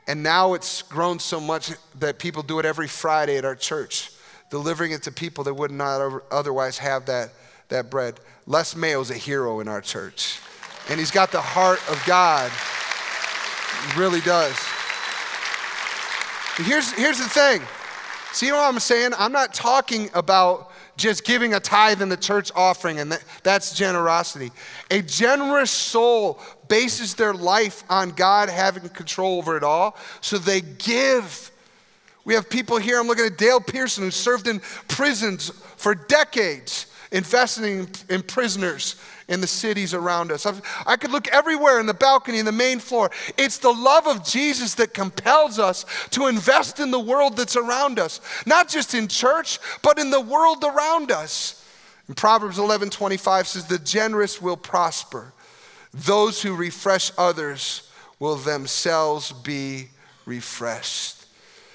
And 0.07 0.21
now 0.21 0.53
it's 0.53 0.83
grown 0.83 1.19
so 1.19 1.39
much 1.39 1.71
that 1.99 2.19
people 2.19 2.43
do 2.43 2.59
it 2.59 2.65
every 2.65 2.87
Friday 2.87 3.37
at 3.37 3.45
our 3.45 3.55
church, 3.55 4.11
delivering 4.51 4.91
it 4.91 5.03
to 5.03 5.11
people 5.11 5.43
that 5.45 5.53
would 5.55 5.71
not 5.71 6.21
otherwise 6.31 6.77
have 6.77 7.07
that, 7.07 7.31
that 7.69 7.89
bread. 7.89 8.19
Les 8.45 8.75
Mayo's 8.75 9.09
a 9.09 9.15
hero 9.15 9.59
in 9.59 9.67
our 9.67 9.81
church. 9.81 10.39
And 10.89 10.99
he's 10.99 11.09
got 11.09 11.31
the 11.31 11.41
heart 11.41 11.79
of 11.89 12.01
God. 12.05 12.51
He 13.91 13.99
really 13.99 14.21
does. 14.21 14.55
Here's, 16.57 16.91
here's 16.91 17.17
the 17.17 17.27
thing. 17.27 17.61
See 18.31 18.51
what 18.51 18.61
I'm 18.61 18.79
saying? 18.79 19.13
I'm 19.17 19.31
not 19.31 19.53
talking 19.53 20.11
about 20.13 20.71
just 20.97 21.25
giving 21.25 21.53
a 21.53 21.59
tithe 21.59 22.01
in 22.01 22.09
the 22.09 22.17
church 22.17 22.51
offering, 22.55 22.99
and 22.99 23.11
that, 23.11 23.23
that's 23.43 23.75
generosity. 23.75 24.51
A 24.91 25.01
generous 25.01 25.71
soul 25.71 26.39
bases 26.67 27.15
their 27.15 27.33
life 27.33 27.83
on 27.89 28.11
God 28.11 28.49
having 28.49 28.87
control 28.89 29.37
over 29.37 29.57
it 29.57 29.63
all, 29.63 29.97
so 30.21 30.37
they 30.37 30.61
give. 30.61 31.51
We 32.23 32.33
have 32.33 32.49
people 32.49 32.77
here, 32.77 32.99
I'm 32.99 33.07
looking 33.07 33.25
at 33.25 33.37
Dale 33.37 33.59
Pearson, 33.59 34.03
who 34.03 34.11
served 34.11 34.47
in 34.47 34.59
prisons 34.87 35.49
for 35.77 35.93
decades, 35.93 36.87
investing 37.11 37.87
in 38.09 38.23
prisoners 38.23 38.95
in 39.27 39.41
the 39.41 39.47
cities 39.47 39.93
around 39.93 40.31
us. 40.31 40.45
I 40.85 40.97
could 40.97 41.11
look 41.11 41.27
everywhere 41.29 41.79
in 41.79 41.85
the 41.85 41.93
balcony, 41.93 42.39
in 42.39 42.45
the 42.45 42.51
main 42.51 42.79
floor. 42.79 43.09
It's 43.37 43.57
the 43.57 43.71
love 43.71 44.07
of 44.07 44.23
Jesus 44.23 44.75
that 44.75 44.93
compels 44.93 45.57
us 45.57 45.85
to 46.11 46.27
invest 46.27 46.79
in 46.79 46.91
the 46.91 46.99
world 46.99 47.37
that's 47.37 47.55
around 47.55 47.97
us, 47.97 48.21
not 48.45 48.69
just 48.69 48.93
in 48.93 49.07
church, 49.07 49.59
but 49.81 49.97
in 49.97 50.11
the 50.11 50.21
world 50.21 50.63
around 50.63 51.11
us. 51.11 51.65
And 52.07 52.15
Proverbs 52.15 52.59
11 52.59 52.91
25 52.91 53.47
says, 53.47 53.65
The 53.65 53.79
generous 53.79 54.41
will 54.41 54.57
prosper, 54.57 55.33
those 55.93 56.41
who 56.41 56.55
refresh 56.55 57.11
others 57.17 57.89
will 58.19 58.35
themselves 58.35 59.31
be 59.31 59.89
refreshed. 60.25 61.25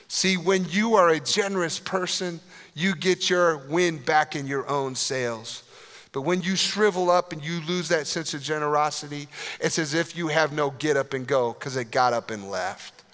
See, 0.09 0.36
when 0.36 0.66
you 0.68 0.94
are 0.94 1.09
a 1.09 1.20
generous 1.20 1.78
person, 1.78 2.40
you 2.74 2.94
get 2.94 3.30
your 3.30 3.59
wind 3.68 4.05
back 4.05 4.36
in 4.36 4.46
your 4.46 4.68
own 4.68 4.94
sails. 4.94 5.62
But 6.12 6.22
when 6.22 6.42
you 6.42 6.56
shrivel 6.56 7.11
up 7.11 7.32
and 7.32 7.44
you 7.44 7.61
lose 7.61 7.88
that 7.88 8.06
sense 8.06 8.34
of 8.34 8.42
generosity, 8.42 9.28
it's 9.61 9.78
as 9.78 9.94
if 9.94 10.16
you 10.16 10.28
have 10.28 10.52
no 10.52 10.70
get 10.70 10.96
up 10.96 11.14
and 11.14 11.26
go 11.26 11.52
because 11.52 11.76
it 11.76 11.90
got 11.90 12.12
up 12.12 12.30
and 12.30 12.50
left. 12.50 13.04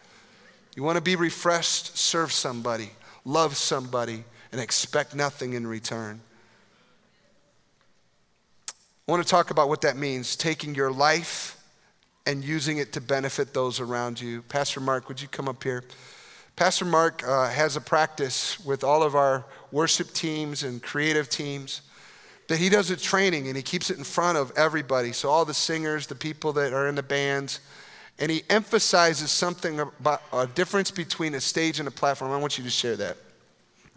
You 0.75 0.83
want 0.83 0.97
to 0.97 1.03
be 1.03 1.17
refreshed? 1.17 1.97
Serve 1.97 2.33
somebody, 2.33 2.91
love 3.25 3.57
somebody, 3.57 4.25
and 4.53 4.61
expect 4.61 5.15
nothing 5.15 5.53
in 5.53 5.67
return. 5.67 6.21
I 8.69 9.13
want 9.13 9.23
to 9.23 9.29
talk 9.29 9.51
about 9.51 9.69
what 9.69 9.83
that 9.83 9.97
means 9.97 10.35
taking 10.35 10.75
your 10.75 10.91
life 10.91 11.63
and 12.27 12.43
using 12.45 12.79
it 12.79 12.93
to 12.95 13.01
benefit 13.01 13.55
those 13.55 13.79
around 13.79 14.21
you. 14.21 14.43
Pastor 14.43 14.81
Mark, 14.81 15.09
would 15.09 15.21
you 15.21 15.29
come 15.29 15.49
up 15.49 15.63
here? 15.63 15.85
Pastor 16.57 16.87
Mark 16.87 17.23
uh, 17.27 17.49
has 17.51 17.77
a 17.77 17.81
practice 17.81 18.59
with 18.65 18.83
all 18.83 19.03
of 19.03 19.15
our 19.15 19.45
worship 19.71 20.13
teams 20.13 20.63
and 20.63 20.83
creative 20.83 21.29
teams 21.29 21.83
that 22.49 22.59
he 22.59 22.69
does 22.69 22.91
a 22.91 22.97
training 22.97 23.49
and 23.49 23.57
he 23.57 23.63
keeps 23.63 23.91
it 23.91 23.99
in 23.99 24.05
front 24.05 24.39
of 24.39 24.53
everybody. 24.57 25.13
So, 25.13 25.29
all 25.29 25.45
the 25.45 25.55
singers, 25.55 26.07
the 26.07 26.15
people 26.15 26.53
that 26.55 26.73
are 26.73 26.89
in 26.89 26.95
the 26.95 27.03
bands, 27.03 27.61
and 28.19 28.31
he 28.31 28.45
emphasizes 28.49 29.31
something 29.31 29.81
about 29.81 30.23
a 30.33 30.47
difference 30.47 30.91
between 30.91 31.35
a 31.35 31.41
stage 31.41 31.79
and 31.79 31.89
a 31.89 31.91
platform. 31.91 32.31
I 32.31 32.39
want 32.39 32.57
you 32.57 32.65
to 32.65 32.71
share 32.71 32.97
that. 32.97 33.17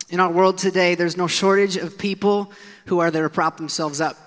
In 0.10 0.20
our 0.20 0.32
world 0.32 0.58
today, 0.58 0.96
there's 0.96 1.16
no 1.16 1.28
shortage 1.28 1.78
of 1.78 1.98
people 1.98 2.52
who 2.88 3.00
are 3.00 3.12
there 3.12 3.24
to 3.24 3.30
prop 3.30 3.58
themselves 3.58 4.02
up. 4.02 4.18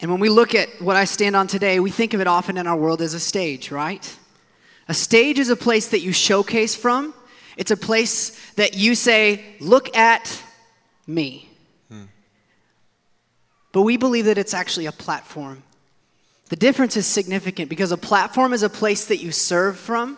And 0.00 0.10
when 0.10 0.20
we 0.20 0.28
look 0.28 0.54
at 0.54 0.68
what 0.80 0.96
I 0.96 1.04
stand 1.04 1.36
on 1.36 1.46
today, 1.46 1.80
we 1.80 1.90
think 1.90 2.14
of 2.14 2.20
it 2.20 2.26
often 2.26 2.56
in 2.56 2.66
our 2.66 2.76
world 2.76 3.00
as 3.00 3.14
a 3.14 3.20
stage, 3.20 3.70
right? 3.70 4.16
A 4.88 4.94
stage 4.94 5.38
is 5.38 5.50
a 5.50 5.56
place 5.56 5.88
that 5.88 6.00
you 6.00 6.12
showcase 6.12 6.74
from. 6.74 7.14
It's 7.56 7.70
a 7.70 7.76
place 7.76 8.52
that 8.54 8.74
you 8.74 8.94
say, 8.94 9.44
look 9.60 9.96
at 9.96 10.42
me. 11.06 11.48
Hmm. 11.88 12.04
But 13.74 13.82
we 13.82 13.96
believe 13.96 14.26
that 14.26 14.38
it's 14.38 14.54
actually 14.54 14.86
a 14.86 14.92
platform. 14.92 15.64
The 16.48 16.54
difference 16.54 16.96
is 16.96 17.08
significant 17.08 17.68
because 17.68 17.90
a 17.90 17.96
platform 17.96 18.52
is 18.52 18.62
a 18.62 18.68
place 18.70 19.06
that 19.06 19.16
you 19.16 19.32
serve 19.32 19.76
from, 19.76 20.16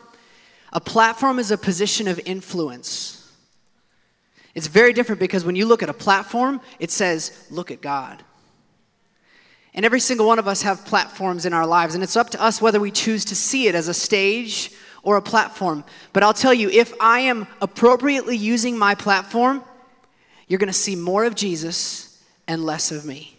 a 0.75 0.81
platform 0.81 1.39
is 1.39 1.51
a 1.51 1.57
position 1.57 2.07
of 2.07 2.21
influence. 2.27 3.33
It's 4.55 4.67
very 4.67 4.93
different 4.93 5.21
because 5.21 5.43
when 5.43 5.57
you 5.57 5.65
look 5.65 5.83
at 5.83 5.89
a 5.89 5.95
platform, 5.95 6.61
it 6.79 6.91
says, 6.91 7.47
look 7.51 7.71
at 7.71 7.81
God. 7.81 8.23
And 9.73 9.87
every 9.87 10.01
single 10.01 10.27
one 10.27 10.39
of 10.39 10.47
us 10.47 10.61
have 10.61 10.85
platforms 10.85 11.47
in 11.47 11.55
our 11.55 11.67
lives, 11.67 11.95
and 11.95 12.05
it's 12.05 12.17
up 12.17 12.29
to 12.31 12.43
us 12.43 12.61
whether 12.61 12.79
we 12.79 12.91
choose 12.91 13.25
to 13.25 13.35
see 13.35 13.69
it 13.69 13.75
as 13.75 13.89
a 13.89 13.95
stage 13.95 14.71
or 15.03 15.17
a 15.17 15.23
platform. 15.23 15.83
But 16.13 16.23
I'll 16.23 16.35
tell 16.35 16.53
you, 16.53 16.69
if 16.69 16.93
I 17.01 17.21
am 17.21 17.47
appropriately 17.63 18.37
using 18.37 18.77
my 18.77 18.95
platform, 18.95 19.65
you're 20.47 20.59
going 20.59 20.67
to 20.67 20.75
see 20.75 20.95
more 20.95 21.25
of 21.25 21.35
Jesus 21.35 22.23
and 22.47 22.63
less 22.63 22.93
of 22.93 23.07
me. 23.07 23.36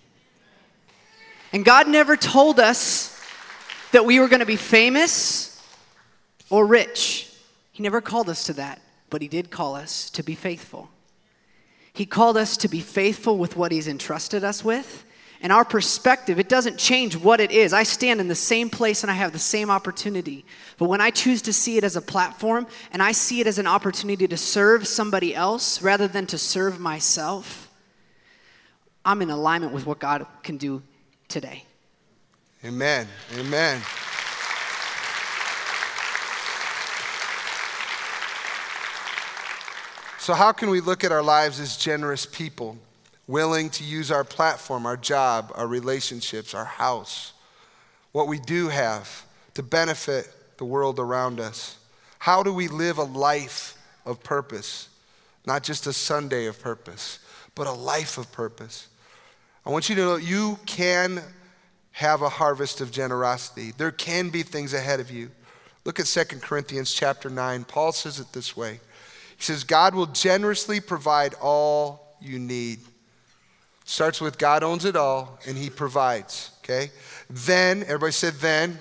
And 1.54 1.64
God 1.64 1.88
never 1.88 2.18
told 2.18 2.60
us 2.60 3.20
that 3.92 4.06
we 4.06 4.20
were 4.20 4.28
going 4.28 4.42
to 4.42 4.46
be 4.46 4.56
famous 4.56 5.62
or 6.50 6.66
rich. 6.66 7.34
He 7.72 7.84
never 7.84 8.02
called 8.02 8.30
us 8.30 8.44
to 8.46 8.54
that, 8.54 8.82
but 9.10 9.22
He 9.22 9.28
did 9.28 9.50
call 9.50 9.76
us 9.76 10.10
to 10.12 10.24
be 10.24 10.36
faithful. 10.36 10.90
He 11.94 12.06
called 12.06 12.38
us 12.38 12.58
to 12.58 12.68
be 12.68 12.80
faithful 12.80 13.38
with 13.38 13.56
what 13.56 13.72
He's 13.72 13.88
entrusted 13.88 14.44
us 14.44 14.64
with. 14.64 15.04
And 15.40 15.54
our 15.54 15.64
perspective, 15.64 16.40
it 16.40 16.50
doesn't 16.50 16.78
change 16.80 17.16
what 17.16 17.40
it 17.40 17.52
is. 17.52 17.72
I 17.72 17.84
stand 17.84 18.20
in 18.20 18.28
the 18.28 18.36
same 18.36 18.72
place 18.72 19.04
and 19.04 19.12
I 19.12 19.14
have 19.14 19.34
the 19.34 19.40
same 19.40 19.70
opportunity. 19.70 20.46
But 20.80 20.90
when 20.90 21.00
I 21.00 21.12
choose 21.12 21.44
to 21.44 21.54
see 21.54 21.78
it 21.78 21.84
as 21.84 21.96
a 21.96 22.02
platform 22.02 22.66
and 22.92 23.04
I 23.04 23.12
see 23.12 23.40
it 23.40 23.46
as 23.46 23.60
an 23.60 23.68
opportunity 23.68 24.28
to 24.28 24.38
serve 24.38 24.88
somebody 24.88 25.36
else 25.36 25.82
rather 25.82 26.08
than 26.08 26.26
to 26.28 26.40
serve 26.40 26.80
myself, 26.80 27.72
I'm 29.06 29.22
in 29.22 29.30
alignment 29.30 29.74
with 29.74 29.86
what 29.86 30.00
God 30.00 30.26
can 30.42 30.58
do 30.58 30.82
today. 31.28 31.64
Amen. 32.64 33.08
Amen. 33.38 33.82
So, 40.20 40.34
how 40.34 40.52
can 40.52 40.70
we 40.70 40.82
look 40.82 41.06
at 41.06 41.14
our 41.14 41.24
lives 41.24 41.60
as 41.62 41.78
generous 41.78 42.26
people, 42.26 42.78
willing 43.28 43.70
to 43.70 43.86
use 43.86 44.12
our 44.12 44.26
platform, 44.26 44.86
our 44.86 44.98
job, 44.98 45.54
our 45.56 45.68
relationships, 45.68 46.54
our 46.54 46.66
house, 46.66 47.32
what 48.12 48.28
we 48.28 48.38
do 48.40 48.68
have 48.68 49.26
to 49.54 49.64
benefit 49.64 50.28
the 50.58 50.66
world 50.66 51.00
around 51.00 51.40
us? 51.40 51.78
How 52.20 52.44
do 52.44 52.52
we 52.52 52.68
live 52.68 52.98
a 52.98 53.04
life 53.04 53.78
of 54.06 54.22
purpose? 54.22 54.90
Not 55.46 55.64
just 55.64 55.88
a 55.88 55.94
Sunday 55.94 56.48
of 56.48 56.60
purpose, 56.60 57.20
but 57.56 57.68
a 57.68 57.72
life 57.72 58.18
of 58.18 58.30
purpose. 58.34 58.88
I 59.68 59.70
want 59.70 59.90
you 59.90 59.96
to 59.96 60.02
know 60.02 60.16
you 60.16 60.58
can 60.66 61.22
have 61.92 62.22
a 62.22 62.30
harvest 62.30 62.80
of 62.80 62.90
generosity. 62.90 63.74
There 63.78 63.92
can 63.92 64.30
be 64.30 64.42
things 64.42 64.74
ahead 64.74 65.02
of 65.02 65.12
you. 65.12 65.30
Look 65.84 66.00
at 66.00 66.06
2 66.06 66.24
Corinthians 66.40 66.94
chapter 66.94 67.30
9. 67.30 67.66
Paul 67.66 67.92
says 67.92 68.18
it 68.22 68.32
this 68.32 68.56
way. 68.56 68.80
He 69.36 69.44
says, 69.44 69.66
God 69.66 69.94
will 69.94 70.06
generously 70.06 70.80
provide 70.80 71.34
all 71.42 72.16
you 72.22 72.40
need. 72.40 72.80
Starts 73.84 74.22
with 74.22 74.38
God 74.38 74.64
owns 74.64 74.86
it 74.86 74.96
all 74.96 75.38
and 75.46 75.58
he 75.58 75.70
provides, 75.70 76.52
okay? 76.64 76.90
Then, 77.30 77.84
everybody 77.84 78.14
said 78.14 78.36
then. 78.36 78.80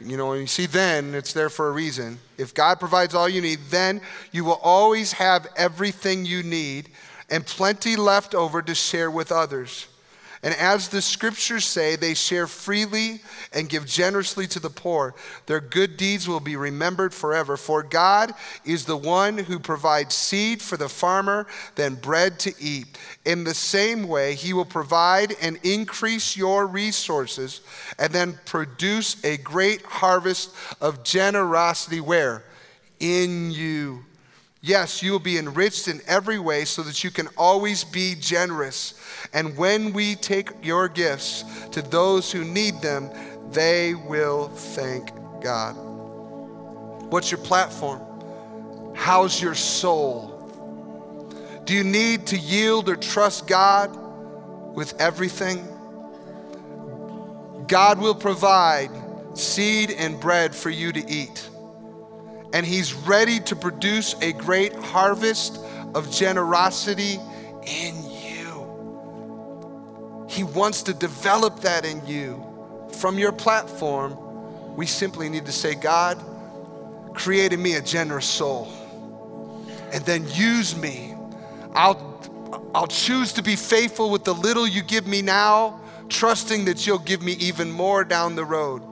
You 0.00 0.16
know, 0.16 0.30
when 0.30 0.40
you 0.40 0.48
see 0.48 0.66
then, 0.66 1.14
it's 1.14 1.32
there 1.32 1.48
for 1.48 1.68
a 1.68 1.72
reason. 1.72 2.18
If 2.38 2.54
God 2.54 2.80
provides 2.80 3.14
all 3.14 3.28
you 3.28 3.40
need, 3.40 3.60
then 3.70 4.00
you 4.32 4.44
will 4.44 4.60
always 4.64 5.12
have 5.12 5.46
everything 5.56 6.24
you 6.24 6.42
need 6.42 6.88
and 7.28 7.44
plenty 7.44 7.96
left 7.96 8.34
over 8.34 8.62
to 8.62 8.74
share 8.74 9.10
with 9.10 9.32
others. 9.32 9.86
And 10.46 10.54
as 10.54 10.88
the 10.88 11.02
scriptures 11.02 11.64
say, 11.64 11.96
they 11.96 12.14
share 12.14 12.46
freely 12.46 13.20
and 13.52 13.68
give 13.68 13.84
generously 13.84 14.46
to 14.48 14.60
the 14.60 14.70
poor. 14.70 15.14
Their 15.46 15.58
good 15.60 15.96
deeds 15.96 16.28
will 16.28 16.38
be 16.38 16.54
remembered 16.54 17.12
forever. 17.12 17.56
For 17.56 17.82
God 17.82 18.32
is 18.64 18.84
the 18.84 18.96
one 18.96 19.38
who 19.38 19.58
provides 19.58 20.14
seed 20.14 20.62
for 20.62 20.76
the 20.76 20.88
farmer, 20.88 21.48
then 21.74 21.96
bread 21.96 22.38
to 22.40 22.54
eat. 22.60 22.86
In 23.24 23.42
the 23.42 23.54
same 23.54 24.06
way, 24.06 24.36
he 24.36 24.52
will 24.52 24.64
provide 24.64 25.34
and 25.42 25.58
increase 25.64 26.36
your 26.36 26.68
resources 26.68 27.60
and 27.98 28.12
then 28.12 28.38
produce 28.44 29.24
a 29.24 29.38
great 29.38 29.82
harvest 29.82 30.54
of 30.80 31.02
generosity 31.02 32.00
where? 32.00 32.44
In 33.00 33.50
you. 33.50 34.05
Yes, 34.66 35.00
you 35.00 35.12
will 35.12 35.20
be 35.20 35.38
enriched 35.38 35.86
in 35.86 36.00
every 36.08 36.40
way 36.40 36.64
so 36.64 36.82
that 36.82 37.04
you 37.04 37.12
can 37.12 37.28
always 37.38 37.84
be 37.84 38.16
generous. 38.16 38.94
And 39.32 39.56
when 39.56 39.92
we 39.92 40.16
take 40.16 40.50
your 40.60 40.88
gifts 40.88 41.44
to 41.70 41.82
those 41.82 42.32
who 42.32 42.42
need 42.42 42.82
them, 42.82 43.08
they 43.52 43.94
will 43.94 44.48
thank 44.48 45.12
God. 45.40 45.76
What's 47.12 47.30
your 47.30 47.38
platform? 47.38 48.00
How's 48.96 49.40
your 49.40 49.54
soul? 49.54 50.32
Do 51.64 51.72
you 51.72 51.84
need 51.84 52.26
to 52.26 52.36
yield 52.36 52.88
or 52.88 52.96
trust 52.96 53.46
God 53.46 53.96
with 54.74 55.00
everything? 55.00 55.64
God 57.68 58.00
will 58.00 58.16
provide 58.16 58.90
seed 59.34 59.92
and 59.92 60.18
bread 60.18 60.56
for 60.56 60.70
you 60.70 60.90
to 60.90 61.08
eat. 61.08 61.50
And 62.56 62.64
He's 62.64 62.94
ready 62.94 63.38
to 63.40 63.54
produce 63.54 64.14
a 64.22 64.32
great 64.32 64.74
harvest 64.76 65.60
of 65.94 66.10
generosity 66.10 67.20
in 67.66 68.02
you. 68.02 70.26
he 70.30 70.42
wants 70.42 70.82
to 70.84 70.94
develop 70.94 71.60
that 71.60 71.84
in 71.84 72.06
you. 72.06 72.42
From 72.94 73.18
your 73.18 73.32
platform, 73.32 74.16
we 74.74 74.86
simply 74.86 75.28
need 75.28 75.44
to 75.44 75.52
say, 75.52 75.74
God, 75.74 76.18
create 77.12 77.52
in 77.52 77.62
me 77.62 77.74
a 77.74 77.82
generous 77.82 78.24
soul. 78.24 78.72
And 79.92 80.02
then 80.06 80.26
use 80.30 80.74
me. 80.74 81.14
I'll, 81.74 82.70
I'll 82.74 82.86
choose 82.86 83.34
to 83.34 83.42
be 83.42 83.54
faithful 83.54 84.08
with 84.08 84.24
the 84.24 84.34
little 84.34 84.66
you 84.66 84.82
give 84.82 85.06
me 85.06 85.20
now, 85.20 85.78
trusting 86.08 86.64
that 86.64 86.86
you'll 86.86 87.00
give 87.00 87.20
me 87.20 87.32
even 87.32 87.70
more 87.70 88.02
down 88.02 88.34
the 88.34 88.46
road. 88.46 88.82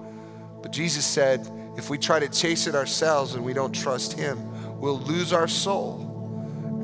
But 0.60 0.70
Jesus 0.70 1.06
said, 1.06 1.50
if 1.76 1.90
we 1.90 1.98
try 1.98 2.18
to 2.18 2.28
chase 2.28 2.66
it 2.66 2.74
ourselves 2.74 3.34
and 3.34 3.44
we 3.44 3.52
don't 3.52 3.72
trust 3.72 4.12
Him, 4.12 4.38
we'll 4.80 5.00
lose 5.00 5.32
our 5.32 5.48
soul 5.48 6.10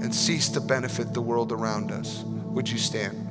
and 0.03 0.15
cease 0.15 0.49
to 0.51 0.61
benefit 0.61 1.15
the 1.15 1.21
world 1.21 1.53
around 1.53 1.93
us. 1.93 2.23
Would 2.25 2.69
you 2.69 2.79
stand? 2.79 3.27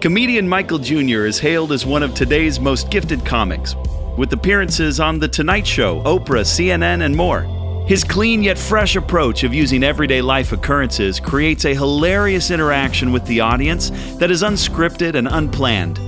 Comedian 0.00 0.48
Michael 0.48 0.78
Jr. 0.78 1.26
is 1.26 1.38
hailed 1.38 1.72
as 1.72 1.84
one 1.84 2.02
of 2.02 2.14
today's 2.14 2.58
most 2.58 2.90
gifted 2.90 3.24
comics, 3.26 3.74
with 4.16 4.32
appearances 4.32 4.98
on 4.98 5.18
The 5.18 5.28
Tonight 5.28 5.66
Show, 5.66 6.02
Oprah, 6.04 6.44
CNN, 6.44 7.04
and 7.04 7.14
more. 7.14 7.42
His 7.86 8.04
clean 8.04 8.42
yet 8.42 8.56
fresh 8.56 8.96
approach 8.96 9.42
of 9.42 9.52
using 9.52 9.82
everyday 9.82 10.22
life 10.22 10.52
occurrences 10.52 11.20
creates 11.20 11.64
a 11.64 11.74
hilarious 11.74 12.50
interaction 12.50 13.12
with 13.12 13.26
the 13.26 13.40
audience 13.40 13.90
that 14.16 14.30
is 14.30 14.42
unscripted 14.42 15.16
and 15.16 15.28
unplanned. 15.28 15.98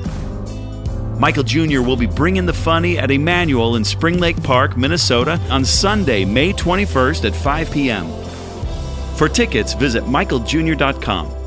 Michael 1.23 1.45
Jr. 1.45 1.83
will 1.83 1.97
be 1.97 2.07
bringing 2.09 2.47
the 2.47 2.53
funny 2.53 2.99
at 2.99 3.13
Emmanuel 3.13 3.77
in 3.77 3.85
Spring 3.85 4.19
Lake 4.19 4.43
Park, 4.43 4.77
Minnesota 4.77 5.39
on 5.51 5.65
Sunday, 5.65 6.25
May 6.25 6.53
21st 6.53 7.27
at 7.27 7.37
5 7.37 7.71
p.m. 7.71 8.09
For 9.15 9.29
tickets, 9.29 9.73
visit 9.73 10.03
michaeljr.com. 10.03 11.42